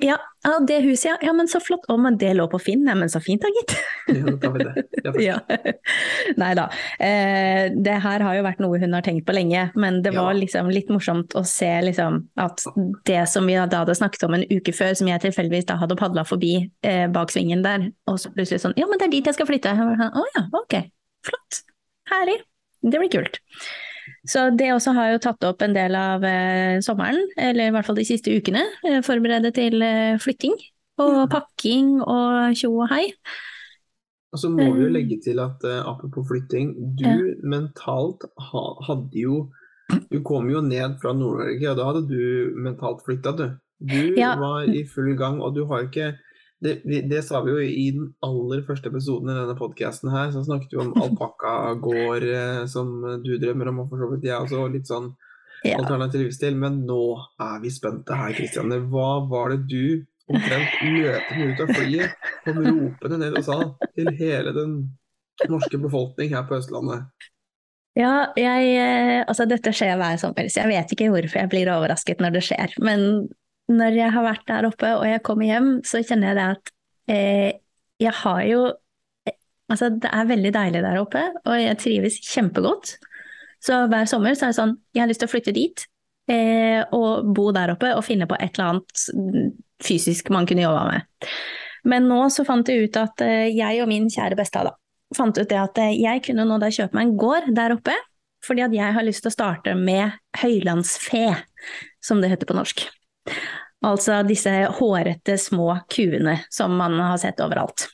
Ja, 0.10 0.16
ja, 0.44 0.52
det 0.64 0.78
huset, 0.84 1.06
ja. 1.10 1.16
Ja, 1.24 1.32
men 1.36 1.48
så 1.50 1.60
flott. 1.62 1.84
Å, 1.90 1.96
men 2.00 2.16
det 2.20 2.32
lå 2.36 2.46
på 2.50 2.60
Finn. 2.62 2.86
Ja, 2.88 2.94
men 2.96 3.10
så 3.12 3.20
fint 3.22 3.42
da, 3.44 3.50
gitt. 3.54 3.74
Ja, 4.08 4.22
da 4.24 4.34
tar 4.40 4.54
vi 4.54 4.66
det. 4.66 4.84
Ja, 5.04 5.12
ja. 5.28 5.72
Nei 6.40 6.50
da. 6.58 6.66
Eh, 7.02 7.70
det 7.76 7.96
her 8.04 8.24
har 8.24 8.38
jo 8.38 8.46
vært 8.46 8.62
noe 8.64 8.80
hun 8.80 8.96
har 8.96 9.04
tenkt 9.06 9.26
på 9.28 9.36
lenge, 9.36 9.66
men 9.80 10.00
det 10.04 10.14
var 10.16 10.32
liksom 10.38 10.70
litt 10.72 10.90
morsomt 10.92 11.36
å 11.38 11.44
se 11.46 11.70
liksom 11.86 12.22
at 12.40 12.64
det 13.08 13.20
som 13.30 13.48
vi 13.48 13.58
da 13.60 13.82
hadde 13.82 13.98
snakket 13.98 14.24
om 14.28 14.38
en 14.38 14.46
uke 14.50 14.74
før, 14.76 14.94
som 14.98 15.10
jeg 15.10 15.24
tilfeldigvis 15.26 15.68
da 15.68 15.76
hadde 15.80 15.98
padla 16.00 16.24
forbi 16.28 16.54
eh, 16.86 17.04
bak 17.12 17.34
svingen 17.34 17.64
der, 17.66 17.90
og 18.10 18.20
så 18.22 18.32
plutselig 18.34 18.62
sånn 18.64 18.76
Ja, 18.80 18.88
men 18.90 19.00
det 19.00 19.10
er 19.10 19.14
dit 19.18 19.28
jeg 19.28 19.36
skal 19.36 19.48
flytte. 19.50 19.76
Sånn, 19.76 20.00
Å 20.00 20.26
ja, 20.34 20.46
ok. 20.62 20.80
Flott. 21.26 21.62
Herlig. 22.10 22.40
Det 22.80 22.96
blir 22.96 23.12
kult. 23.12 23.40
Så 24.28 24.50
det 24.52 24.68
også 24.74 24.92
har 24.96 25.14
jo 25.14 25.20
tatt 25.22 25.44
opp 25.48 25.62
en 25.64 25.74
del 25.76 25.94
av 25.96 26.24
eh, 26.26 26.80
sommeren, 26.84 27.22
eller 27.40 27.70
i 27.70 27.72
hvert 27.74 27.86
fall 27.86 27.96
de 27.96 28.04
siste 28.08 28.32
ukene. 28.36 28.66
Eh, 28.84 28.98
forberede 29.04 29.52
til 29.56 29.80
eh, 29.84 30.18
flytting 30.20 30.56
og 31.00 31.22
pakking 31.32 31.94
og 32.02 32.58
tjo 32.60 32.74
og 32.74 32.90
hei. 32.92 33.06
Og 34.30 34.42
så 34.42 34.50
må 34.52 34.66
vi 34.76 34.84
jo 34.84 34.90
legge 34.92 35.16
til 35.24 35.40
at 35.42 35.64
apropos 35.64 36.28
flytting, 36.28 36.74
du 36.98 37.06
ja. 37.06 37.16
mentalt 37.40 38.28
ha, 38.50 38.66
hadde 38.86 39.24
jo 39.24 39.48
Du 40.12 40.20
kom 40.22 40.46
jo 40.46 40.60
ned 40.62 41.00
fra 41.02 41.10
Nord-Norge, 41.16 41.66
og 41.66 41.78
da 41.80 41.86
hadde 41.88 42.02
du 42.06 42.52
mentalt 42.62 43.00
flytta, 43.02 43.32
du. 43.34 43.48
Du 43.82 44.14
ja. 44.14 44.36
var 44.38 44.68
i 44.70 44.84
full 44.86 45.16
gang, 45.18 45.40
og 45.42 45.56
du 45.56 45.64
har 45.66 45.88
ikke 45.88 46.12
det, 46.60 46.74
det, 47.08 47.22
sa 47.24 47.40
vi 47.44 47.54
jo 47.54 47.60
i 47.64 47.86
den 47.96 48.10
aller 48.24 48.60
første 48.66 48.90
episoden 48.92 49.32
i 49.32 49.36
denne 49.38 49.56
podkasten 49.56 50.12
her. 50.12 50.28
Så 50.34 50.44
snakket 50.44 50.74
vi 50.74 50.82
om 50.82 50.92
alpakkagård 51.04 52.26
eh, 52.28 52.62
som 52.70 52.92
du 53.24 53.34
drømmer 53.40 53.72
om, 53.72 53.82
og 53.84 53.92
for 53.92 54.02
så 54.02 54.10
vidt 54.12 54.28
jeg 54.28 54.36
også. 54.36 54.66
Litt 54.72 54.90
sånn 54.90 55.10
ja. 55.64 55.78
alternativ 55.78 56.26
livsstil. 56.26 56.60
Men 56.60 56.82
nå 56.88 57.02
er 57.40 57.58
vi 57.64 57.72
spente 57.72 58.16
her, 58.16 58.36
Kristianne. 58.36 58.82
Hva 58.92 59.10
var 59.30 59.54
det 59.54 59.64
du 59.72 60.06
omtrent 60.30 60.78
løpende 60.84 61.48
ut 61.50 61.64
av 61.64 61.72
flyet 61.74 62.28
kom 62.44 62.60
ropende 62.62 63.18
ned 63.18 63.34
og 63.40 63.46
sa 63.46 63.58
til 63.96 64.12
hele 64.14 64.52
den 64.54 64.76
norske 65.50 65.80
befolkning 65.80 66.30
her 66.36 66.44
på 66.46 66.60
Østlandet? 66.60 67.08
Ja, 67.98 68.30
jeg, 68.38 68.68
eh, 68.78 69.20
altså 69.26 69.48
dette 69.50 69.72
skjer 69.74 69.96
hver 69.98 70.20
sommer, 70.20 70.46
så 70.46 70.62
jeg 70.62 70.70
vet 70.70 70.92
ikke 70.94 71.08
hvorfor 71.10 71.40
jeg 71.42 71.50
blir 71.50 71.72
overrasket 71.72 72.22
når 72.22 72.36
det 72.36 72.44
skjer. 72.46 72.76
Men 72.78 73.26
når 73.70 73.96
jeg 73.98 74.12
har 74.14 74.26
vært 74.26 74.46
der 74.50 74.66
oppe 74.68 74.92
og 74.98 75.04
jeg 75.08 75.22
kommer 75.26 75.48
hjem, 75.48 75.70
så 75.86 76.02
kjenner 76.02 76.32
jeg 76.32 76.38
det 76.38 76.46
at 76.54 76.72
eh, 77.14 77.50
jeg 78.02 78.14
har 78.24 78.42
jo 78.48 78.64
eh, 79.28 79.36
Altså, 79.70 79.86
det 80.02 80.10
er 80.10 80.26
veldig 80.26 80.50
deilig 80.56 80.80
der 80.82 80.96
oppe, 80.98 81.20
og 81.46 81.54
jeg 81.54 81.76
trives 81.78 82.16
kjempegodt. 82.26 82.96
Så 83.62 83.76
hver 83.92 84.08
sommer 84.10 84.34
så 84.34 84.48
er 84.48 84.50
det 84.50 84.58
sånn 84.58 84.72
Jeg 84.96 85.04
har 85.04 85.10
lyst 85.10 85.22
til 85.22 85.28
å 85.30 85.34
flytte 85.34 85.54
dit. 85.54 85.84
eh, 86.30 86.82
og 86.94 87.30
bo 87.34 87.50
der 87.54 87.72
oppe 87.74 87.92
og 87.96 88.04
finne 88.06 88.26
på 88.30 88.36
et 88.38 88.54
eller 88.58 88.76
annet 88.76 89.54
fysisk 89.82 90.30
man 90.34 90.46
kunne 90.46 90.66
jobba 90.66 90.84
med. 90.90 91.30
Men 91.90 92.06
nå 92.10 92.20
så 92.34 92.44
fant 92.46 92.68
jeg 92.68 92.88
ut 92.88 92.98
at 93.00 93.22
eh, 93.24 93.48
jeg 93.54 93.80
og 93.82 93.88
min 93.90 94.08
kjære 94.12 94.38
besta 94.38 94.64
da, 94.66 94.74
fant 95.16 95.36
ut 95.38 95.48
det 95.48 95.58
at 95.58 95.80
eh, 95.82 95.96
jeg 96.02 96.22
kunne 96.26 96.46
nå 96.48 96.58
da 96.62 96.70
kjøpe 96.72 96.96
meg 96.98 97.08
en 97.08 97.16
gård 97.20 97.50
der 97.56 97.74
oppe, 97.76 97.96
fordi 98.46 98.64
at 98.66 98.76
jeg 98.76 98.96
har 98.96 99.06
lyst 99.06 99.24
til 99.24 99.32
å 99.32 99.36
starte 99.36 99.74
med 99.78 100.16
høylandsfe, 100.40 101.26
som 102.04 102.20
det 102.22 102.32
heter 102.32 102.48
på 102.48 102.56
norsk. 102.56 102.84
Altså 103.86 104.20
disse 104.28 104.52
hårete, 104.76 105.38
små 105.40 105.72
kuene 105.88 106.42
som 106.52 106.74
man 106.76 106.98
har 107.00 107.16
sett 107.20 107.40
overalt. 107.40 107.88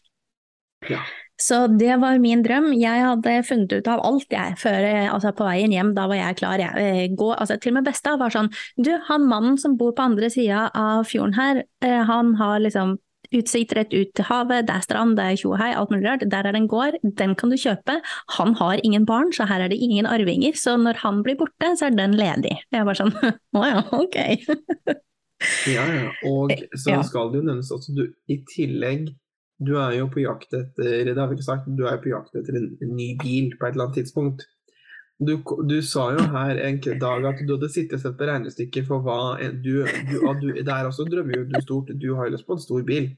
Ja. 0.91 1.05
Så 1.37 1.67
det 1.69 1.99
var 2.01 2.19
min 2.19 2.43
drøm. 2.43 2.71
Jeg 2.81 3.03
hadde 3.05 3.33
funnet 3.45 3.73
ut 3.77 3.89
av 3.93 4.01
alt, 4.09 4.27
jeg, 4.33 4.57
før, 4.59 4.87
altså 5.13 5.35
på 5.37 5.45
veien 5.45 5.73
hjem. 5.75 5.93
Da 5.97 6.07
var 6.09 6.19
jeg 6.19 6.39
klar. 6.41 6.63
Jeg. 6.63 6.73
Eh, 6.81 7.03
gå, 7.13 7.33
altså, 7.35 7.59
til 7.61 7.75
og 7.75 7.79
med 7.79 7.91
besta 7.91 8.17
var 8.17 8.33
sånn 8.33 8.49
Du, 8.81 8.95
han 9.09 9.27
mannen 9.29 9.59
som 9.61 9.77
bor 9.77 9.93
på 9.97 10.07
andre 10.07 10.31
sida 10.33 10.71
av 10.73 11.05
fjorden 11.11 11.37
her, 11.37 11.67
eh, 11.85 12.01
han 12.09 12.35
har 12.41 12.63
liksom 12.65 12.97
utsikt 13.35 13.75
rett 13.75 13.91
ut 13.91 14.13
til 14.15 14.27
havet, 14.29 14.69
det 14.69 14.75
er 14.77 14.85
strand, 14.85 15.17
det 15.19 15.25
er 15.27 15.39
tjohei, 15.41 15.73
alt 15.75 15.91
mulig 15.93 16.07
rart. 16.07 16.25
Der 16.31 16.47
er 16.47 16.55
det 16.55 16.63
en 16.63 16.71
gård, 16.71 16.97
den 17.19 17.35
kan 17.39 17.53
du 17.53 17.59
kjøpe. 17.59 17.99
Han 18.39 18.55
har 18.57 18.81
ingen 18.87 19.05
barn, 19.05 19.33
så 19.35 19.49
her 19.51 19.65
er 19.65 19.73
det 19.73 19.81
ingen 19.83 20.07
arvinger. 20.09 20.57
Så 20.57 20.77
når 20.81 21.03
han 21.03 21.21
blir 21.27 21.37
borte, 21.41 21.75
så 21.77 21.91
er 21.91 21.99
den 21.99 22.17
ledig. 22.17 22.55
Jeg 22.73 22.87
var 22.87 22.97
sånn 22.97 23.13
å 23.59 23.67
ja, 23.67 23.83
ok. 23.93 24.17
ja, 25.69 25.85
ja. 25.93 26.11
Og 26.25 26.53
så 26.75 26.91
Ja. 26.95 27.03
skal 27.05 27.33
det 27.33 27.43
jo 27.43 27.47
nevnes 27.49 27.71
også, 27.75 27.95
du, 27.97 28.07
i 28.29 28.39
tillegg 28.55 29.11
Du 29.61 29.77
er 29.81 29.95
jo 29.99 30.07
på 30.13 30.21
jakt 30.21 30.53
etter 30.53 31.05
Det 31.09 31.17
har 31.17 31.29
vi 31.29 31.37
ikke 31.39 31.47
sagt, 31.47 31.69
du 31.79 31.87
er 31.89 31.97
på 32.03 32.11
jakt 32.13 32.35
etter 32.37 32.57
en, 32.59 32.71
en 32.83 32.95
ny 32.97 33.17
bil 33.23 33.53
på 33.57 33.67
et 33.67 33.73
eller 33.77 33.87
annet 33.87 33.97
tidspunkt. 34.03 34.45
Du, 35.17 35.39
du 35.65 35.81
sa 35.81 36.11
jo 36.13 36.25
her 36.35 36.59
en 36.61 36.77
dag 37.01 37.25
at 37.25 37.39
du 37.49 37.55
hadde 37.55 37.71
sittet 37.73 37.97
og 37.97 38.03
sett 38.03 38.19
på 38.19 38.27
regnestykket 38.29 38.85
for 38.89 39.01
hva 39.01 39.39
du, 39.65 39.87
du, 40.11 40.17
du 40.43 40.51
Der 40.61 40.85
også 40.91 41.07
drømmer 41.09 41.39
jo 41.39 41.47
du 41.49 41.57
stort. 41.65 41.89
Du 41.97 42.15
har 42.17 42.29
jo 42.29 42.35
lyst 42.37 42.47
på 42.47 42.53
en 42.53 42.61
stor 42.61 42.83
bil. 42.85 43.15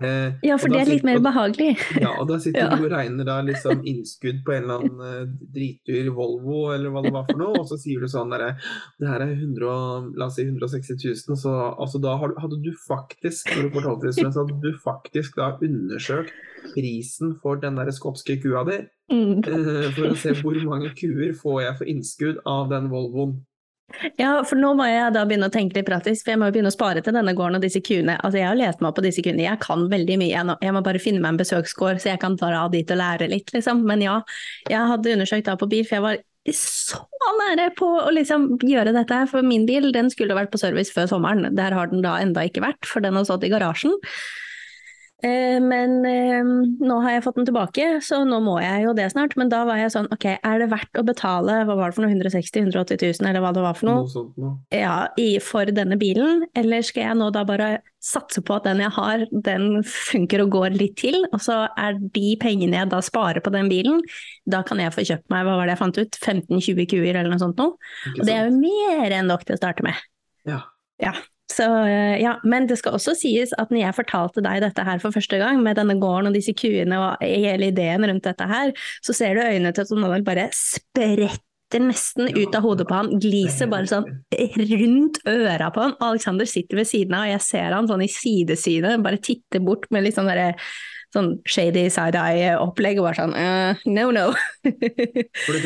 Eh, 0.00 0.32
Ja, 0.42 0.56
for 0.56 0.68
det 0.72 0.80
er 0.80 0.90
litt 0.90 1.04
mer 1.04 1.18
behagelig. 1.20 1.76
Ja, 2.00 2.14
og 2.20 2.28
da 2.28 2.38
sitter 2.38 2.60
Ja. 2.70 2.76
du 2.76 2.84
og 2.86 2.90
regner 2.92 3.24
da 3.28 3.40
liksom 3.42 3.82
innskudd 3.84 4.42
på 4.46 4.54
en 4.56 4.64
eller 4.64 4.78
annen 4.80 5.00
eh, 5.00 5.26
dritdyr 5.54 6.10
Volvo, 6.16 6.72
eller 6.74 6.90
hva 6.90 7.02
det 7.04 7.12
var 7.12 7.26
for 7.28 7.36
noe, 7.40 7.58
og 7.60 7.66
så 7.68 7.78
sier 7.80 8.00
du 8.00 8.06
sånn 8.08 8.30
derre 8.32 8.56
Det 9.00 9.08
her 9.08 9.20
er 9.26 9.34
100, 9.34 10.12
la 10.16 10.26
oss 10.26 10.36
si 10.36 10.44
160 10.44 10.96
000, 11.28 11.36
så 11.36 11.52
altså 11.78 12.00
da 12.00 12.16
hadde 12.16 12.62
du 12.62 12.72
faktisk, 12.88 13.50
når 13.56 13.68
du 13.68 13.74
fortalte 13.76 14.08
det, 14.08 14.14
så 14.16 14.30
hadde 14.44 14.60
du 14.62 14.72
faktisk 14.80 15.36
da 15.36 15.52
undersøkt 15.60 16.32
prisen 16.74 17.34
for 17.42 17.56
den 17.60 17.76
der 17.76 17.90
skotske 17.92 18.40
kua 18.42 18.64
di, 18.68 18.80
Mm. 19.10 19.40
eh, 19.42 19.90
for 19.90 20.06
å 20.06 20.16
se 20.16 20.30
hvor 20.38 20.54
mange 20.64 20.92
kuer 20.94 21.32
får 21.34 21.62
jeg 21.64 21.78
for 21.78 21.84
innskudd 21.90 22.36
av 22.46 22.68
den 22.70 22.88
Volvoen. 22.92 23.40
Ja, 24.20 24.32
for 24.46 24.58
nå 24.60 24.72
må 24.78 24.86
jeg 24.88 25.12
da 25.14 25.24
begynne 25.28 25.50
å 25.50 25.52
tenke 25.52 25.76
litt 25.76 25.88
praktisk, 25.88 26.24
for 26.24 26.34
jeg 26.34 26.40
må 26.40 26.48
jo 26.48 26.54
begynne 26.56 26.72
å 26.72 26.74
spare 26.74 27.02
til 27.04 27.16
denne 27.16 27.34
gården 27.36 27.58
og 27.58 27.64
disse 27.64 27.82
kuene. 27.84 28.16
Altså, 28.20 28.40
jeg 28.40 28.48
har 28.48 28.58
lest 28.58 28.80
meg 28.80 28.90
opp 28.90 28.98
på 29.00 29.04
disse 29.04 29.24
kuene, 29.24 29.44
jeg 29.44 29.60
kan 29.62 29.86
veldig 29.92 30.16
mye 30.22 30.46
nå. 30.48 30.56
Jeg 30.64 30.76
må 30.76 30.82
bare 30.86 31.02
finne 31.02 31.22
meg 31.22 31.34
en 31.34 31.40
besøksgård, 31.42 32.00
så 32.02 32.12
jeg 32.12 32.22
kan 32.22 32.38
dra 32.40 32.64
dit 32.72 32.90
og 32.94 33.00
lære 33.00 33.30
litt, 33.32 33.52
liksom. 33.56 33.84
Men 33.88 34.04
ja, 34.04 34.18
jeg 34.70 34.90
hadde 34.92 35.14
undersøkt 35.16 35.48
da 35.50 35.56
på 35.60 35.70
bil, 35.70 35.86
for 35.88 35.98
jeg 35.98 36.06
var 36.06 36.20
så 36.56 37.00
nære 37.36 37.70
på 37.76 37.86
å 38.00 38.10
liksom 38.16 38.46
gjøre 38.64 38.94
dette 38.96 39.16
her. 39.22 39.28
For 39.30 39.44
min 39.46 39.66
bil, 39.68 39.90
den 39.94 40.10
skulle 40.12 40.36
vært 40.38 40.52
på 40.52 40.60
service 40.60 40.92
før 40.94 41.10
sommeren. 41.10 41.50
Der 41.58 41.76
har 41.76 41.90
den 41.90 42.04
da 42.04 42.16
enda 42.22 42.46
ikke 42.46 42.64
vært, 42.64 42.86
for 42.88 43.04
den 43.04 43.18
har 43.18 43.26
stått 43.28 43.44
i 43.44 43.52
garasjen. 43.52 43.96
Eh, 45.26 45.58
Men 45.60 45.98
eh, 46.08 46.50
nå 46.80 46.96
har 47.04 47.14
jeg 47.16 47.24
fått 47.26 47.36
den 47.40 47.48
tilbake, 47.48 47.86
så 48.04 48.22
nå 48.24 48.38
må 48.44 48.56
jeg 48.62 48.86
jo 48.86 48.94
det 48.96 49.10
snart. 49.12 49.36
Men 49.40 49.50
da 49.52 49.62
var 49.68 49.80
jeg 49.80 49.92
sånn, 49.94 50.08
ok, 50.14 50.26
er 50.38 50.62
det 50.62 50.70
verdt 50.72 51.00
å 51.00 51.04
betale, 51.06 51.60
hva 51.68 51.76
var 51.78 51.90
det 51.90 51.98
for 51.98 52.06
noe, 52.06 52.12
160 52.14 52.64
180 52.70 53.00
000 53.20 53.28
eller 53.30 53.44
hva 53.44 53.52
det 53.56 53.64
var 53.64 53.76
for 53.78 53.90
noe? 53.90 54.04
Noe 54.06 54.12
sånt 54.12 54.36
noe. 54.40 54.56
ja, 54.74 54.96
i, 55.20 55.28
for 55.44 55.68
denne 55.76 55.98
bilen, 56.00 56.44
eller 56.56 56.84
skal 56.86 57.08
jeg 57.08 57.18
nå 57.20 57.30
da 57.34 57.44
bare 57.48 57.70
satse 58.00 58.40
på 58.40 58.54
at 58.56 58.64
den 58.64 58.80
jeg 58.80 58.92
har, 58.96 59.26
den 59.44 59.82
funker 59.84 60.46
og 60.46 60.54
går 60.54 60.76
litt 60.80 60.94
til, 61.02 61.18
og 61.34 61.42
så 61.44 61.66
er 61.76 61.98
de 62.00 62.30
pengene 62.40 62.78
jeg 62.78 62.88
da 62.94 63.02
sparer 63.04 63.44
på 63.44 63.52
den 63.52 63.68
bilen, 63.68 64.00
da 64.48 64.62
kan 64.64 64.80
jeg 64.80 64.94
få 64.96 65.04
kjøpt 65.04 65.28
meg, 65.32 65.44
hva 65.44 65.58
var 65.58 65.68
det 65.68 65.74
jeg 65.76 65.82
fant 65.82 66.00
ut, 66.00 66.20
15-20 66.24 66.88
kuer 66.94 67.10
eller 67.12 67.28
noe 67.28 67.42
sånt 67.42 67.60
noe. 67.60 67.76
Og 68.14 68.22
det 68.24 68.32
er 68.38 68.48
jo 68.48 68.56
mer 68.56 69.12
enn 69.18 69.28
nok 69.28 69.44
til 69.44 69.58
å 69.58 69.60
starte 69.60 69.84
med. 69.84 70.00
Ja. 71.00 71.12
Så 71.50 71.66
eh, 71.84 72.20
ja, 72.22 72.36
men 72.46 72.68
det 72.70 72.78
skal 72.80 72.96
også 72.96 73.16
sies 73.18 73.54
at 73.58 73.72
når 73.72 73.82
jeg 73.82 73.98
fortalte 73.98 74.44
deg 74.44 74.62
dette 74.64 74.84
her 74.86 75.02
for 75.02 75.14
første 75.14 75.40
gang, 75.40 75.62
med 75.64 75.78
denne 75.80 75.98
gården 76.00 76.30
og 76.30 76.36
disse 76.36 76.54
kuene 76.56 76.98
og 77.00 77.24
hele 77.24 77.70
ideen 77.72 78.06
rundt 78.06 78.26
dette 78.26 78.46
her, 78.50 78.74
så 79.06 79.16
ser 79.16 79.36
du 79.36 79.44
øynene 79.44 79.74
til 79.74 79.88
Donald 79.90 80.26
bare 80.26 80.48
spretter 80.56 81.82
nesten 81.82 82.30
ut 82.34 82.54
av 82.58 82.64
hodet 82.66 82.86
på 82.88 82.96
han, 82.96 83.12
gliser 83.22 83.68
bare 83.70 83.86
sånn 83.86 84.06
rundt 84.82 85.20
øra 85.30 85.70
på 85.74 85.84
han. 85.84 85.98
Alexander 86.02 86.48
sitter 86.50 86.80
ved 86.80 86.90
siden 86.90 87.14
av, 87.14 87.28
og 87.28 87.34
jeg 87.36 87.46
ser 87.46 87.76
han 87.76 87.90
sånn 87.90 88.06
i 88.06 88.10
sidesynet, 88.10 89.02
bare 89.04 89.22
titter 89.22 89.62
bort 89.62 89.86
med 89.94 90.06
litt 90.06 90.18
sånn 90.18 90.30
derre 90.30 90.56
sånn 91.14 91.30
shady 91.50 91.88
side-eye-opplegg 91.90 93.00
og 93.00 93.08
bare 93.08 93.18
sånn 93.18 93.32
uh, 93.34 93.80
no, 93.90 94.10
no. 94.14 94.28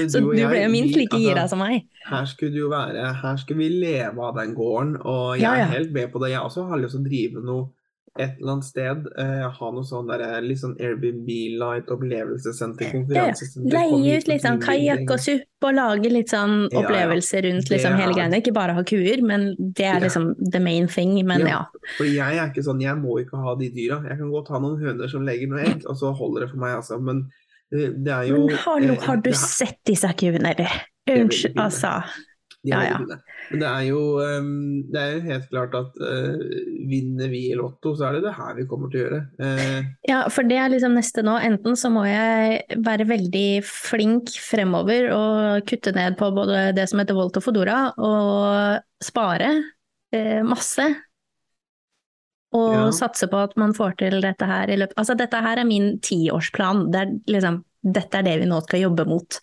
Så 0.09 0.20
du 0.24 0.30
jeg, 0.38 0.48
ble 0.48 0.62
minst 0.72 0.96
like 0.96 1.12
like 1.14 1.16
altså, 1.18 1.22
gira 1.28 1.46
som 1.50 1.61
meg. 1.61 1.85
her 2.09 2.24
skulle 2.30 2.52
du 2.54 2.61
jo 2.62 2.70
være 2.72 3.11
Her 3.20 3.37
skulle 3.40 3.59
vi 3.64 3.68
leve 3.83 4.24
av 4.24 4.37
den 4.40 4.54
gården, 4.57 4.96
og 5.02 5.37
jeg 5.37 5.44
Ja, 5.44 5.54
ja. 5.59 5.66
er 5.68 5.74
helt 5.78 5.92
med 5.92 6.12
på 6.12 6.22
det. 6.22 6.30
Jeg 6.33 6.40
også 6.40 6.64
har 6.68 6.80
lyst 6.80 6.96
til 6.96 7.04
å 7.04 7.09
drive 7.09 7.44
noe 7.44 7.68
et 8.14 8.37
eller 8.38 8.53
annet 8.53 8.66
sted. 8.66 9.07
Eh, 9.18 9.46
ha 9.57 9.68
noe 9.74 9.87
sånn 9.87 10.07
der, 10.07 10.22
litt 10.44 10.61
sånn 10.61 10.77
Airbnb 10.79 11.31
Light 11.59 11.88
opplevelsessenter, 11.90 12.92
konferansesenter. 12.92 13.74
Leie 13.74 14.18
ut 14.20 14.29
litt 14.31 14.44
sånn 14.44 14.61
kajakk 14.62 15.11
og 15.11 15.22
suppe 15.24 15.70
og 15.70 15.74
lage 15.74 16.12
litt 16.12 16.31
sånn 16.31 16.68
opplevelser 16.70 17.46
rundt 17.48 17.72
liksom 17.72 17.96
hele 17.98 18.14
greiene. 18.14 18.38
Ikke 18.38 18.55
bare 18.55 18.77
ha 18.77 18.85
kuer, 18.87 19.22
men 19.27 19.48
det 19.59 19.88
er 19.90 20.05
liksom 20.05 20.31
the 20.55 20.62
main 20.62 20.87
thing. 20.90 21.16
Men 21.27 21.46
ja. 21.48 21.64
For 21.96 22.07
jeg 22.07 22.38
er 22.38 22.53
ikke 22.53 22.66
sånn, 22.66 22.85
jeg 22.85 23.00
må 23.00 23.18
ikke 23.24 23.40
ha 23.42 23.57
de 23.59 23.72
dyra. 23.74 23.98
Jeg 24.07 24.20
kan 24.22 24.31
godt 24.35 24.53
ha 24.55 24.62
noen 24.62 24.79
høner 24.85 25.11
som 25.11 25.27
legger 25.27 25.50
noe 25.50 25.64
egg, 25.66 25.83
og 25.90 25.98
så 25.98 26.14
holder 26.14 26.46
det 26.46 26.53
for 26.53 26.62
meg, 26.62 26.79
altså. 26.79 27.00
Men 27.03 27.27
det, 27.74 27.90
det 28.07 28.14
er 28.14 28.31
jo 28.31 28.44
Men 28.46 28.62
hallo, 28.62 28.94
eh, 28.94 29.09
har 29.09 29.24
du 29.24 29.33
sett 29.35 29.81
disse 29.90 30.12
kuene, 30.20 30.55
eller? 30.55 30.85
er 31.11 31.24
Unnskyld, 31.24 31.59
altså. 31.61 31.98
Ja, 32.64 32.81
ja. 32.87 32.98
Men 33.50 33.61
det 33.61 33.68
er 33.68 33.85
jo 33.90 34.00
ehm, 34.24 34.50
det 34.92 35.00
er 35.00 35.12
jo 35.14 35.22
helt 35.28 35.48
klart 35.52 35.74
at 35.78 35.98
uh, 36.00 36.44
vinner 36.90 37.28
vi 37.33 37.42
i 37.50 37.57
Lotto, 37.59 37.92
så 37.96 38.09
er 38.09 38.16
det 38.16 38.24
det 38.26 38.35
her 38.38 38.54
vi 38.57 38.66
kommer 38.70 38.92
til 38.92 39.02
å 39.02 39.04
gjøre. 39.04 39.20
Uh, 39.40 39.90
Ja, 40.09 40.22
for 40.33 40.48
det 40.48 40.59
er 40.61 40.72
liksom 40.72 40.96
neste 40.96 41.24
nå. 41.26 41.37
Enten 41.44 41.76
så 41.78 41.90
må 41.92 42.07
jeg 42.09 42.78
være 42.87 43.09
veldig 43.11 43.48
flink 43.68 44.33
fremover 44.40 45.11
og 45.14 45.68
kutte 45.68 45.92
ned 45.96 46.16
på 46.20 46.30
både 46.37 46.70
det 46.76 46.88
som 46.90 47.02
heter 47.02 47.18
Volt 47.18 47.37
og 47.40 47.44
Fodora, 47.44 47.80
og 47.98 49.04
spare 49.04 49.50
uh, 49.61 50.42
masse. 50.46 50.88
Og 52.54 52.70
Ja. 52.70 52.90
satse 52.94 53.26
på 53.26 53.38
at 53.42 53.57
man 53.59 53.72
får 53.74 53.96
til 53.98 54.20
dette 54.22 54.46
her 54.46 54.70
i 54.70 54.76
løpet 54.78 54.94
Altså, 55.00 55.16
dette 55.18 55.40
her 55.42 55.59
er 55.59 55.66
min 55.66 55.96
tiårsplan. 55.98 56.85
Det 56.92 57.00
er 57.00 57.16
liksom 57.35 57.64
Dette 57.85 58.16
er 58.16 58.24
det 58.24 58.38
vi 58.40 58.46
nå 58.48 58.62
skal 58.64 58.80
jobbe 58.87 59.04
mot. 59.04 59.37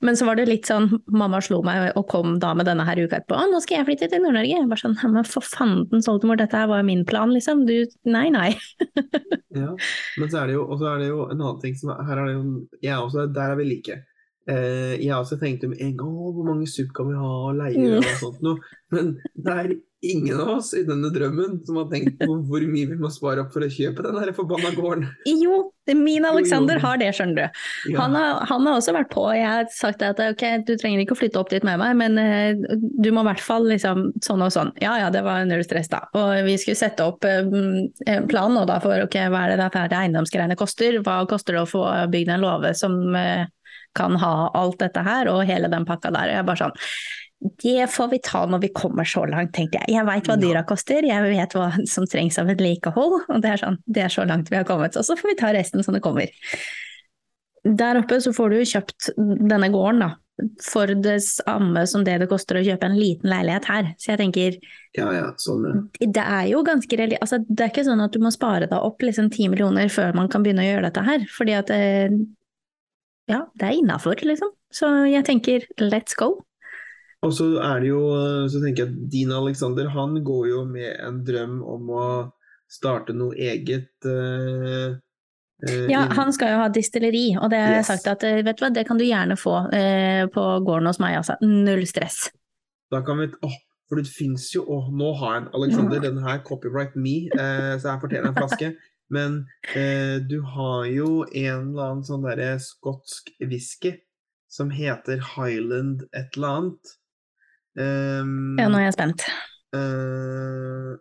Men 0.00 0.16
så 0.16 0.24
var 0.24 0.38
det 0.38 0.46
litt 0.48 0.68
sånn, 0.68 0.88
mamma 1.12 1.42
slo 1.44 1.58
meg 1.66 1.90
og 1.98 2.06
kom 2.08 2.38
da 2.40 2.54
med 2.56 2.68
denne 2.68 2.86
her 2.88 3.00
uka 3.02 3.18
etterpå. 3.18 3.36
Å, 3.36 3.48
nå 3.52 3.60
skal 3.60 3.80
jeg 3.80 3.88
flytte 3.90 4.08
til 4.12 4.22
Nord-Norge. 4.24 4.62
Bare 4.70 4.80
sånn, 4.80 4.96
«Ja, 5.02 5.10
men 5.12 5.26
for 5.28 5.44
fanden, 5.44 6.04
Soldemor, 6.04 6.40
dette 6.40 6.56
her 6.56 6.70
var 6.70 6.80
jo 6.80 6.88
min 6.88 7.04
plan, 7.08 7.32
liksom. 7.36 7.66
Du, 7.68 7.74
nei, 8.08 8.26
nei. 8.32 8.48
ja. 9.60 9.74
Men 10.16 10.32
så 10.32 10.42
er 10.42 10.50
det 10.50 10.56
jo, 10.56 10.64
og 10.64 10.80
så 10.80 10.94
er 10.94 11.02
det 11.04 11.10
jo 11.10 11.26
en 11.26 11.36
annen 11.36 11.60
ting 11.64 11.76
som 11.76 11.92
er, 11.92 12.00
her 12.08 12.22
er 12.22 12.30
det 12.30 12.38
jo 12.38 12.44
jeg 12.80 12.96
også, 12.96 13.26
Der 13.36 13.52
er 13.52 13.60
vi 13.60 13.68
like. 13.74 14.00
Eh, 14.48 14.96
jeg 15.02 15.12
også 15.12 15.36
tenkte 15.40 15.68
med 15.68 15.82
en 15.84 15.96
gang 15.98 16.16
hvor 16.16 16.46
mange 16.46 16.68
SUP 16.70 16.94
kan 16.96 17.10
vi 17.10 17.18
ha 17.20 17.30
og 17.50 17.60
leie 17.60 17.98
og 17.98 18.10
sånt 18.22 18.42
noe. 18.44 18.74
Men 18.90 19.14
det 19.36 19.54
er 19.54 19.72
ingen 20.00 20.40
av 20.40 20.48
oss 20.56 20.70
i 20.74 20.80
denne 20.88 21.10
drømmen 21.12 21.58
som 21.66 21.76
har 21.76 21.90
tenkt 21.90 22.16
på 22.22 22.38
hvor 22.48 22.62
mye 22.72 22.88
vi 22.88 22.96
må 22.98 23.10
spare 23.12 23.44
opp 23.44 23.52
for 23.52 23.66
å 23.66 23.68
kjøpe 23.70 24.02
den 24.06 24.16
der 24.16 24.32
forbanna 24.34 24.72
gården. 24.72 25.04
Jo, 25.28 25.58
min 25.92 26.24
Alexander 26.24 26.80
har 26.80 26.96
det, 27.02 27.10
skjønner 27.18 27.36
du. 27.36 27.60
Han, 27.98 28.16
har, 28.16 28.40
han 28.48 28.66
har 28.66 28.78
også 28.78 28.94
vært 28.96 29.12
på. 29.12 29.26
Jeg 29.36 29.46
har 29.46 29.68
sagt 29.74 30.02
at 30.06 30.22
ok, 30.24 30.44
du 30.64 30.72
trenger 30.80 31.04
ikke 31.04 31.18
å 31.18 31.20
flytte 31.20 31.42
opp 31.42 31.52
dit 31.52 31.66
med 31.66 31.82
meg, 31.82 31.94
men 32.00 32.16
eh, 32.22 32.80
du 32.80 33.10
må 33.12 33.26
i 33.26 33.30
hvert 33.30 33.44
fall 33.44 33.68
liksom 33.68 34.08
sånn 34.24 34.46
og 34.46 34.54
sånn. 34.56 34.72
Ja 34.80 34.96
ja, 35.02 35.12
det 35.12 35.22
var 35.26 35.44
null 35.48 35.66
stress, 35.66 35.92
da. 35.92 36.06
Og 36.16 36.32
vi 36.48 36.56
skulle 36.62 36.80
sette 36.80 37.06
opp 37.06 37.28
eh, 37.28 37.44
planen 38.30 38.64
da 38.70 38.80
for 38.82 39.04
ok, 39.04 39.20
hva 39.28 39.44
er 39.44 39.54
det 39.54 39.62
dette 39.66 40.00
eiendomsgreiene 40.00 40.58
koster? 40.58 41.02
Hva 41.04 41.22
koster 41.28 41.58
det 41.58 41.66
å 41.66 41.70
få 41.70 41.84
bygd 42.10 42.34
en 42.34 42.46
låve 42.48 42.72
som 42.78 42.96
eh, 43.18 43.44
kan 43.96 44.18
ha 44.22 44.34
alt 44.56 44.78
dette 44.82 45.02
her, 45.06 45.30
og 45.32 45.46
hele 45.48 45.70
den 45.72 45.86
pakka 45.88 46.12
der. 46.14 46.34
Jeg 46.34 46.42
er 46.42 46.46
bare 46.48 46.64
sånn 46.66 46.78
det 47.40 47.86
får 47.88 48.08
vi 48.12 48.18
ta 48.20 48.42
når 48.46 48.60
vi 48.66 48.68
kommer 48.76 49.06
så 49.08 49.22
langt, 49.24 49.54
tenkte 49.56 49.80
jeg. 49.80 49.94
Jeg 49.94 50.04
veit 50.04 50.26
hva 50.28 50.36
dyra 50.36 50.60
koster, 50.68 51.06
jeg 51.08 51.24
vet 51.24 51.54
hva 51.56 51.70
som 51.88 52.04
trengs 52.08 52.36
av 52.40 52.50
vedlikehold, 52.52 53.22
og 53.32 53.38
det 53.40 53.54
er 53.54 53.62
sånn, 53.62 53.78
det 53.88 54.04
er 54.04 54.12
så 54.12 54.26
langt 54.28 54.50
vi 54.52 54.58
har 54.58 54.66
kommet. 54.68 54.98
Og 55.00 55.06
så 55.06 55.16
får 55.16 55.32
vi 55.32 55.36
ta 55.40 55.52
resten 55.56 55.84
som 55.86 55.96
det 55.96 56.02
kommer. 56.04 56.28
Der 57.64 58.00
oppe 58.00 58.20
så 58.20 58.32
får 58.36 58.52
du 58.52 58.58
kjøpt 58.68 59.08
denne 59.16 59.70
gården, 59.72 60.04
da. 60.04 60.10
For 60.64 60.88
det 61.04 61.18
samme 61.24 61.82
som 61.88 62.04
det 62.04 62.14
det 62.22 62.28
koster 62.30 62.56
å 62.56 62.64
kjøpe 62.64 62.88
en 62.88 62.96
liten 62.96 63.28
leilighet 63.28 63.66
her. 63.68 63.88
Så 64.00 64.12
jeg 64.12 64.20
tenker, 64.20 64.56
ja, 64.96 65.08
ja, 65.12 65.26
sånn, 65.40 65.66
ja. 65.68 65.80
det 66.16 66.24
er 66.24 66.46
jo 66.48 66.62
ganske 66.64 66.96
altså, 67.20 67.42
Det 67.44 67.66
er 67.66 67.72
ikke 67.72 67.84
sånn 67.88 68.00
at 68.04 68.16
du 68.16 68.20
må 68.24 68.32
spare 68.32 68.68
deg 68.70 68.86
opp 68.88 69.04
liksom 69.04 69.28
ti 69.32 69.50
millioner 69.52 69.92
før 69.92 70.16
man 70.16 70.30
kan 70.32 70.44
begynne 70.44 70.64
å 70.64 70.70
gjøre 70.70 70.86
dette 70.88 71.04
her. 71.08 71.26
Fordi 71.36 71.56
at 71.58 71.72
eh, 71.76 72.16
ja, 73.30 73.44
det 73.58 73.68
er 73.68 73.78
innafor, 73.78 74.18
liksom. 74.26 74.50
Så 74.74 74.88
jeg 75.10 75.24
tenker 75.26 75.64
let's 75.82 76.16
go. 76.18 76.40
Og 77.22 77.32
så 77.36 77.46
er 77.60 77.82
det 77.82 77.90
jo 77.90 78.00
Så 78.48 78.62
tenker 78.62 78.86
jeg 78.86 78.92
at 78.94 79.00
Dean 79.12 79.32
Alexander 79.36 79.90
han 79.92 80.14
går 80.24 80.46
jo 80.48 80.64
med 80.64 80.94
en 81.04 81.18
drøm 81.26 81.58
om 81.68 81.90
å 81.92 82.04
starte 82.70 83.12
noe 83.12 83.34
eget. 83.36 83.90
Uh, 84.06 84.94
eh, 85.66 85.88
Ja, 85.90 86.06
han 86.16 86.30
skal 86.32 86.54
jo 86.54 86.60
ha 86.62 86.68
distilleri, 86.72 87.34
og 87.36 87.50
det 87.52 87.58
har 87.60 87.74
jeg 87.74 87.82
Yes. 87.82 87.90
sagt 87.90 88.06
at 88.08 88.24
eh, 88.24 88.40
vet 88.46 88.56
du 88.56 88.64
hva, 88.64 88.70
det 88.72 88.86
kan 88.88 88.96
du 89.00 89.04
gjerne 89.04 89.36
få 89.36 89.56
eh, 89.74 90.24
på 90.32 90.44
gården 90.64 90.86
hos 90.88 91.00
meg, 91.02 91.18
altså. 91.18 91.36
Null 91.42 91.82
stress. 91.90 92.30
Da 92.90 93.02
kan 93.06 93.18
vi 93.20 93.28
åh, 93.42 93.58
For 93.90 93.98
det 93.98 94.06
fins 94.06 94.44
jo 94.54 94.62
Åh, 94.70 94.86
nå 94.94 95.08
har 95.18 95.34
jeg 95.34 95.42
en 95.42 95.48
Alexander, 95.58 95.98
Mm. 95.98 96.02
den 96.04 96.18
her 96.22 96.38
copyright 96.46 96.94
me, 96.96 97.26
eh, 97.34 97.74
så 97.76 97.90
jeg 97.90 98.00
fortjener 98.00 98.28
en 98.30 98.38
flaske. 98.38 98.72
Men 99.10 99.40
eh, 99.74 100.22
du 100.22 100.40
har 100.46 100.86
jo 100.86 101.24
en 101.26 101.72
eller 101.72 101.82
annen 101.88 102.06
sånn 102.06 102.22
derre 102.28 102.54
skotsk 102.62 103.32
whisky 103.42 103.96
som 104.50 104.70
heter 104.70 105.22
Highland 105.34 106.04
et 106.14 106.36
eller 106.38 106.56
annet. 106.60 106.92
Um, 107.78 108.58
Ja, 108.58 108.68
nå 108.70 108.80
er 108.80 108.88
jeg 108.88 108.96
spent. 108.96 109.26
Uh, 109.74 110.96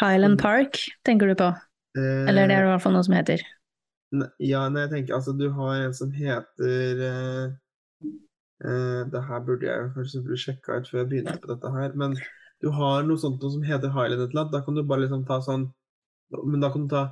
Highland 0.00 0.40
Park, 0.40 0.80
tenker 1.04 1.30
du 1.30 1.36
på? 1.38 1.52
Uh, 1.96 2.28
Eller 2.28 2.48
det 2.48 2.58
er 2.58 2.64
det 2.64 2.68
i 2.68 2.72
hvert 2.74 2.84
fall 2.84 2.96
noe 2.96 3.06
som 3.06 3.16
heter. 3.16 3.44
Ne- 4.16 4.32
Ja, 4.40 4.66
nei, 4.72 4.86
jeg 4.86 4.94
tenker 4.96 5.16
altså 5.18 5.36
du 5.36 5.48
har 5.52 5.84
en 5.84 5.96
som 5.96 6.12
heter 6.12 7.00
uh, 7.04 7.56
eh, 8.64 9.00
Det 9.12 9.24
her 9.28 9.40
burde 9.44 9.68
jeg 9.68 9.90
kanskje 9.96 10.38
sjekka 10.44 10.78
ut 10.80 10.88
før 10.88 11.02
jeg 11.02 11.10
begynte 11.12 11.40
på 11.42 11.50
dette 11.52 11.72
her, 11.74 11.92
men 11.92 12.16
du 12.64 12.70
har 12.74 13.04
noe 13.04 13.20
sånt 13.20 13.42
noe 13.42 13.52
som 13.52 13.64
heter 13.64 13.92
Highland 13.92 14.22
et 14.24 14.32
eller 14.32 14.46
annet. 14.46 14.54
Da 14.56 14.62
kan 14.64 14.76
du 14.76 14.82
bare 14.82 15.04
liksom 15.04 15.26
ta 15.28 15.40
sånn 15.44 15.68
Men 16.30 16.60
da 16.60 16.70
kan 16.70 16.86
du 16.86 16.92
ta 16.92 17.02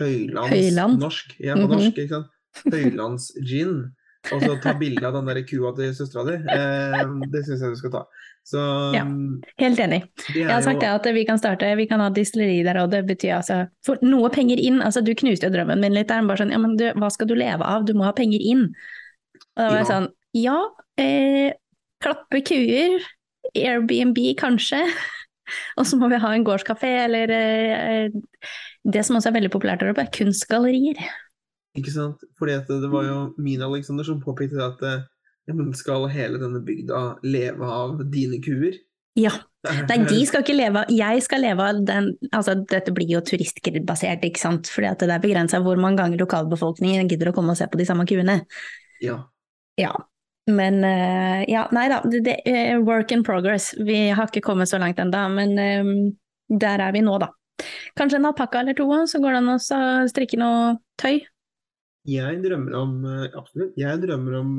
høylands 0.00 0.52
Høyland? 0.54 0.98
norsk. 1.02 1.34
Ja, 1.40 1.54
på 1.54 1.66
Mhm. 1.68 1.72
norsk, 1.76 1.96
ikke 1.98 2.08
sant? 2.08 2.26
Høylands 2.72 3.30
gin. 3.46 3.92
Og 4.32 4.42
så 4.42 4.60
ta 4.60 4.74
bilde 4.76 5.02
av 5.06 5.14
den 5.14 5.26
der 5.26 5.42
kua 5.48 5.72
til 5.74 5.94
søstera 5.96 6.24
di. 6.26 6.34
Eh, 6.44 7.04
det 7.32 7.40
syns 7.46 7.60
jeg 7.62 7.70
du 7.72 7.76
skal 7.76 7.90
ta. 7.90 8.02
Så 8.44 8.60
Ja. 8.94 9.04
Helt 9.58 9.78
enig. 9.78 10.02
Jeg 10.34 10.48
har 10.48 10.60
sagt 10.62 10.82
jo 10.82 10.88
at 10.88 11.04
vi 11.14 11.24
kan 11.24 11.38
starte, 11.38 11.76
vi 11.76 11.86
kan 11.86 12.00
ha 12.00 12.10
distilleri 12.10 12.62
der, 12.64 12.82
og 12.82 12.90
det 12.90 13.06
betyr 13.06 13.36
altså 13.40 13.68
For 13.84 13.96
noe 14.02 14.28
penger 14.30 14.58
inn, 14.58 14.80
altså 14.82 15.02
du 15.04 15.14
knuste 15.14 15.44
jo 15.48 15.50
drømmen 15.50 15.80
min 15.80 15.92
litt 15.94 16.08
der, 16.08 16.20
bare 16.26 16.36
sånn 16.38 16.50
ja, 16.52 16.58
men 16.58 16.76
du, 16.76 16.92
hva 16.92 17.10
skal 17.10 17.26
du 17.28 17.34
leve 17.34 17.62
av, 17.62 17.84
du 17.86 17.94
må 17.94 18.04
ha 18.04 18.12
penger 18.12 18.40
inn. 18.40 18.74
Og 19.56 19.56
da 19.56 19.68
var 19.68 19.76
jeg 19.78 19.86
Ja. 19.86 20.00
sånn 20.00 20.08
ja, 20.34 20.68
eh, 20.98 21.52
klappe 22.02 22.42
kuer, 22.44 23.00
Airbnb 23.56 24.36
kanskje, 24.36 24.84
og 25.78 25.88
så 25.88 25.98
må 26.00 26.10
vi 26.12 26.20
ha 26.22 26.34
en 26.34 26.46
gårdskafé, 26.46 26.92
eller 27.06 27.34
eh, 27.36 28.20
det 28.84 29.04
som 29.06 29.18
også 29.18 29.30
er 29.30 29.38
veldig 29.40 29.52
populært 29.54 29.84
der 29.84 29.92
oppe, 29.92 30.06
er 30.06 30.14
kunstgallerier. 30.14 31.00
Ikke 31.78 31.92
sant? 31.94 32.22
Fordi 32.38 32.58
at 32.58 32.70
det 32.70 32.90
var 32.90 33.06
jo 33.06 33.18
min 33.38 33.62
Alexander 33.62 34.06
som 34.06 34.22
påpekte 34.22 34.62
at 34.64 34.82
eh, 34.86 35.02
ja, 35.48 35.56
men 35.56 35.72
skal 35.74 36.08
hele 36.10 36.40
denne 36.40 36.62
bygda 36.64 37.02
leve 37.26 37.66
av 37.66 38.00
dine 38.12 38.40
kuer? 38.44 38.78
Ja. 39.18 39.32
Nei, 39.60 39.98
de 40.08 40.20
skal 40.24 40.40
ikke 40.40 40.54
leve 40.56 40.80
av 40.80 40.92
Jeg 40.94 41.20
skal 41.26 41.42
leve 41.44 41.64
av 41.68 41.80
den 41.84 42.06
Altså, 42.32 42.54
dette 42.64 42.94
blir 42.96 43.10
jo 43.10 43.18
turistbasert, 43.20 44.22
ikke 44.24 44.40
sant, 44.40 44.70
fordi 44.72 44.88
at 44.88 45.02
det 45.04 45.12
er 45.12 45.20
begrensa 45.20 45.60
hvor 45.60 45.76
mange 45.76 46.00
ganger 46.00 46.22
lokalbefolkningen 46.22 47.10
gidder 47.10 47.28
å 47.28 47.34
komme 47.36 47.52
og 47.52 47.60
se 47.60 47.68
på 47.68 47.80
de 47.80 47.84
samme 47.88 48.06
kuene. 48.08 48.38
Ja. 49.04 49.18
Ja. 49.76 49.92
Men 50.56 50.84
eh, 50.84 51.44
ja, 51.50 51.66
nei 51.74 51.86
da. 51.92 52.00
Det, 52.04 52.36
er 52.48 52.80
work 52.86 53.12
in 53.14 53.24
progress. 53.26 53.72
Vi 53.78 54.08
har 54.14 54.30
ikke 54.30 54.42
kommet 54.44 54.70
så 54.70 54.80
langt 54.82 55.00
ennå, 55.02 55.22
men 55.34 55.58
eh, 55.58 55.90
der 56.60 56.82
er 56.86 56.94
vi 56.96 57.02
nå, 57.06 57.18
da. 57.22 57.30
Kanskje 57.98 58.20
en 58.20 58.30
alpakka 58.30 58.62
eller 58.62 58.76
to, 58.78 58.86
så 59.10 59.20
går 59.20 59.36
det 59.36 59.40
an 59.42 59.52
å 59.52 60.06
strikke 60.08 60.38
noe 60.40 60.78
tøy. 61.00 61.20
Jeg 62.08 62.38
drømmer 62.40 62.76
om 62.78 62.94
eh, 63.04 63.26
Absolutt. 63.36 63.74
Jeg 63.78 64.00
drømmer 64.06 64.38
om 64.40 64.54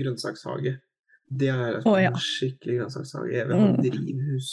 grønnsakshage. 0.00 0.78
Det 1.26 1.50
er 1.50 1.80
Å, 1.82 1.96
ja. 1.98 2.12
en 2.14 2.22
skikkelig 2.22 2.80
grønnsakshage. 2.80 3.34
Jeg 3.34 3.48
vil 3.48 3.58
ha 3.60 3.66
Mm. 3.66 3.80
drivhus. 3.82 4.50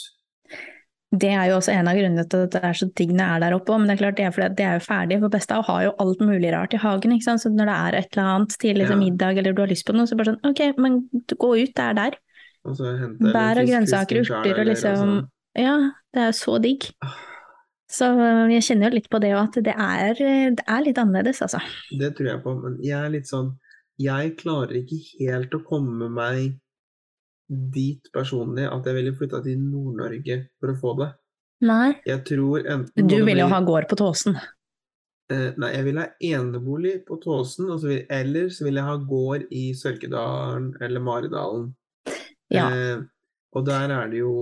Det 1.14 1.30
er 1.30 1.46
jo 1.50 1.58
også 1.60 1.72
en 1.74 1.88
av 1.90 1.94
grunnene 1.98 2.24
til 2.26 2.44
at 2.46 2.54
det 2.56 2.60
er 2.66 2.76
så 2.78 2.88
jeg 2.90 3.10
er 3.14 3.42
der 3.42 3.54
oppe, 3.54 3.76
men 3.78 3.86
det 3.86 3.94
er 3.94 4.00
klart 4.00 4.16
det 4.18 4.24
er 4.26 4.32
fordi 4.34 4.56
det 4.58 4.64
er 4.66 4.78
jo 4.78 4.84
ferdig. 4.86 5.18
For 5.22 5.32
Besta 5.34 5.60
har 5.62 5.82
jo 5.84 5.92
alt 6.02 6.24
mulig 6.26 6.50
rart 6.54 6.74
i 6.74 6.80
hagen, 6.82 7.14
ikke 7.14 7.28
sant. 7.28 7.42
Så 7.44 7.52
når 7.52 7.70
det 7.70 7.76
er 7.76 7.98
et 8.00 8.08
eller 8.16 8.30
annet 8.32 8.56
til 8.58 8.80
liksom, 8.80 8.98
Ja. 8.98 9.04
middag 9.04 9.38
eller 9.38 9.52
du 9.52 9.62
har 9.62 9.70
lyst 9.70 9.86
på 9.86 9.94
noe, 9.94 10.06
så 10.10 10.16
bare 10.18 10.32
sånn 10.32 10.50
ok, 10.50 10.78
men 10.78 10.98
gå 11.38 11.50
ut, 11.62 11.74
det 11.74 11.84
er 11.84 11.94
der. 11.94 12.18
Og 12.64 12.78
Bær 12.78 13.60
og 13.60 13.68
grønnsaker, 13.68 14.24
fisken 14.24 14.40
urter 14.40 14.60
og 14.60 14.66
liksom 14.66 14.98
altså- 14.98 15.28
Ja, 15.54 15.76
det 16.12 16.20
er 16.22 16.26
jo 16.26 16.32
så 16.32 16.60
digg. 16.60 16.90
Så 17.94 18.06
øh, 18.10 18.50
jeg 18.50 18.62
kjenner 18.66 18.90
jo 18.90 18.96
litt 18.96 19.10
på 19.10 19.20
det 19.20 19.30
òg, 19.36 19.48
at 19.54 19.62
det 19.62 19.74
er, 19.76 20.14
det 20.56 20.64
er 20.66 20.80
litt 20.82 20.98
annerledes, 20.98 21.42
altså. 21.42 21.60
Det 21.92 22.16
tror 22.16 22.26
jeg 22.26 22.42
på. 22.42 22.54
Men 22.62 22.78
jeg 22.82 22.98
er 22.98 23.10
litt 23.10 23.28
sånn 23.28 23.56
Jeg 24.00 24.36
klarer 24.40 24.74
ikke 24.74 24.98
helt 25.20 25.52
å 25.54 25.62
komme 25.62 26.08
meg 26.10 26.58
dit 27.48 28.10
personlig 28.14 28.66
at 28.70 28.86
jeg 28.88 28.96
ville 28.98 29.14
flytta 29.16 29.42
til 29.44 29.60
Nord-Norge 29.60 30.38
for 30.60 30.72
å 30.72 30.76
få 30.80 30.94
det. 31.02 31.10
Nei. 31.64 31.94
Jeg 32.08 32.24
tror 32.28 32.66
enten 32.66 33.08
Du 33.08 33.16
ville 33.24 33.44
jo 33.44 33.48
ha 33.52 33.60
gård 33.64 33.88
på 33.88 33.98
Tåsen. 34.00 34.36
Eh, 35.32 35.50
nei, 35.56 35.70
jeg 35.72 35.86
vil 35.86 36.00
ha 36.02 36.06
enebolig 36.20 36.98
på 37.08 37.16
Tåsen, 37.22 37.70
og 37.72 37.80
så 37.80 37.88
vil, 37.92 38.02
eller 38.12 38.50
så 38.52 38.66
vil 38.66 38.80
jeg 38.80 38.88
ha 38.88 38.96
gård 39.08 39.46
i 39.54 39.64
Sørkedalen 39.76 40.74
eller 40.84 41.04
Maridalen. 41.04 41.70
Ja. 42.52 42.68
Eh, 42.68 43.04
og 43.54 43.64
der 43.68 43.92
er 43.94 44.10
det 44.12 44.20
jo 44.20 44.34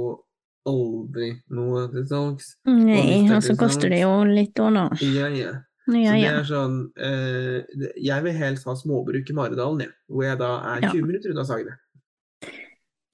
aldri 0.66 1.32
noe 1.54 1.88
til 1.92 2.06
salgs. 2.10 2.54
Nei, 2.70 3.26
og 3.34 3.42
så 3.44 3.54
koster 3.58 3.92
det 3.92 4.02
jo 4.02 4.22
litt 4.26 4.58
òg, 4.62 4.72
nå. 4.74 4.88
Ja, 5.02 5.28
ja. 5.34 5.58
Ja, 5.90 6.12
ja. 6.14 6.36
sånn 6.46 6.92
eh, 6.94 7.64
Jeg 7.98 8.22
vil 8.22 8.36
helst 8.38 8.68
ha 8.70 8.74
småbruk 8.78 9.26
i 9.26 9.34
Maridalen, 9.34 9.80
ja, 9.82 9.90
Hvor 10.06 10.22
jeg 10.28 10.38
da 10.38 10.50
er 10.76 10.84
Ja. 10.84 10.92
20 10.94 11.08
minutter 11.08 11.32
unna 11.32 11.42
Sagene. 11.48 11.74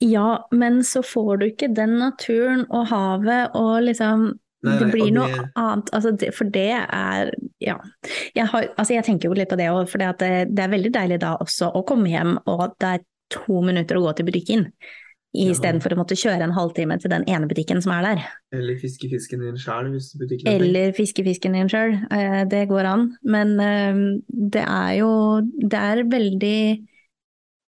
Ja, 0.01 0.47
men 0.55 0.83
så 0.87 1.03
får 1.03 1.39
du 1.41 1.47
ikke 1.49 1.73
den 1.75 1.97
naturen 1.99 2.67
og 2.71 2.87
havet 2.93 3.51
og 3.59 3.83
liksom 3.89 4.29
Nei, 4.67 4.73
Det 4.81 4.89
blir 4.91 5.13
noe 5.15 5.29
det- 5.31 5.51
annet, 5.55 5.91
altså 5.95 6.11
det, 6.19 6.33
for 6.35 6.45
det 6.51 6.73
er 6.75 7.29
Ja. 7.63 7.77
Jeg, 8.35 8.47
har, 8.47 8.65
altså 8.77 8.95
jeg 8.95 9.05
tenker 9.05 9.29
jo 9.29 9.35
litt 9.35 9.49
på 9.51 9.57
det 9.57 9.69
òg, 9.71 9.89
for 9.89 9.99
det, 9.99 10.19
det 10.51 10.59
er 10.65 10.73
veldig 10.73 10.91
deilig 10.93 11.21
da 11.21 11.37
også 11.39 11.73
å 11.75 11.85
komme 11.87 12.11
hjem 12.11 12.39
og 12.45 12.75
det 12.81 12.89
er 12.89 13.05
to 13.31 13.61
minutter 13.63 13.95
å 13.97 14.03
gå 14.09 14.17
til 14.17 14.27
butikken. 14.27 14.73
Ja. 15.37 15.53
Istedenfor 15.53 15.93
å 15.93 15.99
måtte 16.01 16.17
kjøre 16.19 16.43
en 16.43 16.55
halvtime 16.57 16.99
til 16.99 17.11
den 17.13 17.23
ene 17.29 17.47
butikken 17.47 17.83
som 17.85 17.93
er 17.93 18.03
der. 18.03 18.23
Eller 18.57 18.79
fiske 18.81 19.07
fisken 19.13 19.41
din 19.45 19.59
sjøl, 19.61 19.93
hvis 19.93 20.15
butikken 20.19 20.49
er 20.49 20.59
der. 20.59 20.65
Eller 20.67 20.93
fiske 20.97 21.23
fisken 21.23 21.53
din 21.53 21.69
sjøl, 21.69 21.95
det 22.49 22.67
går 22.71 22.85
an. 22.89 23.17
Men 23.23 23.61
eh, 23.61 23.95
det 24.57 24.65
er 24.67 24.95
jo 24.99 25.11
Det 25.61 25.79
er 25.79 26.03
veldig 26.03 26.88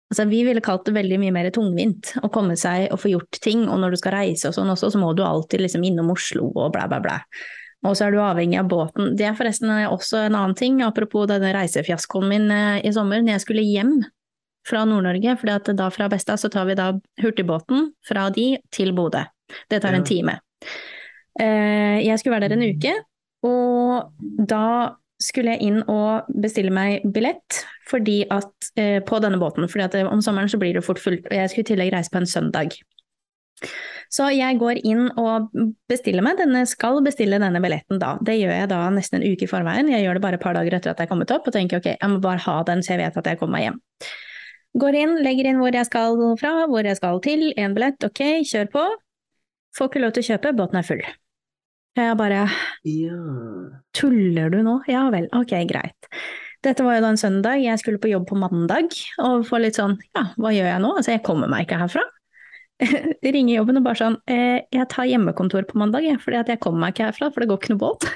Altså, 0.09 0.25
vi 0.31 0.41
ville 0.47 0.63
kalt 0.65 0.87
det 0.89 0.95
veldig 0.97 1.19
mye 1.21 1.35
mer 1.37 1.51
tungvint 1.53 2.15
å 2.25 2.31
komme 2.33 2.57
seg 2.57 2.87
og 2.95 3.01
få 3.03 3.11
gjort 3.13 3.41
ting, 3.45 3.67
og 3.69 3.81
når 3.83 3.93
du 3.93 4.01
skal 4.01 4.15
reise 4.17 4.49
og 4.49 4.57
sånn 4.57 4.71
også, 4.73 4.89
så 4.95 5.01
må 5.01 5.13
du 5.13 5.21
alltid 5.27 5.61
liksom 5.67 5.85
innom 5.85 6.15
Oslo 6.15 6.49
og 6.55 6.71
bla, 6.73 6.87
bla, 6.89 7.01
bla. 7.05 7.19
Og 7.87 7.95
så 7.95 8.07
er 8.07 8.15
du 8.15 8.23
avhengig 8.25 8.59
av 8.59 8.71
båten. 8.71 9.13
Det 9.19 9.27
er 9.29 9.37
forresten 9.39 9.71
også 9.71 10.25
en 10.25 10.39
annen 10.39 10.57
ting, 10.59 10.81
apropos 10.83 11.29
denne 11.31 11.53
reisefiaskoen 11.55 12.31
min 12.31 12.49
eh, 12.51 12.81
i 12.89 12.93
sommer, 12.97 13.21
når 13.23 13.37
jeg 13.37 13.45
skulle 13.45 13.67
hjem 13.67 13.99
fra 14.69 14.85
Nord-Norge, 14.89 15.37
for 15.41 15.73
da 15.77 15.91
fra 15.93 16.09
Besta 16.13 16.37
så 16.41 16.51
tar 16.53 16.67
vi 16.69 16.77
da 16.79 16.91
hurtigbåten 17.23 17.93
fra 18.09 18.29
de 18.35 18.51
til 18.75 18.95
Bodø. 18.97 19.23
Det 19.71 19.81
tar 19.85 19.97
en 19.97 20.09
time. 20.09 20.39
Eh, 21.39 22.01
Jeg 22.05 22.19
skulle 22.19 22.37
være 22.37 22.49
der 22.49 22.57
en 22.59 22.67
uke, 22.67 22.97
og 23.47 24.49
da 24.51 24.97
skulle 25.23 25.57
jeg 25.57 25.67
inn 25.67 25.81
og 25.91 26.29
bestille 26.43 26.73
meg 26.75 27.03
billett 27.15 27.63
fordi 27.89 28.21
at, 28.31 28.53
eh, 28.77 28.99
på 29.03 29.19
denne 29.25 29.41
båten, 29.41 29.65
at 29.65 29.95
eh, 29.97 30.07
om 30.07 30.21
sommeren 30.23 30.51
så 30.51 30.61
blir 30.61 30.75
det 30.77 30.85
fort 30.85 31.01
fullt, 31.01 31.27
og 31.27 31.35
jeg 31.35 31.51
skulle 31.51 31.65
i 31.65 31.71
tillegg 31.73 31.93
reise 31.95 32.13
på 32.13 32.21
en 32.21 32.29
søndag. 32.29 32.77
Så 34.13 34.29
jeg 34.33 34.59
går 34.61 34.81
inn 34.87 35.09
og 35.21 35.51
bestiller 35.91 36.23
meg 36.25 36.39
denne, 36.39 36.63
skal 36.69 37.03
bestille 37.05 37.41
denne 37.43 37.61
billetten 37.61 37.99
da. 38.01 38.15
Det 38.25 38.39
gjør 38.39 38.55
jeg 38.55 38.71
da 38.71 38.79
nesten 38.95 39.19
en 39.19 39.35
uke 39.35 39.45
i 39.45 39.51
forveien, 39.51 39.91
jeg 39.93 40.05
gjør 40.05 40.19
det 40.19 40.25
bare 40.25 40.39
et 40.39 40.45
par 40.45 40.57
dager 40.57 40.79
etter 40.79 40.93
at 40.93 41.01
jeg 41.01 41.09
er 41.09 41.11
kommet 41.11 41.35
opp, 41.35 41.49
og 41.49 41.57
tenker 41.57 41.83
ok, 41.83 41.91
jeg 41.97 42.13
må 42.13 42.21
bare 42.25 42.45
ha 42.45 42.57
den 42.69 42.85
så 42.85 42.95
jeg 42.95 43.03
vet 43.03 43.21
at 43.21 43.33
jeg 43.33 43.41
kommer 43.41 43.59
meg 43.59 43.67
hjem. 43.67 43.81
Går 44.79 44.99
inn, 45.01 45.15
legger 45.25 45.49
inn 45.51 45.63
hvor 45.63 45.75
jeg 45.75 45.89
skal 45.89 46.21
fra, 46.41 46.55
hvor 46.71 46.87
jeg 46.87 47.01
skal 47.01 47.23
til, 47.25 47.49
en 47.57 47.77
billett, 47.77 48.05
ok, 48.05 48.25
kjør 48.47 48.71
på. 48.77 48.85
Får 49.77 49.91
ikke 49.91 50.05
lov 50.05 50.15
til 50.15 50.25
å 50.25 50.29
kjøpe, 50.33 50.55
båten 50.61 50.81
er 50.81 50.87
full. 50.87 51.03
Jeg 51.99 52.19
bare 52.19 52.45
Ja. 52.87 53.23
Tuller 53.97 54.53
du 54.53 54.61
nå? 54.63 54.81
Ja 54.91 55.09
vel, 55.11 55.27
ok, 55.35 55.55
greit. 55.71 56.11
Dette 56.65 56.83
var 56.83 56.99
jo 56.99 57.05
da 57.05 57.13
en 57.15 57.21
søndag, 57.21 57.61
jeg 57.63 57.79
skulle 57.79 58.01
på 58.03 58.11
jobb 58.11 58.27
på 58.27 58.39
mandag, 58.39 58.95
og 59.23 59.47
få 59.47 59.61
litt 59.63 59.79
sånn, 59.79 59.95
ja, 60.17 60.25
hva 60.41 60.51
gjør 60.55 60.67
jeg 60.73 60.83
nå? 60.83 60.95
Altså, 60.99 61.13
jeg 61.15 61.23
kommer 61.27 61.51
meg 61.51 61.67
ikke 61.67 61.79
herfra. 61.79 62.03
Ringer 63.35 63.61
jobben 63.61 63.79
og 63.79 63.87
bare 63.87 64.01
sånn, 64.01 64.19
eh, 64.31 64.67
jeg 64.75 64.91
tar 64.91 65.07
hjemmekontor 65.11 65.69
på 65.71 65.79
mandag, 65.79 66.07
jeg, 66.07 66.19
fordi 66.23 66.41
at 66.41 66.51
jeg 66.51 66.63
kommer 66.63 66.83
meg 66.83 66.95
ikke 66.97 67.09
herfra, 67.11 67.31
for 67.31 67.43
det 67.43 67.51
går 67.51 67.63
ikke 67.63 67.77
noe 67.77 67.83
båt. 67.85 68.09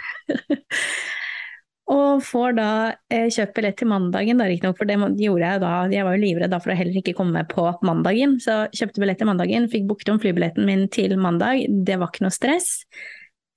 og 1.97 2.23
får 2.27 2.59
da 2.59 2.69
eh, 3.15 3.31
kjøpt 3.31 3.57
billett 3.59 3.79
til 3.79 3.91
mandagen, 3.95 4.43
da 4.43 4.51
riktignok, 4.51 4.79
for 4.79 4.91
det 4.91 4.99
gjorde 5.23 5.55
jeg 5.55 5.63
da, 5.63 5.73
jeg 5.95 6.07
var 6.09 6.19
jo 6.19 6.25
livredd 6.27 6.55
da 6.55 6.63
for 6.63 6.75
å 6.75 6.79
heller 6.83 6.99
ikke 6.99 7.17
komme 7.19 7.47
på 7.51 7.71
mandagen, 7.87 8.39
så 8.43 8.65
kjøpte 8.75 9.03
billett 9.03 9.23
til 9.23 9.31
mandagen, 9.31 9.71
fikk 9.71 9.87
booket 9.91 10.15
om 10.15 10.23
flybilletten 10.23 10.67
min 10.67 10.89
til 10.95 11.15
mandag, 11.15 11.63
det 11.87 12.03
var 12.03 12.11
ikke 12.11 12.27
noe 12.27 12.35
stress. 12.35 12.75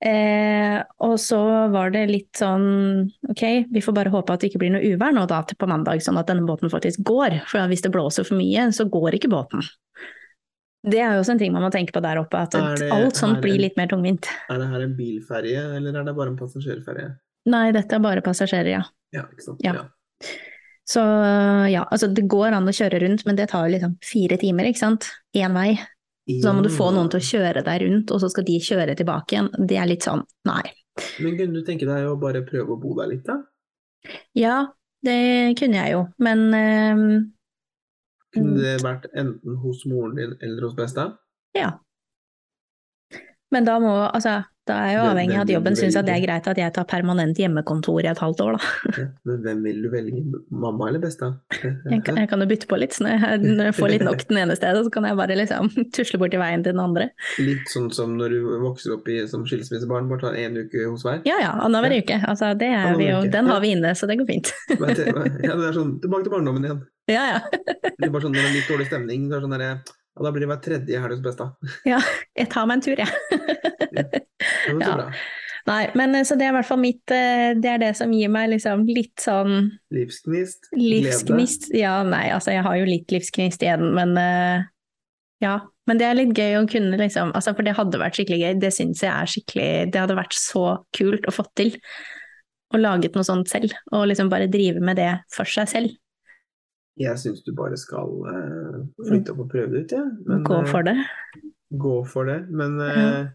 Eh, 0.04 0.82
og 1.00 1.14
så 1.16 1.38
var 1.72 1.88
det 1.94 2.02
litt 2.10 2.36
sånn 2.36 3.06
ok, 3.30 3.42
vi 3.72 3.80
får 3.80 3.94
bare 3.96 4.12
håpe 4.12 4.34
at 4.34 4.42
det 4.42 4.50
ikke 4.50 4.60
blir 4.60 4.74
noe 4.74 4.84
uvær 4.84 5.14
nå 5.16 5.22
da 5.30 5.38
til 5.48 5.56
på 5.56 5.68
mandag, 5.70 6.02
sånn 6.04 6.18
at 6.20 6.28
denne 6.28 6.44
båten 6.46 6.68
faktisk 6.72 7.00
går. 7.08 7.38
For 7.48 7.64
hvis 7.70 7.84
det 7.86 7.94
blåser 7.94 8.26
for 8.28 8.36
mye, 8.36 8.68
så 8.76 8.84
går 8.92 9.16
ikke 9.16 9.32
båten. 9.32 9.64
Det 10.86 11.00
er 11.00 11.16
jo 11.16 11.22
også 11.24 11.32
en 11.34 11.40
ting 11.40 11.54
man 11.54 11.64
må 11.64 11.72
tenke 11.74 11.96
på 11.96 12.02
der 12.04 12.20
oppe, 12.20 12.38
at 12.44 12.52
det- 12.52 12.90
alt 12.92 13.16
sånt 13.16 13.40
blir 13.42 13.58
litt 13.58 13.76
mer 13.76 13.88
tungvint. 13.88 14.28
Er 14.50 14.58
det 14.58 14.68
her 14.68 14.82
en 14.82 14.94
bilferje, 14.96 15.76
eller 15.76 15.96
er 15.98 16.04
det 16.04 16.14
bare 16.14 16.28
en 16.28 16.36
passasjerferje? 16.36 17.16
Nei, 17.46 17.72
dette 17.72 17.92
er 17.94 17.98
bare 17.98 18.20
passasjerer, 18.22 18.70
ja. 18.70 18.82
Ja, 19.12 19.22
ikke 19.22 19.42
sant. 19.42 19.60
Ja. 19.64 19.72
Så 20.86 21.00
ja, 21.70 21.84
altså 21.90 22.12
det 22.14 22.28
går 22.28 22.52
an 22.52 22.66
å 22.68 22.74
kjøre 22.74 23.00
rundt, 23.02 23.24
men 23.26 23.34
det 23.34 23.48
tar 23.50 23.66
jo 23.66 23.72
liksom 23.74 23.96
fire 24.04 24.36
timer, 24.38 24.64
ikke 24.70 24.78
sant. 24.78 25.08
Én 25.34 25.52
vei. 25.56 25.78
Så 26.26 26.42
da 26.48 26.52
må 26.56 26.62
du 26.64 26.70
få 26.74 26.88
noen 26.90 27.08
til 27.12 27.20
å 27.20 27.26
kjøre 27.28 27.62
deg 27.62 27.82
rundt, 27.84 28.10
og 28.10 28.18
så 28.22 28.28
skal 28.32 28.44
de 28.48 28.56
kjøre 28.58 28.96
tilbake 28.98 29.36
igjen. 29.36 29.50
Det 29.70 29.76
er 29.78 29.86
litt 29.86 30.02
sånn, 30.02 30.24
nei. 30.48 30.64
Men 31.22 31.36
kunne 31.38 31.60
du 31.60 31.62
tenke 31.62 31.86
deg 31.86 32.08
å 32.08 32.16
bare 32.18 32.42
prøve 32.42 32.74
å 32.74 32.80
bo 32.82 32.94
der 32.98 33.12
litt, 33.12 33.24
da? 33.28 33.36
Ja, 34.34 34.56
det 35.06 35.54
kunne 35.60 35.78
jeg 35.84 35.92
jo, 35.94 36.04
men 36.18 36.44
ehm, 36.54 37.06
Kunne 38.34 38.52
Mm. 38.52 38.56
det 38.60 38.72
vært 38.82 39.06
enten 39.16 39.56
hos 39.62 39.84
moren 39.86 40.16
din 40.18 40.34
eller 40.42 40.66
hos 40.66 40.74
besta? 40.76 41.18
ja. 41.56 41.78
Men 43.54 43.64
da 43.64 43.76
må, 43.78 43.90
altså, 44.10 44.40
da 44.66 44.74
er 44.82 44.88
jeg 44.90 44.96
jo 44.96 45.02
avhengig 45.12 45.34
av 45.38 45.42
at 45.44 45.50
jobben 45.54 45.76
syns 45.78 45.94
at 45.94 46.06
det 46.08 46.14
er 46.16 46.22
greit 46.24 46.46
at 46.50 46.58
jeg 46.58 46.72
tar 46.74 46.86
permanent 46.90 47.38
hjemmekontor 47.38 48.00
i 48.02 48.08
et 48.10 48.18
halvt 48.18 48.40
år, 48.42 48.56
da. 48.56 48.70
Ja, 48.96 49.04
Men 49.30 49.36
hvem 49.44 49.60
vil 49.62 49.76
du 49.84 49.86
velge? 49.92 50.22
Mamma 50.50 50.88
eller 50.90 50.98
besta? 51.04 51.28
Jeg 51.92 52.00
kan, 52.02 52.18
jeg 52.18 52.26
kan 52.32 52.42
jo 52.42 52.48
bytte 52.50 52.66
på 52.66 52.78
litt, 52.82 52.96
så 52.96 53.04
når 53.06 53.12
jeg, 53.22 53.38
når 53.46 53.68
jeg 53.68 53.76
får 53.78 53.92
litt 53.92 54.04
nok 54.08 54.24
den 54.26 54.40
ene 54.42 54.56
stedet, 54.58 54.80
så 54.82 54.90
kan 54.96 55.06
jeg 55.06 55.18
bare 55.20 55.36
liksom 55.38 55.68
tusle 55.94 56.18
bort 56.18 56.34
i 56.34 56.40
veien 56.42 56.64
til 56.66 56.74
den 56.74 56.82
andre. 56.82 57.06
Litt 57.38 57.70
sånn 57.70 57.86
som 57.94 58.16
når 58.18 58.34
du 58.34 58.48
vokser 58.64 58.96
opp 58.96 59.06
i, 59.14 59.20
som 59.30 59.44
skilsmissebarn, 59.46 60.10
bare 60.10 60.24
tar 60.24 60.40
én 60.42 60.58
uke 60.58 60.82
hos 60.90 61.06
hver? 61.06 61.22
Ja 61.28 61.38
ja, 61.44 61.52
annenhver 61.62 61.94
Ja. 61.94 62.02
uke. 62.02 62.18
Altså, 62.26 62.50
det 62.58 62.72
er 62.72 62.80
Annenhver 62.80 62.98
vi 63.04 63.08
jo, 63.12 63.20
den 63.38 63.52
har 63.52 63.62
vi 63.62 63.70
inne, 63.76 63.94
så 63.94 64.10
det 64.10 64.18
går 64.18 64.26
fint. 64.32 64.50
Ja, 65.46 65.54
det 65.54 65.70
er 65.70 65.78
sånn, 65.78 65.94
tilbake 66.02 66.26
til 66.26 66.34
barndommen 66.34 66.66
igjen. 66.66 66.82
Ja 67.06 67.22
ja. 67.36 67.38
Det 67.54 68.02
er 68.02 68.10
bare 68.10 68.24
sånn, 68.26 68.34
når 68.34 68.42
det 68.42 68.50
er 68.50 68.56
litt 68.58 68.72
dårlig 68.74 68.88
stemning, 68.90 69.28
så 69.30 69.38
er 69.38 69.38
det 69.38 69.46
sånn 69.46 69.56
der, 69.60 69.94
ja, 70.16 70.24
da 70.24 70.32
blir 70.32 70.46
det 70.46 70.48
hver 70.48 70.62
tredje 70.64 71.00
helg 71.02 71.18
hos 71.18 71.24
besta. 71.24 71.50
ja. 71.92 72.00
Jeg 72.36 72.48
tar 72.52 72.68
meg 72.68 72.78
en 72.78 72.86
tur, 72.86 73.02
jeg. 73.02 74.22
Ja. 74.80 74.96
Nei, 75.66 75.82
men 75.98 76.14
eh, 76.14 76.22
så 76.22 76.36
det 76.38 76.46
er 76.46 76.52
i 76.52 76.56
hvert 76.60 76.68
fall 76.68 76.78
mitt 76.78 77.10
eh, 77.10 77.50
Det 77.58 77.70
er 77.72 77.80
det 77.82 77.88
som 77.98 78.12
gir 78.14 78.30
meg 78.30 78.52
liksom 78.52 78.84
litt 78.86 79.18
sånn 79.18 79.72
Livsgnist, 79.90 80.68
glede. 80.70 81.80
Ja, 81.80 81.96
nei, 82.06 82.28
altså 82.30 82.54
jeg 82.54 82.62
har 82.62 82.76
jo 82.78 82.86
litt 82.86 83.10
livsgnist 83.10 83.64
igjen, 83.66 83.88
men 83.96 84.14
uh, 84.14 84.66
ja. 85.42 85.58
Men 85.86 86.00
det 86.00 86.06
er 86.06 86.18
litt 86.18 86.38
gøy 86.38 86.56
å 86.58 86.66
kunne 86.70 86.98
liksom 86.98 87.32
altså 87.36 87.52
For 87.54 87.66
det 87.66 87.76
hadde 87.78 88.00
vært 88.00 88.18
skikkelig 88.18 88.40
gøy. 88.40 88.54
Det 88.62 88.72
syns 88.74 89.02
jeg 89.04 89.12
er 89.12 89.30
skikkelig 89.30 89.68
Det 89.94 90.00
hadde 90.02 90.16
vært 90.18 90.34
så 90.38 90.64
kult 90.96 91.26
å 91.28 91.34
få 91.34 91.44
til. 91.58 91.76
Å 92.74 92.80
laget 92.80 93.14
noe 93.14 93.26
sånt 93.26 93.50
selv, 93.50 93.74
og 93.94 94.08
liksom 94.10 94.30
bare 94.32 94.48
drive 94.50 94.82
med 94.82 94.98
det 94.98 95.12
for 95.34 95.46
seg 95.46 95.70
selv. 95.70 95.94
Jeg 96.96 97.18
syns 97.20 97.42
du 97.44 97.52
bare 97.56 97.76
skal 97.76 98.08
uh, 98.24 98.76
flytte 99.04 99.32
opp 99.34 99.40
og 99.44 99.50
prøve 99.52 99.68
det 99.74 99.80
ut, 99.84 99.92
jeg. 99.98 100.06
Ja. 100.28 100.36
Gå 100.46 100.58
for 100.70 100.82
det. 100.86 100.96
Gå 101.76 101.96
for 102.08 102.24
det. 102.30 102.38
Men 102.48 102.80
eh, 102.80 103.26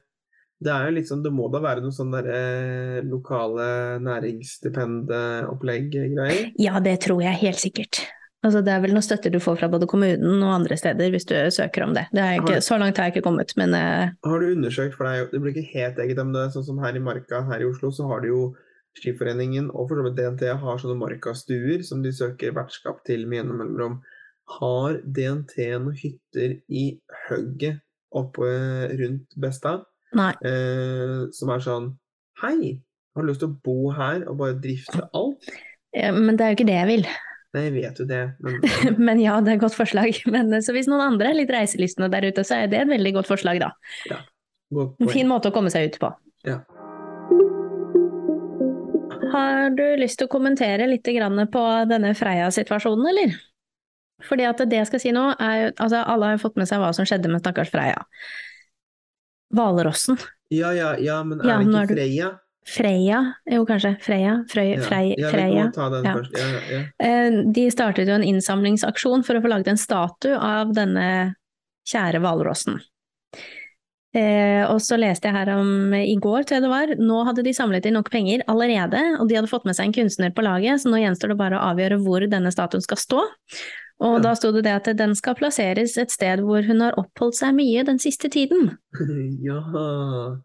det 0.64 0.72
er 0.72 0.86
jo 0.88 0.92
litt 0.96 1.10
sånn, 1.10 1.24
det 1.26 1.32
må 1.34 1.48
da 1.52 1.60
være 1.64 1.82
noe 1.84 1.92
sånn 1.94 2.12
derre 2.14 2.38
eh, 2.38 3.02
lokale 3.06 4.00
næringsstipendopplegg-greier? 4.06 6.52
Ja, 6.62 6.80
det 6.84 6.98
tror 7.06 7.22
jeg 7.26 7.34
helt 7.42 7.60
sikkert. 7.62 7.96
Altså, 8.42 8.62
det 8.66 8.72
er 8.74 8.82
vel 8.82 8.94
noe 8.96 9.06
støtte 9.06 9.30
du 9.34 9.40
får 9.42 9.56
fra 9.60 9.68
både 9.70 9.88
kommunen 9.90 10.42
og 10.42 10.54
andre 10.56 10.76
steder 10.80 11.12
hvis 11.14 11.28
du 11.30 11.36
søker 11.54 11.84
om 11.86 11.94
det. 11.98 12.06
det 12.10 12.22
er 12.24 12.34
ikke, 12.40 12.56
Har- 12.58 12.66
så 12.66 12.76
langt 12.82 12.98
har 12.98 13.06
jeg 13.10 13.14
ikke 13.16 13.28
kommet, 13.30 13.50
men 13.60 13.70
uh, 13.78 14.06
Har 14.26 14.38
du 14.42 14.46
undersøkt, 14.56 14.96
for 14.98 15.04
det, 15.06 15.12
jo, 15.20 15.26
det 15.34 15.40
blir 15.44 15.54
ikke 15.54 15.74
helt 15.76 15.98
eget, 16.02 16.18
men 16.18 16.34
det 16.34 16.42
er 16.48 16.54
sånn 16.56 16.70
som 16.72 16.82
her 16.82 16.94
i 16.98 17.04
Marka 17.06 17.38
her 17.52 17.60
i 17.62 17.70
Oslo, 17.70 17.88
så 17.94 18.04
har 18.10 18.20
du 18.24 18.28
jo 18.32 18.42
Skiforeningen 19.00 19.70
og 19.72 19.88
for 19.88 20.00
så 20.00 20.06
vidt 20.08 20.18
DNT 20.20 20.50
har 20.62 20.82
sånne 20.82 20.98
Marka-stuer 21.00 21.86
som 21.88 22.02
de 22.04 22.12
søker 22.16 22.56
vertskap 22.56 23.00
til 23.08 23.24
med 23.28 23.42
gjennom 23.42 23.62
mellomrom. 23.62 23.98
Har 24.60 25.00
DNT 25.06 25.56
noen 25.80 25.96
hytter 25.96 26.58
i 26.68 26.86
hugget 27.30 27.80
oppe 28.12 28.52
rundt 29.00 29.36
Besta, 29.40 29.78
eh, 30.20 31.18
som 31.32 31.54
er 31.54 31.64
sånn 31.64 31.92
Hei, 32.42 32.82
har 33.16 33.24
du 33.24 33.30
lyst 33.30 33.44
til 33.44 33.52
å 33.52 33.58
bo 33.64 33.92
her 33.94 34.24
og 34.28 34.40
bare 34.40 34.58
drifte 34.60 35.04
alt? 35.14 35.52
Ja, 35.96 36.12
Men 36.16 36.40
det 36.40 36.46
er 36.46 36.52
jo 36.52 36.58
ikke 36.58 36.70
det 36.72 36.80
jeg 36.80 36.90
vil. 36.90 37.06
Nei, 37.52 37.64
jeg 37.68 37.74
vet 37.76 38.00
jo 38.00 38.06
det, 38.08 38.22
men 38.40 38.60
Men 39.08 39.22
ja, 39.22 39.36
det 39.44 39.54
er 39.54 39.58
et 39.60 39.64
godt 39.64 39.76
forslag. 39.76 40.16
Men, 40.34 40.52
eh, 40.56 40.64
så 40.64 40.76
hvis 40.76 40.90
noen 40.92 41.04
andre 41.04 41.32
er 41.32 41.40
litt 41.42 41.52
reiselystne 41.52 42.10
der 42.12 42.30
ute, 42.32 42.46
så 42.48 42.62
er 42.62 42.72
det 42.72 42.80
et 42.82 42.92
veldig 42.92 43.16
godt 43.20 43.32
forslag, 43.32 43.60
da. 43.64 43.72
godt 44.72 45.04
En 45.04 45.12
fin 45.12 45.28
måte 45.30 45.52
å 45.52 45.56
komme 45.56 45.72
seg 45.74 45.92
ut 45.92 46.00
på. 46.02 46.12
Ja. 46.48 46.62
Har 49.32 49.70
du 49.78 49.84
lyst 50.00 50.20
til 50.20 50.28
å 50.28 50.32
kommentere 50.32 50.88
litt 50.90 51.08
grann 51.08 51.40
på 51.52 51.64
denne 51.90 52.14
Freia-situasjonen, 52.18 53.08
eller? 53.14 53.36
Fordi 54.28 54.46
at 54.46 54.62
det 54.70 54.78
jeg 54.78 54.90
skal 54.92 55.02
si 55.02 55.12
nå, 55.16 55.24
er 55.42 55.72
altså 55.82 56.04
Alle 56.06 56.34
har 56.34 56.42
fått 56.42 56.60
med 56.62 56.70
seg 56.70 56.82
hva 56.84 56.92
som 56.94 57.08
skjedde 57.10 57.32
med 57.32 57.42
stakkars 57.42 57.72
Freia. 57.74 58.04
Hvalrossen. 59.56 60.20
Ja, 60.54 60.74
ja, 60.76 60.94
ja, 61.00 61.24
men 61.24 61.42
er 61.42 61.48
Ja, 61.50 61.58
det 61.60 61.68
ikke 61.68 61.96
Freia? 61.96 62.30
Freia, 62.62 63.20
jo 63.50 63.64
kanskje. 63.66 63.96
Freia? 64.04 64.34
Frøy, 64.52 64.76
Ja. 64.76 64.82
Frei, 64.86 65.16
Freia. 65.18 65.72
ja, 65.74 66.16
ja. 66.70 66.82
Eh, 67.00 67.32
De 67.52 67.64
startet 67.74 68.08
jo 68.08 68.14
en 68.14 68.24
innsamlingsaksjon 68.24 69.26
for 69.26 69.36
å 69.36 69.42
få 69.42 69.50
laget 69.50 69.68
en 69.74 69.78
statue 69.82 70.38
av 70.38 70.74
denne 70.74 71.36
kjære 71.90 72.22
hvalrossen. 72.22 72.78
Eh, 74.12 74.66
og 74.68 74.82
så 74.84 74.98
leste 75.00 75.30
jeg 75.30 75.38
her 75.38 75.54
om 75.56 75.94
i 75.96 76.18
går, 76.20 76.44
tror 76.44 76.58
jeg 76.58 76.64
det 76.66 76.72
var, 76.72 76.90
nå 77.00 77.22
hadde 77.30 77.46
de 77.48 77.54
samlet 77.56 77.86
inn 77.88 77.96
nok 77.96 78.10
penger 78.12 78.44
allerede, 78.52 79.00
og 79.22 79.30
de 79.30 79.38
hadde 79.38 79.52
fått 79.52 79.64
med 79.70 79.78
seg 79.78 79.88
en 79.88 79.96
kunstner 79.96 80.34
på 80.36 80.44
laget, 80.44 80.82
så 80.84 80.92
nå 80.92 81.00
gjenstår 81.00 81.32
det 81.32 81.38
bare 81.40 81.56
å 81.60 81.70
avgjøre 81.72 82.02
hvor 82.04 82.26
denne 82.28 82.52
statuen 82.52 82.84
skal 82.84 83.00
stå. 83.00 83.22
Og 84.02 84.18
Ja. 84.18 84.22
da 84.26 84.34
sto 84.36 84.52
det 84.52 84.64
det 84.66 84.74
at 84.74 84.90
den 84.98 85.14
skal 85.16 85.36
plasseres 85.38 85.94
et 86.02 86.12
sted 86.12 86.42
hvor 86.42 86.66
hun 86.66 86.82
har 86.82 86.98
oppholdt 86.98 87.38
seg 87.38 87.54
mye 87.56 87.84
den 87.86 88.00
siste 88.02 88.28
tiden. 88.34 88.74
ja. 89.48 89.62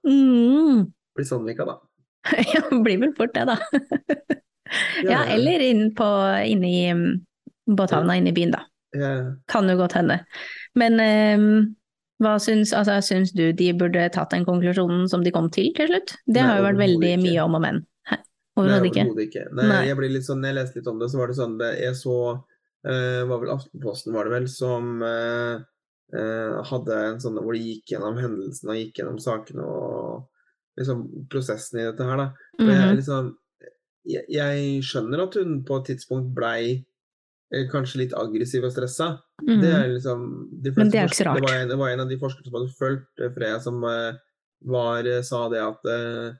Mm. 0.06 0.92
Blir 1.16 1.24
Sandvika, 1.26 1.66
da. 1.66 1.78
Ja, 2.54 2.62
blir 2.70 3.00
vel 3.00 3.14
fort 3.16 3.34
det, 3.34 3.46
da. 3.48 3.56
Ja, 5.06 5.24
eller 5.30 5.62
inn 5.62 5.92
på, 5.94 6.06
inne 6.42 6.68
i 6.68 6.86
mm, 6.90 7.04
båthavna 7.78 8.16
inne 8.18 8.32
i 8.32 8.36
byen, 8.36 8.50
da. 8.54 8.64
Ja. 8.98 9.10
Kan 9.50 9.70
jo 9.70 9.76
godt 9.78 9.94
hende. 9.94 10.20
Men 10.74 11.00
eh, 11.00 11.44
hva 12.22 12.36
syns, 12.40 12.72
altså, 12.72 12.96
syns 13.04 13.34
du 13.36 13.50
de 13.52 13.68
burde 13.76 14.06
tatt 14.14 14.32
den 14.32 14.46
konklusjonen 14.46 15.04
som 15.10 15.24
de 15.24 15.32
kom 15.34 15.50
til 15.52 15.68
til 15.76 15.90
slutt? 15.90 16.14
Det 16.24 16.40
Nei, 16.40 16.48
har 16.48 16.60
jo 16.60 16.66
vært 16.70 16.80
veldig 16.80 17.12
ikke. 17.12 17.22
mye 17.26 17.44
om 17.44 17.58
og 17.58 17.64
men. 17.66 17.82
Overhodet 18.56 18.88
ikke? 18.88 19.04
ikke. 19.26 19.46
Nei, 19.52 19.66
Nei. 19.68 19.80
jeg 19.90 20.22
sånn, 20.24 20.44
jeg 20.48 20.56
leste 20.56 20.80
litt 20.80 20.88
om 20.88 21.00
det, 21.00 21.10
så 21.12 21.20
var 21.20 21.28
det 21.28 21.36
sånn 21.36 21.56
det, 21.60 21.70
Jeg 21.82 21.96
så 21.98 22.16
uh, 22.32 23.22
var 23.28 23.42
vel 23.42 23.52
Aftenposten 23.52 24.16
var 24.16 24.28
det 24.28 24.32
vel, 24.32 24.46
som 24.48 25.02
uh, 25.04 25.58
uh, 26.16 26.54
hadde 26.70 27.02
en 27.10 27.20
sånn 27.20 27.36
hvor 27.42 27.56
de 27.56 27.60
gikk 27.60 27.92
gjennom 27.92 28.16
hendelsene 28.22 28.72
og 28.72 28.80
gikk 28.80 29.02
gjennom 29.02 29.20
sakene 29.20 29.66
og 29.66 30.80
liksom 30.80 31.04
prosessen 31.32 31.82
i 31.82 31.86
dette 31.90 32.08
her, 32.08 32.20
da. 32.20 32.30
Og 32.56 32.72
jeg, 32.72 32.96
liksom, 33.02 33.30
jeg, 34.08 34.24
jeg 34.32 34.82
skjønner 34.84 35.24
at 35.24 35.36
hun 35.40 35.60
på 35.68 35.80
et 35.80 35.88
tidspunkt 35.92 36.32
blei 36.36 36.60
kanskje 37.72 37.98
litt 38.02 38.14
aggressiv 38.18 38.64
og 38.66 38.72
stressa. 38.74 39.20
Det 39.38 39.56
Mhm. 39.56 39.64
er 39.64 39.88
liksom 39.94 40.22
de 40.62 40.72
Men 40.76 40.90
det 40.90 40.98
er 41.00 41.06
ikke 41.06 41.20
så 41.22 41.26
rart. 41.26 41.36
Det 41.40 41.48
var, 41.48 41.54
en, 41.60 41.68
det 41.68 41.78
var 41.78 41.88
en 41.90 42.00
av 42.00 42.08
de 42.08 42.16
forskerne 42.18 42.44
som 42.44 42.56
hadde 42.58 42.74
fulgt 42.78 43.20
eh, 43.22 43.30
Freya, 43.36 43.60
som 43.60 43.84
eh, 43.84 44.12
var, 44.64 45.06
eh, 45.06 45.22
sa 45.22 45.48
det 45.48 45.60
at 45.62 45.84
eh, 45.86 46.32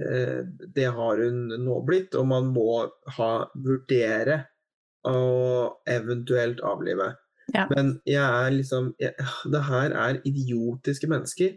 eh, 0.00 0.42
det 0.74 0.88
har 0.96 1.16
hun 1.22 1.48
nå 1.64 1.80
blitt, 1.86 2.14
og 2.14 2.26
man 2.26 2.52
må 2.54 2.90
ha, 3.16 3.46
vurdere 3.54 4.46
å 5.06 5.72
eventuelt 5.88 6.60
avlive. 6.60 7.14
Ja. 7.54 7.66
Men 7.74 8.00
jeg 8.06 8.20
er 8.22 8.50
liksom 8.54 8.92
jeg, 9.00 9.14
Det 9.50 9.62
her 9.66 9.90
er 9.90 10.20
idiotiske 10.24 11.08
mennesker 11.10 11.56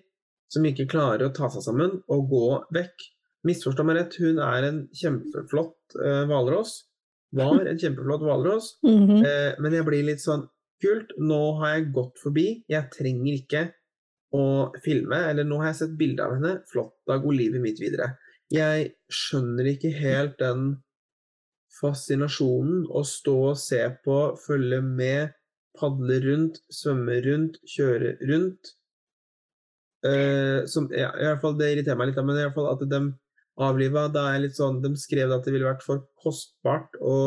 som 0.49 0.63
ikke 0.65 0.87
klarer 0.89 1.27
å 1.27 1.33
ta 1.33 1.49
seg 1.49 1.61
sammen 1.65 1.99
og 2.09 2.29
gå 2.29 2.63
vekk. 2.73 3.09
Misforstå 3.45 3.83
meg 3.85 3.97
rett, 3.97 4.15
hun 4.21 4.37
er 4.39 4.63
en 4.69 4.87
kjempeflott 4.95 5.97
eh, 5.99 6.23
hvalross. 6.29 6.83
Var 7.37 7.69
en 7.69 7.79
kjempeflott 7.79 8.25
hvalross. 8.25 8.73
Mhm. 8.85 9.23
Eh, 9.25 9.53
men 9.59 9.77
jeg 9.77 9.87
blir 9.87 10.09
litt 10.11 10.23
sånn 10.23 10.47
Kult, 10.83 11.13
nå 11.15 11.59
har 11.61 11.77
jeg 11.77 11.93
gått 11.95 12.17
forbi. 12.19 12.47
Jeg 12.67 12.89
trenger 12.91 13.37
ikke 13.37 13.61
å 14.35 14.73
filme. 14.83 15.15
Eller 15.29 15.47
nå 15.47 15.61
har 15.61 15.69
jeg 15.69 15.79
sett 15.79 15.93
bilde 15.95 16.25
av 16.25 16.33
henne. 16.35 16.57
Flott, 16.67 16.97
da 17.07 17.15
går 17.23 17.37
livet 17.37 17.63
mitt 17.63 17.79
videre. 17.79 18.17
Jeg 18.51 18.89
skjønner 19.07 19.69
ikke 19.71 19.93
helt 19.95 20.35
den 20.41 20.83
fascinasjonen 21.79 22.83
å 22.91 23.05
stå 23.07 23.37
og 23.53 23.57
se 23.61 23.81
på, 24.03 24.17
følge 24.43 24.81
med, 24.83 25.33
padle 25.79 26.19
rundt, 26.27 26.59
svømme 26.67 27.17
rundt, 27.25 27.57
kjøre 27.77 28.17
rundt. 28.29 28.75
Eh, 30.03 30.65
som, 30.67 30.89
ja, 30.91 31.13
i 31.15 31.23
hvert 31.23 31.39
fall 31.39 31.53
Det 31.55 31.69
irriterer 31.71 31.95
meg 31.95 32.09
litt, 32.09 32.17
men 32.19 32.35
i 32.35 32.43
hvert 32.43 32.57
fall 32.57 32.73
at 32.73 32.81
de 32.91 32.97
avliva 33.61 34.07
da 34.13 34.29
er 34.33 34.39
litt 34.47 34.55
sånn, 34.57 34.81
De 34.81 34.93
skrev 34.97 35.31
at 35.35 35.45
det 35.45 35.53
ville 35.53 35.67
vært 35.67 35.83
for 35.85 36.05
kostbart 36.23 36.95
å 37.01 37.17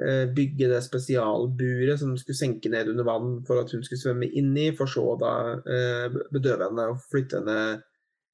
eh, 0.00 0.24
bygge 0.32 0.70
det 0.72 0.80
spesialburet 0.86 2.00
som 2.00 2.14
skulle 2.16 2.38
senke 2.38 2.70
ned 2.72 2.88
under 2.88 3.04
vann 3.04 3.44
for 3.46 3.60
at 3.60 3.72
hun 3.74 3.82
skulle 3.84 4.00
svømme 4.00 4.30
inni, 4.32 4.70
i, 4.70 4.76
for 4.76 4.88
så 4.88 5.04
da 5.20 5.34
eh, 5.60 6.06
bedøve 6.32 6.70
henne 6.70 6.86
og 6.94 7.02
flytte 7.12 7.42
henne 7.42 7.60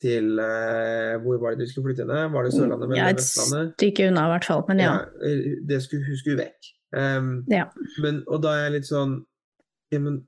til 0.05 0.39
eh, 0.39 1.17
Hvor 1.25 1.39
var 1.41 1.55
det 1.57 1.65
de 1.65 1.71
skulle 1.73 1.89
flytte 1.89 2.05
henne? 2.05 2.33
Var 2.35 2.45
det 2.45 2.53
Sørlandet 2.53 2.85
eller 2.91 2.99
Ja, 3.01 3.09
et 3.11 3.21
Vestlandet? 3.23 3.75
stykke 3.81 4.09
unna 4.11 4.27
i 4.27 4.33
hvert 4.35 4.49
fall, 4.51 4.65
men 4.69 4.83
ja. 4.85 4.93
ja 5.25 5.37
det 5.71 5.79
skulle, 5.87 6.05
hun 6.07 6.19
skulle 6.21 6.43
vekk. 6.45 6.73
Um, 6.97 7.31
Ja. 7.51 7.65
men, 8.05 8.21
og 8.29 8.43
da 8.45 8.53
er 8.55 8.67
jeg 8.69 8.75
litt 8.77 8.91
sånn 8.91 9.17
ja, 9.91 9.99
men 9.99 10.21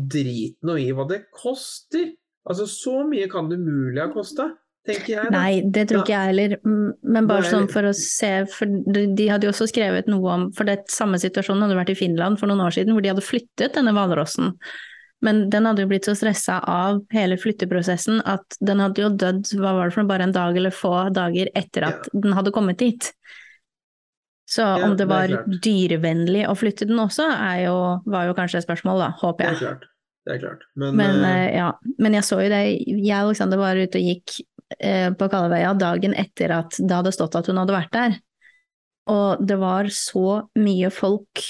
drit 0.00 0.56
nå 0.64 0.74
i 0.80 0.88
hva 0.96 1.04
det 1.10 1.26
koster. 1.36 2.10
Altså, 2.48 2.64
så 2.66 3.02
mye 3.06 3.28
kan 3.30 3.50
det 3.50 3.58
umulig 3.60 4.00
ha 4.00 4.08
kosta, 4.14 4.48
tenker 4.90 5.12
jeg. 5.14 5.24
da. 5.24 5.32
Nei, 5.34 5.62
det 5.64 5.86
tror 5.90 6.02
ikke 6.02 6.14
jeg 6.16 6.30
heller, 6.32 6.56
men 7.16 7.30
bare 7.30 7.48
sånn 7.48 7.70
for 7.72 7.88
å 7.88 7.94
se, 7.96 8.32
for 8.52 8.66
de 8.94 9.06
de 9.16 9.30
hadde 9.30 9.48
jo 9.48 9.54
også 9.54 9.70
skrevet 9.70 10.10
noe 10.10 10.36
om, 10.36 10.46
for 10.56 10.68
det 10.68 10.82
samme 10.92 11.18
situasjonen 11.22 11.66
hadde 11.66 11.78
vært 11.80 11.94
i 11.94 11.98
Finland 11.98 12.38
for 12.40 12.50
noen 12.50 12.62
år 12.66 12.76
siden, 12.76 12.94
hvor 12.96 13.04
de 13.04 13.12
hadde 13.14 13.24
flyttet 13.26 13.76
denne 13.78 13.94
hvalrossen. 13.96 14.54
Men 15.20 15.50
den 15.52 15.66
hadde 15.68 15.82
jo 15.84 15.90
blitt 15.90 16.06
så 16.08 16.14
stressa 16.16 16.62
av 16.64 17.02
hele 17.12 17.36
flytteprosessen 17.36 18.22
at 18.24 18.56
den 18.64 18.80
hadde 18.80 19.02
jo 19.02 19.10
dødd, 19.20 19.50
hva 19.60 19.74
var 19.76 19.90
det 19.90 19.96
for 19.98 20.08
bare 20.08 20.24
en 20.24 20.32
dag 20.32 20.56
eller 20.56 20.72
få 20.72 20.94
dager 21.12 21.50
etter 21.60 21.84
at 21.90 22.08
den 22.14 22.32
hadde 22.38 22.52
kommet 22.56 22.80
dit. 22.80 23.10
Så 24.50 24.64
Ja, 24.64 24.80
om 24.86 24.96
det 24.96 25.06
var 25.06 25.28
det 25.30 25.60
dyrevennlig 25.62 26.46
å 26.48 26.56
flytte 26.58 26.88
den 26.88 26.98
også, 26.98 27.28
er 27.36 27.66
jo, 27.68 27.76
var 28.10 28.26
jo 28.26 28.34
kanskje 28.34 28.58
et 28.62 28.66
spørsmål, 28.66 28.98
da, 29.04 29.10
håper 29.20 29.44
Det 29.44 29.50
er 29.50 29.52
jeg. 29.52 29.60
klart. 29.68 29.84
Det 30.26 30.34
er 30.34 30.40
klart. 30.42 30.64
Men, 30.76 30.96
Men, 30.96 31.20
eh, 31.24 31.54
ja. 31.56 31.68
Men 31.98 32.16
jeg 32.18 32.24
så 32.26 32.40
jo 32.42 32.48
det, 32.52 32.58
jeg 32.88 33.20
og 33.20 33.30
Alexander 33.30 33.60
var 33.60 33.78
ute 33.78 34.00
og 34.00 34.08
gikk 34.10 34.40
på 34.70 35.26
Kalvøya 35.32 35.72
dagen 35.74 36.14
etter 36.14 36.52
at 36.54 36.76
det 36.78 36.94
hadde 36.94 37.12
stått 37.12 37.34
at 37.40 37.48
hun 37.50 37.58
hadde 37.58 37.74
vært 37.74 37.94
der. 37.96 38.18
Og 39.10 39.42
det 39.42 39.56
var 39.58 39.88
så 39.94 40.42
mye 40.60 40.90
folk 40.94 41.42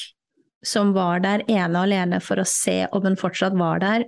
som 0.65 0.93
var 0.97 1.23
der 1.25 1.43
ene 1.49 1.73
og 1.73 1.87
alene 1.87 2.21
for 2.25 2.41
å 2.41 2.49
se 2.49 2.85
om 2.93 3.05
hun 3.05 3.19
fortsatt 3.21 3.57
var 3.57 3.81
der. 3.83 4.07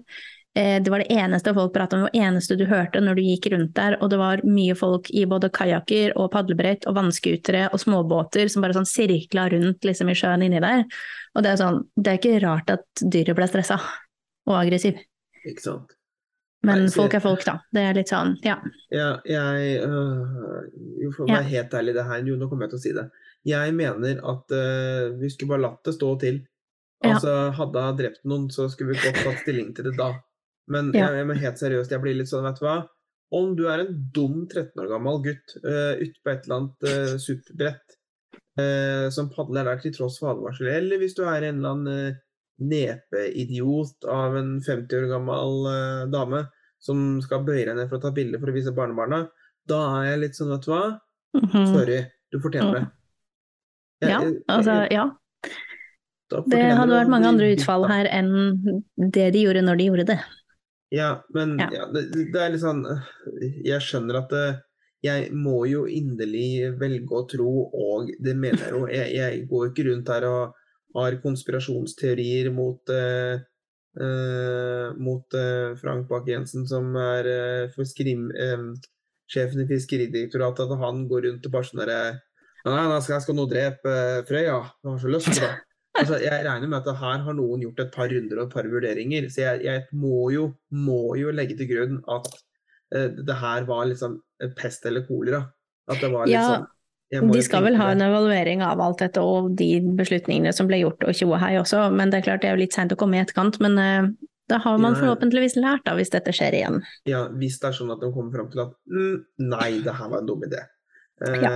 Eh, 0.55 0.83
Det 0.83 0.91
var 0.93 1.01
det 1.01 1.13
eneste 1.13 1.55
folk 1.55 1.73
pratet 1.73 1.97
om, 1.99 2.09
det 2.13 2.21
eneste 2.21 2.57
du 2.57 2.67
hørte 2.69 3.01
når 3.01 3.17
du 3.17 3.23
gikk 3.23 3.51
rundt 3.53 3.75
der. 3.75 3.97
Og 4.03 4.11
det 4.11 4.19
var 4.21 4.45
mye 4.45 4.75
folk 4.77 5.09
i 5.11 5.25
både 5.25 5.49
kajakker 5.51 6.17
og 6.17 6.31
padlebrett 6.33 6.87
og 6.87 6.97
vannskutere 6.97 7.71
og 7.73 7.81
småbåter 7.81 8.49
som 8.53 8.65
bare 8.65 8.77
sånn 8.77 8.89
sirkla 8.89 9.49
rundt 9.53 9.85
liksom 9.85 10.13
i 10.13 10.17
sjøen 10.19 10.45
inni 10.45 10.61
der. 10.61 10.85
Og 11.35 11.43
det 11.45 11.55
er 11.55 11.63
sånn, 11.63 11.83
det 11.97 12.13
er 12.13 12.21
ikke 12.21 12.45
rart 12.45 12.71
at 12.71 12.85
dyret 13.01 13.37
ble 13.37 13.49
stressa 13.49 13.81
og 14.49 14.57
aggressiv. 14.61 15.01
Ikke 15.45 15.65
sant. 15.65 15.97
Men 16.67 16.87
folk 16.95 17.17
er 17.19 17.23
folk, 17.25 17.43
da. 17.47 17.57
Det 17.75 17.83
er 17.83 17.97
litt 17.99 18.13
sånn, 18.13 18.37
ja. 18.47 18.57
Ja, 18.95 19.17
jeg 19.27 19.83
øh, 19.83 21.11
For 21.11 21.25
å 21.25 21.29
være 21.29 21.49
helt 21.51 21.75
ærlig, 21.75 21.95
det 21.97 22.07
her, 22.07 22.25
jo, 22.29 22.39
nå 22.39 22.49
kommer 22.51 22.69
jeg 22.69 22.75
til 22.75 22.81
å 22.81 22.85
si 22.85 22.95
det. 22.97 23.07
Jeg 23.51 23.75
mener 23.75 24.21
at 24.33 24.55
øh, 24.55 25.15
vi 25.19 25.31
skulle 25.33 25.57
bare 25.57 25.65
latt 25.65 25.89
det 25.89 25.97
stå 25.97 26.11
til. 26.23 26.43
Altså, 27.03 27.33
Hadde 27.59 27.87
jeg 27.87 27.99
drept 27.99 28.23
noen, 28.31 28.47
så 28.55 28.69
skulle 28.71 28.95
vi 28.95 29.03
godt 29.03 29.25
tatt 29.25 29.43
stilling 29.43 29.73
til 29.75 29.91
det 29.91 29.97
da. 29.99 30.13
Men 30.71 30.93
jeg, 30.95 31.17
jeg, 31.19 31.41
helt 31.43 31.59
seriøst, 31.59 31.91
jeg 31.91 32.05
blir 32.05 32.15
litt 32.21 32.31
sånn, 32.31 32.47
vet 32.47 32.61
du 32.63 32.67
hva. 32.69 32.77
Om 33.35 33.57
du 33.59 33.65
er 33.73 33.83
en 33.83 33.97
dum 34.15 34.45
13 34.45 34.79
år 34.85 34.93
gammel 34.93 35.19
gutt 35.25 35.57
uh, 35.65 35.99
ute 35.99 36.21
på 36.23 36.31
et 36.31 36.47
eller 36.47 36.59
annet 36.61 36.87
uh, 36.87 37.15
superbrett 37.19 37.97
øh, 38.61 39.13
som 39.13 39.31
padler 39.33 39.65
der 39.65 39.81
til 39.81 39.95
tross 39.97 40.19
for 40.21 40.33
advarsel, 40.33 40.69
eller 40.73 41.01
hvis 41.01 41.17
du 41.19 41.25
er 41.25 41.49
en 41.49 41.61
eller 41.61 41.71
annen 41.71 41.93
øh, 41.93 42.21
nepeidiot 42.71 44.05
av 44.09 44.37
en 44.39 44.61
50 44.63 44.97
år 44.99 45.09
gammel 45.11 45.67
øh, 45.71 46.11
dame 46.13 46.45
som 46.83 47.21
skal 47.23 47.45
bøye 47.47 47.65
deg 47.69 47.77
ned 47.79 47.89
for 47.91 47.99
å 48.01 48.03
ta 48.03 48.11
bilde 48.15 48.41
for 48.43 48.51
å 48.51 48.55
vise 48.57 48.73
barnebarna, 48.75 49.29
da 49.71 49.81
er 50.01 50.09
jeg 50.13 50.21
litt 50.25 50.39
sånn, 50.39 50.51
vet 50.57 50.65
du 50.67 50.71
hva, 50.73 50.99
Mhm. 51.39 51.67
sorry, 51.73 51.99
du 52.33 52.39
fortjener 52.41 52.75
det. 52.81 52.87
Jeg- 54.03 54.11
Ja, 54.11 54.21
altså, 54.49 54.75
ja. 54.91 55.11
Det 56.49 56.63
hadde 56.77 56.97
vært 56.97 57.09
mange 57.13 57.29
andre 57.29 57.53
utfall 57.55 57.87
her 57.89 58.07
enn 58.11 58.83
det 59.13 59.33
de 59.35 59.43
gjorde 59.45 59.63
når 59.63 59.77
de 59.79 59.85
gjorde 59.91 60.07
det. 60.07 60.19
Ja, 60.91 61.23
men 61.35 61.59
Ja. 61.59 61.69
ja. 61.73 61.87
det, 61.93 62.11
det 62.33 62.41
er 62.41 62.51
litt 62.51 62.61
sånn 62.61 62.85
øh, 62.85 63.01
Jeg 63.65 63.81
skjønner 63.81 64.19
at 64.23 64.29
det, 64.31 64.63
jeg 65.03 65.31
må 65.33 65.67
jo 65.69 65.85
inderlig 65.87 66.79
velge 66.79 67.09
å 67.11 67.29
tro, 67.29 67.71
og 67.73 68.11
det 68.21 68.37
mener 68.37 68.59
jeg 68.59 68.71
jo. 68.73 68.87
Jeg, 68.87 69.15
jeg 69.15 69.49
går 69.49 69.71
ikke 69.71 69.87
rundt 69.91 70.09
her 70.09 70.25
og 70.29 70.55
har 70.95 71.19
konspirasjonsteorier 71.23 72.51
mot 72.55 72.93
eh, 72.93 73.41
eh, 74.01 74.89
mot 74.99 75.35
eh, 75.39 75.73
Frank 75.81 76.09
Bakke-Jensen, 76.11 76.67
som 76.69 76.95
er 77.01 77.29
eh, 77.33 77.73
eh, 77.73 78.67
sjefen 79.33 79.65
i 79.65 79.69
Fiskeridirektoratet, 79.69 80.71
at 80.71 80.85
han 80.85 81.07
går 81.11 81.29
rundt 81.29 81.49
og 81.49 81.55
bare 81.55 81.69
sånn 81.69 81.85
derre 81.85 82.03
Nei, 82.63 82.79
nei, 82.87 82.99
skal 83.03 83.17
jeg 83.17 83.25
skal 83.25 83.35
nå 83.35 83.45
drepe 83.51 83.93
Frøya. 84.29 84.59
Jeg 84.63 84.87
har 84.87 84.99
så 85.03 85.09
lyst 85.11 85.33
til 85.33 85.41
det. 85.43 85.53
Altså, 85.93 86.17
jeg 86.23 86.45
regner 86.47 86.71
med 86.73 86.87
at 86.89 87.01
her 87.03 87.19
har 87.27 87.35
noen 87.37 87.61
gjort 87.67 87.83
et 87.83 87.91
par 87.93 88.07
runder 88.09 88.39
og 88.39 88.47
et 88.47 88.55
par 88.55 88.65
vurderinger, 88.71 89.27
så 89.29 89.43
jeg, 89.43 89.59
jeg 89.67 89.99
må, 90.01 90.31
jo, 90.33 90.47
må 90.73 91.19
jo 91.21 91.35
legge 91.37 91.59
til 91.59 91.69
grunn 91.69 91.99
at 92.09 92.31
eh, 92.97 93.11
det 93.13 93.37
her 93.43 93.67
var 93.69 93.91
liksom 93.91 94.15
pest 94.57 94.89
eller 94.89 95.05
kolera. 95.05 95.43
At 95.93 96.01
det 96.01 96.09
var 96.15 96.25
liksom 96.25 96.33
Ja, 96.33 96.47
sånn 96.49 96.65
jeg 96.65 96.82
De 97.13 97.43
skal 97.45 97.67
vel 97.67 97.77
ha 97.77 97.91
en 97.93 98.01
evaluering 98.01 98.63
av 98.65 98.81
alt 98.81 99.03
dette 99.05 99.21
og 99.21 99.51
de 99.59 99.83
beslutningene 99.99 100.53
som 100.57 100.69
ble 100.71 100.79
gjort 100.81 101.05
og 101.05 101.17
tjoe 101.17 101.41
hei 101.43 101.59
også, 101.61 101.91
men 101.93 102.13
det 102.13 102.23
er 102.23 102.29
klart 102.31 102.45
det 102.45 102.49
er 102.49 102.57
jo 102.57 102.63
litt 102.63 102.77
seint 102.77 102.95
å 102.95 102.97
komme 102.97 103.19
i 103.19 103.21
etterkant. 103.21 103.59
Men 103.61 103.77
uh, 103.77 104.09
da 104.49 104.61
har 104.65 104.81
man 104.81 104.97
forhåpentligvis 104.97 105.59
lært 105.61 105.85
da, 105.85 105.93
hvis 105.99 106.13
dette 106.15 106.33
skjer 106.33 106.57
igjen. 106.57 106.81
Ja, 107.09 107.27
hvis 107.37 107.59
det 107.61 107.69
er 107.69 107.77
sånn 107.77 107.93
at 107.93 108.01
de 108.01 108.09
kommer 108.15 108.33
fram 108.39 108.49
til 108.55 108.65
at 108.65 108.73
mm, 108.89 109.19
nei, 109.53 109.69
det 109.85 109.97
her 109.99 110.09
var 110.09 110.23
en 110.23 110.31
dum 110.31 110.47
idé. 110.49 110.65
Uh, 111.21 111.37
Ja. 111.37 111.53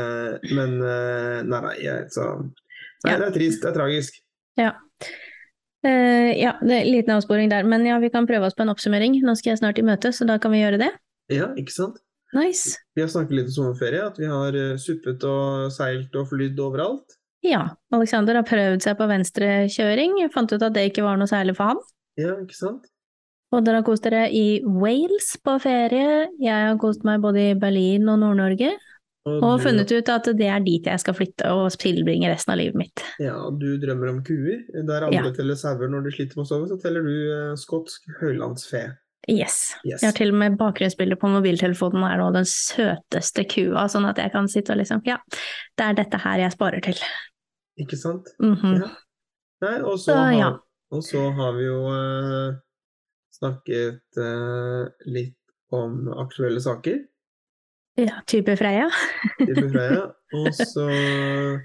Men 0.53 0.77
uh, 0.85 1.41
nei, 1.49 1.63
nei, 1.65 1.97
så 2.13 2.35
Nei, 2.37 3.13
Ja. 3.13 3.19
det 3.21 3.27
er 3.27 3.35
trist, 3.35 3.63
det 3.63 3.69
er 3.71 3.77
tragisk. 3.77 4.21
Ja. 4.61 4.71
Uh, 5.87 6.33
ja, 6.37 6.57
det 6.61 6.73
er 6.73 6.81
en 6.81 6.93
liten 6.93 7.13
avsporing 7.17 7.51
der, 7.53 7.67
men 7.69 7.85
ja, 7.87 7.99
vi 8.03 8.09
kan 8.11 8.27
prøve 8.29 8.49
oss 8.49 8.57
på 8.57 8.65
en 8.65 8.73
oppsummering. 8.73 9.19
Nå 9.25 9.35
skal 9.39 9.53
jeg 9.55 9.61
snart 9.61 9.79
i 9.81 9.85
møte, 9.87 10.13
så 10.17 10.27
da 10.29 10.39
kan 10.43 10.53
vi 10.53 10.63
gjøre 10.65 10.81
det. 10.81 10.93
Ja, 11.33 11.53
ikke 11.61 11.75
sant? 11.75 12.01
Nice. 12.37 12.77
Vi 12.97 13.03
har 13.05 13.09
snakket 13.13 13.39
litt 13.39 13.49
om 13.53 13.55
sommerferie, 13.59 14.03
at 14.07 14.19
vi 14.21 14.29
har 14.31 14.57
eh, 14.59 14.75
suppet 14.83 15.25
og 15.29 15.71
seilt 15.75 16.15
og 16.21 16.29
flydd 16.33 16.61
overalt. 16.61 17.17
Ja, 17.47 17.63
Alexander 17.95 18.41
har 18.41 18.47
prøvd 18.49 18.83
seg 18.85 18.97
på 18.99 19.07
venstrekjøring, 19.09 20.19
fant 20.35 20.53
ut 20.53 20.63
at 20.67 20.75
det 20.75 20.89
ikke 20.91 21.05
var 21.07 21.19
noe 21.21 21.31
særlig 21.31 21.55
for 21.59 21.73
ham. 21.75 21.81
Ja, 22.19 22.35
ikke 22.43 22.57
sant? 22.59 22.89
Og 23.55 23.63
dere 23.65 23.79
har 23.81 23.87
kost 23.87 24.03
dere 24.05 24.25
i 24.35 24.61
Wales 24.67 25.37
på 25.47 25.55
ferie. 25.63 26.27
Jeg 26.43 26.67
har 26.73 26.77
kost 26.83 27.05
meg 27.07 27.23
både 27.23 27.53
i 27.53 27.57
Berlin 27.61 28.09
og 28.11 28.19
Nord-Norge. 28.25 28.73
Og 29.27 29.43
og 29.43 29.61
funnet 29.63 29.91
ut 29.91 30.09
at 30.13 30.29
det 30.39 30.47
er 30.47 30.61
dit 30.63 30.85
jeg 30.87 31.03
skal 31.03 31.15
flytte 31.19 31.49
og 31.51 31.75
tilbringe 31.83 32.29
resten 32.31 32.53
av 32.55 32.61
livet 32.61 32.79
mitt. 32.79 33.03
Ja, 33.23 33.35
du 33.51 33.73
drømmer 33.83 34.13
om 34.13 34.21
kuer. 34.27 34.61
Der 34.87 35.07
andre 35.09 35.31
Ja. 35.31 35.33
teller 35.35 35.59
sauer 35.59 35.89
når 35.91 36.05
de 36.07 36.13
sliter 36.15 36.39
med 36.39 36.45
å 36.45 36.51
sove, 36.51 36.69
så 36.71 36.79
teller 36.83 37.03
du 37.03 37.15
eh, 37.35 37.57
skotsk 37.59 38.07
høylandsfe. 38.21 38.85
Yes. 39.27 39.75
Yes. 39.83 40.03
Jeg 40.03 40.11
har 40.13 40.15
til 40.15 40.31
og 40.31 40.39
med 40.39 40.55
bakgrunnsbildet 40.61 41.19
på 41.19 41.29
mobiltelefonen 41.33 42.05
er 42.07 42.21
nå 42.21 42.29
den 42.37 42.47
søteste 42.47 43.43
kua, 43.51 43.89
sånn 43.91 44.07
at 44.07 44.21
jeg 44.23 44.31
kan 44.35 44.47
sitte 44.51 44.75
og 44.75 44.79
liksom 44.79 45.03
Ja, 45.09 45.17
det 45.79 45.89
er 45.89 45.97
dette 45.99 46.21
her 46.23 46.45
jeg 46.45 46.55
sparer 46.55 46.85
til. 46.85 47.01
Ikke 47.83 47.99
sant? 47.99 48.31
Mhm. 48.43 48.77
Ja. 48.85 48.93
Nei, 49.65 49.75
og 49.83 49.97
så, 49.99 50.13
Så, 50.13 50.15
har, 50.21 50.33
ja. 50.37 50.49
og 50.93 51.03
så 51.03 51.25
har 51.33 51.53
vi 51.57 51.65
jo 51.65 51.79
uh, 51.89 52.55
snakket 53.35 54.21
uh, 54.21 54.87
litt 55.09 55.37
om 55.75 56.07
aktuelle 56.23 56.61
saker. 56.63 57.01
ja 57.99 58.21
type 58.29 58.55
Freia. 58.61 58.87
Type 59.41 59.67
Freia. 59.75 60.03
Og 60.37 60.53
så 60.55 60.87
uh, 60.87 61.57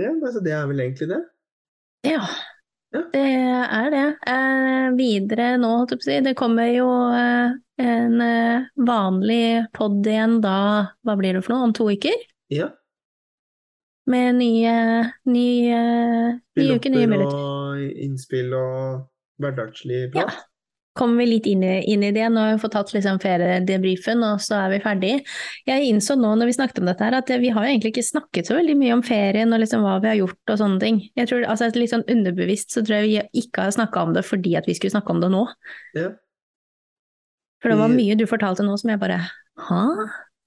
Ja, 0.00 0.10
altså, 0.16 0.40
det 0.44 0.52
er 0.56 0.66
vel 0.66 0.80
egentlig 0.80 1.08
det. 1.12 1.20
Ja, 2.08 2.24
Ja. 2.90 3.04
det 3.12 3.22
er 3.22 3.90
det. 3.94 4.06
Eh, 4.26 4.86
videre 4.98 5.52
nå, 5.62 5.70
holdt 5.78 5.94
jeg 5.94 6.00
på 6.00 6.06
å 6.06 6.08
si, 6.08 6.18
det 6.26 6.34
kommer 6.38 6.70
jo 6.74 6.88
eh, 7.14 7.52
en 7.84 8.24
eh, 8.24 8.66
vanlig 8.88 9.68
pod 9.76 10.06
igjen 10.06 10.40
da, 10.42 10.56
hva 11.06 11.16
blir 11.20 11.38
det 11.38 11.44
for 11.46 11.54
noe, 11.54 11.68
om 11.68 11.74
to 11.76 11.86
uker? 11.92 12.16
Ja. 12.50 12.72
Med 14.10 14.40
nye, 14.40 14.74
nye, 15.30 15.80
nye 16.58 16.76
uker, 16.80 16.90
nye 16.90 17.06
muligheter. 17.06 17.38
og 17.38 18.00
innspill 18.08 18.54
og 18.58 19.06
hverdagslig 19.40 20.08
Ja. 20.18 20.26
Kommer 21.00 21.22
vi 21.22 21.26
litt 21.30 21.46
inn 21.48 21.62
i, 21.64 21.74
inn 21.94 22.02
i 22.04 22.10
det, 22.12 22.26
nå 22.28 22.42
har 22.44 22.52
vi 22.52 22.60
fått 22.60 22.74
tatt 22.76 22.90
liksom 22.92 23.16
feriedebrifen, 23.22 24.20
og 24.26 24.40
så 24.44 24.58
er 24.66 24.74
vi 24.74 24.80
ferdig. 24.84 25.12
Jeg 25.68 25.86
innså 25.88 26.16
nå 26.20 26.34
når 26.36 26.50
vi 26.50 26.56
snakket 26.58 26.82
om 26.82 26.90
dette 26.90 27.06
her, 27.06 27.16
at 27.16 27.30
vi 27.40 27.48
har 27.56 27.64
jo 27.64 27.70
egentlig 27.72 27.94
ikke 27.94 28.04
snakket 28.10 28.50
så 28.50 28.58
veldig 28.58 28.74
mye 28.76 28.96
om 28.98 29.02
ferien 29.06 29.56
og 29.56 29.62
liksom 29.62 29.80
hva 29.86 29.94
vi 30.04 30.10
har 30.12 30.18
gjort 30.20 30.52
og 30.52 30.58
sånne 30.60 30.80
ting. 30.82 30.98
Jeg 31.16 31.30
tror, 31.30 31.46
altså 31.48 31.70
Litt 31.80 31.94
sånn 31.94 32.04
underbevisst 32.12 32.74
så 32.76 32.82
tror 32.84 32.98
jeg 33.00 33.08
vi 33.32 33.44
ikke 33.46 33.64
har 33.64 33.72
snakka 33.78 34.02
om 34.04 34.12
det 34.18 34.26
fordi 34.28 34.56
at 34.60 34.68
vi 34.68 34.74
skulle 34.76 34.92
snakke 34.92 35.14
om 35.16 35.22
det 35.24 35.30
nå. 35.32 35.46
Ja. 35.96 36.10
For 37.62 37.72
det 37.72 37.78
var 37.80 37.92
mye 37.92 38.16
du 38.20 38.26
fortalte 38.28 38.64
nå 38.64 38.76
som 38.80 38.92
jeg 38.92 39.00
bare 39.00 39.18
Hæ? 39.60 39.80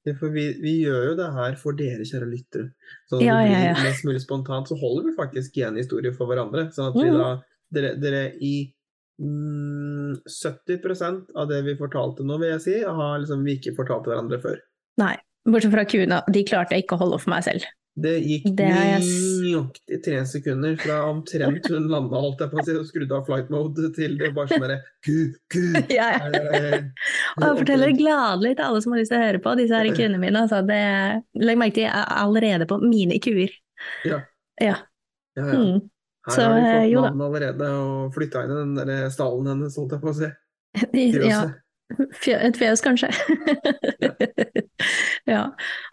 Ja, 0.04 0.14
for 0.20 0.34
vi, 0.36 0.46
vi 0.60 0.72
gjør 0.84 1.04
jo 1.12 1.16
det 1.16 1.28
her 1.32 1.54
for 1.62 1.76
dere, 1.80 2.04
kjære 2.04 2.26
lyttere. 2.28 2.70
Så 3.08 3.22
Ja, 3.24 3.38
det 3.40 3.50
blir 3.50 3.54
ja, 3.56 3.68
ja. 3.72 3.76
mest 3.86 4.04
mulig 4.04 4.22
spontant, 4.24 4.68
så 4.68 4.76
holder 4.82 5.06
vi 5.08 5.14
faktisk 5.16 5.56
igjen 5.58 5.78
historier 5.80 6.12
for 6.18 6.28
hverandre. 6.28 6.66
Sånn 6.76 6.90
at 6.92 6.98
vi 6.98 7.06
Mhm. 7.08 7.20
da, 7.22 7.30
dere, 7.72 7.92
dere 8.02 8.24
i 8.44 8.74
mm, 9.22 10.24
70% 10.30 11.36
av 11.36 11.52
det 11.52 11.62
vi 11.68 11.78
fortalte 11.80 12.26
nå, 12.26 12.40
vil 12.42 12.56
jeg 12.56 12.66
si, 12.66 12.80
har 12.84 13.22
liksom 13.22 13.46
vi 13.46 13.58
ikke 13.60 13.76
fortalt 13.78 14.10
hverandre 14.10 14.42
før. 14.44 14.60
Nei. 15.02 15.16
Bortsett 15.44 15.74
fra 15.74 15.84
kuene, 15.84 16.22
de 16.32 16.44
klarte 16.48 16.76
jeg 16.76 16.86
ikke 16.86 16.96
å 16.96 17.02
holde 17.02 17.18
for 17.20 17.34
meg 17.34 17.44
selv. 17.44 17.66
Det 17.94 18.14
gikk 18.26 18.46
Det 18.58 18.68
nøyaktig 18.74 19.98
tre 20.02 20.22
sekunder 20.26 20.78
fra 20.82 20.96
omtrent 21.12 21.68
hun 21.70 21.92
landa, 21.92 22.22
holdt 22.24 22.40
jeg 22.42 22.50
på 22.50 22.58
å 22.58 22.64
si, 22.66 22.78
og 22.80 22.88
skrudde 22.88 23.18
av 23.20 23.28
flight 23.28 23.52
mode, 23.54 23.92
til 23.94 24.16
det 24.18 24.32
bare 24.34 24.50
sånn 24.50 24.64
derre 24.66 24.80
ku, 25.06 25.18
ku. 25.54 25.62
Ja, 25.94 26.08
ja. 26.16 26.80
Og 27.38 27.46
jeg 27.46 27.60
forteller 27.60 27.94
gladelig 27.98 28.56
til 28.56 28.66
alle 28.66 28.82
som 28.82 28.96
har 28.96 29.04
lyst 29.04 29.14
til 29.14 29.20
å 29.20 29.28
høre 29.28 29.44
på, 29.44 29.54
disse 29.60 29.78
her 29.78 29.92
kuene 29.94 30.22
mine. 30.22 30.42
Altså, 30.42 30.64
det, 30.66 30.82
legg 31.44 31.62
merke 31.62 31.78
til, 31.78 31.86
jeg 31.86 31.94
er 31.94 32.10
allerede 32.24 32.70
på 32.70 32.80
mine 32.82 33.20
kuer. 33.22 33.54
Ja. 34.10 34.24
Ja. 34.62 34.80
Ja, 35.38 35.46
ja. 35.50 35.60
Mm. 35.60 35.93
Her 36.24 36.36
Så, 36.38 36.46
har 36.48 36.54
de 36.56 36.64
eh, 36.64 36.78
fått 36.78 36.92
jo 36.94 37.02
navn 37.04 37.26
allerede 37.26 37.70
og 37.82 38.16
flytta 38.16 38.46
inn 38.46 38.54
i 38.54 38.60
den 38.62 38.78
der 38.80 39.10
stallen 39.12 39.50
hennes, 39.52 39.76
holdt 39.80 39.98
jeg 39.98 40.04
på 40.04 40.14
å 40.14 40.18
si. 40.22 40.32
Ja, 41.34 41.42
Fjøset. 42.24 42.48
et 42.48 42.58
fjøs, 42.58 42.82
kanskje. 42.82 43.10
ja, 45.34 45.44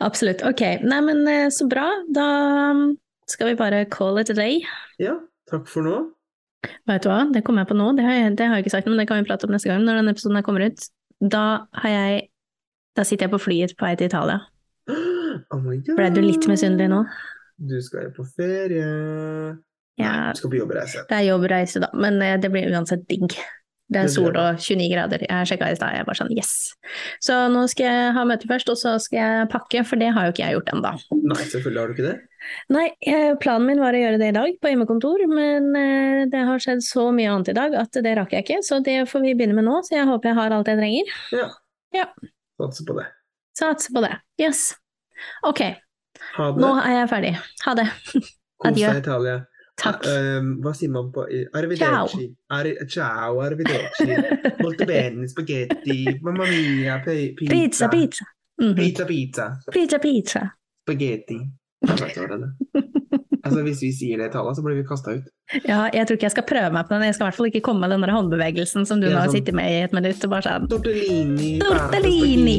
absolutt. 0.00 0.44
Ok, 0.46 0.62
nei 0.86 1.00
men 1.04 1.26
eh, 1.28 1.48
så 1.52 1.66
bra. 1.68 1.88
Da 2.14 2.28
um, 2.70 2.86
skal 3.28 3.50
vi 3.50 3.58
bare 3.58 3.82
call 3.90 4.22
it 4.22 4.30
a 4.32 4.36
day. 4.38 4.62
Ja, 5.02 5.18
takk 5.50 5.68
for 5.68 5.84
nå. 5.84 5.98
Vet 6.88 7.04
du 7.04 7.10
hva, 7.10 7.24
det 7.32 7.42
kom 7.44 7.58
jeg 7.58 7.68
på 7.68 7.76
nå, 7.76 7.90
det 7.96 8.04
har 8.04 8.16
jeg, 8.16 8.32
det 8.38 8.46
har 8.46 8.58
jeg 8.58 8.66
ikke 8.66 8.74
sagt, 8.76 8.88
men 8.88 9.00
det 9.00 9.06
kan 9.08 9.20
vi 9.20 9.28
prate 9.28 9.48
om 9.48 9.54
neste 9.54 9.70
gang 9.70 9.84
når 9.84 10.00
denne 10.00 10.14
episoden 10.14 10.44
kommer 10.46 10.66
ut. 10.68 10.86
Da 11.20 11.44
har 11.82 11.96
jeg 11.96 12.28
Da 12.96 13.04
sitter 13.06 13.28
jeg 13.28 13.32
på 13.34 13.38
flyet 13.38 13.76
på 13.78 13.86
vei 13.86 13.96
til 13.98 14.10
Italia. 14.10 14.40
Oh 15.54 15.60
my 15.62 15.76
god. 15.78 15.94
Ble 15.94 16.08
du 16.10 16.18
litt 16.24 16.46
misunnelig 16.50 16.88
nå? 16.90 17.04
Du 17.70 17.76
skal 17.84 18.08
jo 18.08 18.14
på 18.16 18.24
ferie. 18.34 18.88
Ja, 20.02 20.32
du 20.34 20.40
skal 20.42 20.52
på 20.52 20.60
jobbreise. 20.60 21.06
det 21.08 21.16
er 21.20 21.26
jobbreise, 21.30 21.82
da, 21.84 21.90
men 21.94 22.20
eh, 22.24 22.36
det 22.40 22.50
blir 22.52 22.70
uansett 22.72 23.06
digg. 23.10 23.36
Det 23.90 24.04
er 24.04 24.10
sol 24.12 24.36
og 24.38 24.60
29 24.62 24.84
grader. 24.92 25.22
Jeg 25.26 25.46
sjekka 25.50 25.66
i 25.72 25.74
stad, 25.74 25.96
jeg 25.98 26.06
bare 26.06 26.14
sånn 26.20 26.30
yes. 26.36 26.50
Så 27.18 27.34
nå 27.50 27.64
skal 27.72 27.88
jeg 27.88 28.12
ha 28.14 28.22
møte 28.28 28.46
først, 28.46 28.68
og 28.70 28.78
så 28.78 28.92
skal 29.02 29.18
jeg 29.18 29.48
pakke, 29.50 29.82
for 29.82 29.98
det 29.98 30.12
har 30.14 30.28
jo 30.28 30.34
ikke 30.34 30.44
jeg 30.44 30.54
gjort 30.54 30.70
ennå. 30.76 30.92
Nei, 31.24 31.38
selvfølgelig 31.50 31.80
har 31.80 31.90
du 31.90 31.96
ikke 31.96 32.06
det. 32.06 32.12
Nei, 32.70 32.84
eh, 33.02 33.32
planen 33.42 33.66
min 33.66 33.82
var 33.82 33.98
å 33.98 34.02
gjøre 34.04 34.20
det 34.22 34.28
i 34.30 34.36
dag 34.36 34.54
på 34.62 34.70
hjemmekontor, 34.70 35.24
men 35.34 35.66
eh, 35.74 36.22
det 36.30 36.44
har 36.46 36.62
skjedd 36.62 36.84
så 36.86 37.08
mye 37.16 37.32
annet 37.34 37.50
i 37.50 37.56
dag 37.58 37.74
at 37.82 37.98
det 38.06 38.14
rakk 38.20 38.36
jeg 38.38 38.46
ikke, 38.46 38.60
så 38.62 38.78
det 38.86 38.94
får 39.10 39.26
vi 39.26 39.34
begynne 39.34 39.58
med 39.58 39.66
nå. 39.66 39.80
Så 39.82 39.98
jeg 39.98 40.06
håper 40.06 40.30
jeg 40.30 40.38
har 40.38 40.54
alt 40.54 40.70
jeg 40.70 40.78
trenger. 40.78 41.12
Ja. 41.34 41.48
Ja. 41.98 42.06
Satser 42.62 42.86
på 42.86 42.94
det. 43.00 43.08
Satser 43.58 43.98
på 43.98 44.06
det. 44.06 44.14
Yes. 44.38 44.68
Ok, 45.50 45.64
nå 46.38 46.70
er 46.78 47.00
jeg 47.00 47.10
ferdig. 47.10 47.34
Ha 47.66 47.74
det. 47.82 47.90
Kos 48.14 48.76
deg 48.78 48.86
i 48.86 49.02
Italia. 49.02 49.40
Takk. 49.80 50.04
Um, 50.06 50.50
hva 50.64 50.72
sier 50.76 50.90
man 50.92 51.08
på 51.14 51.24
Arrivederci. 51.56 52.26
Arri 52.52 52.74
ciao, 52.92 53.40
arrivederci. 53.40 54.06
Molto 54.60 54.84
bene, 54.88 55.28
spaghetti, 55.30 56.18
mamma 56.20 56.44
mia, 56.50 56.98
pe- 57.04 57.32
Pizza, 57.38 57.88
pizza. 57.88 58.24
Mhm. 58.60 58.74
Pizza, 58.76 59.04
pizza. 59.08 59.46
Pizza, 59.72 59.98
pizza. 59.98 60.44
Det 60.86 61.00
er. 61.00 61.40
Altså, 63.40 63.62
hvis 63.64 63.80
vi 63.80 63.88
sier 63.96 64.18
det 64.20 64.26
Italia, 64.28 64.52
så 64.54 64.60
blir 64.62 64.76
vi 64.76 64.82
kasta 64.84 65.14
ut. 65.16 65.24
Ja, 65.64 65.86
jeg 65.96 66.04
tror 66.06 66.18
ikke 66.18 66.26
jeg 66.28 66.34
skal 66.34 66.44
prøve 66.44 66.68
meg 66.76 66.84
på 66.86 66.92
den. 66.92 67.06
Jeg 67.08 67.14
skal 67.16 67.24
i 67.24 67.26
hvert 67.30 67.38
fall 67.38 67.48
ikke 67.48 67.62
komme 67.64 67.88
med 67.88 67.96
den 67.96 68.12
håndbevegelsen 68.12 68.84
som 68.86 69.00
du 69.00 69.08
nå 69.08 69.16
har 69.16 69.30
sånn. 69.30 69.38
sittet 69.40 69.56
med 69.56 69.64
i 69.72 69.80
et 69.86 69.94
minutt 69.96 70.20
og 70.28 70.34
bare 70.34 70.44
sånn 70.44 70.68
Tortellini, 70.68 71.56
Tortellini. 71.64 72.56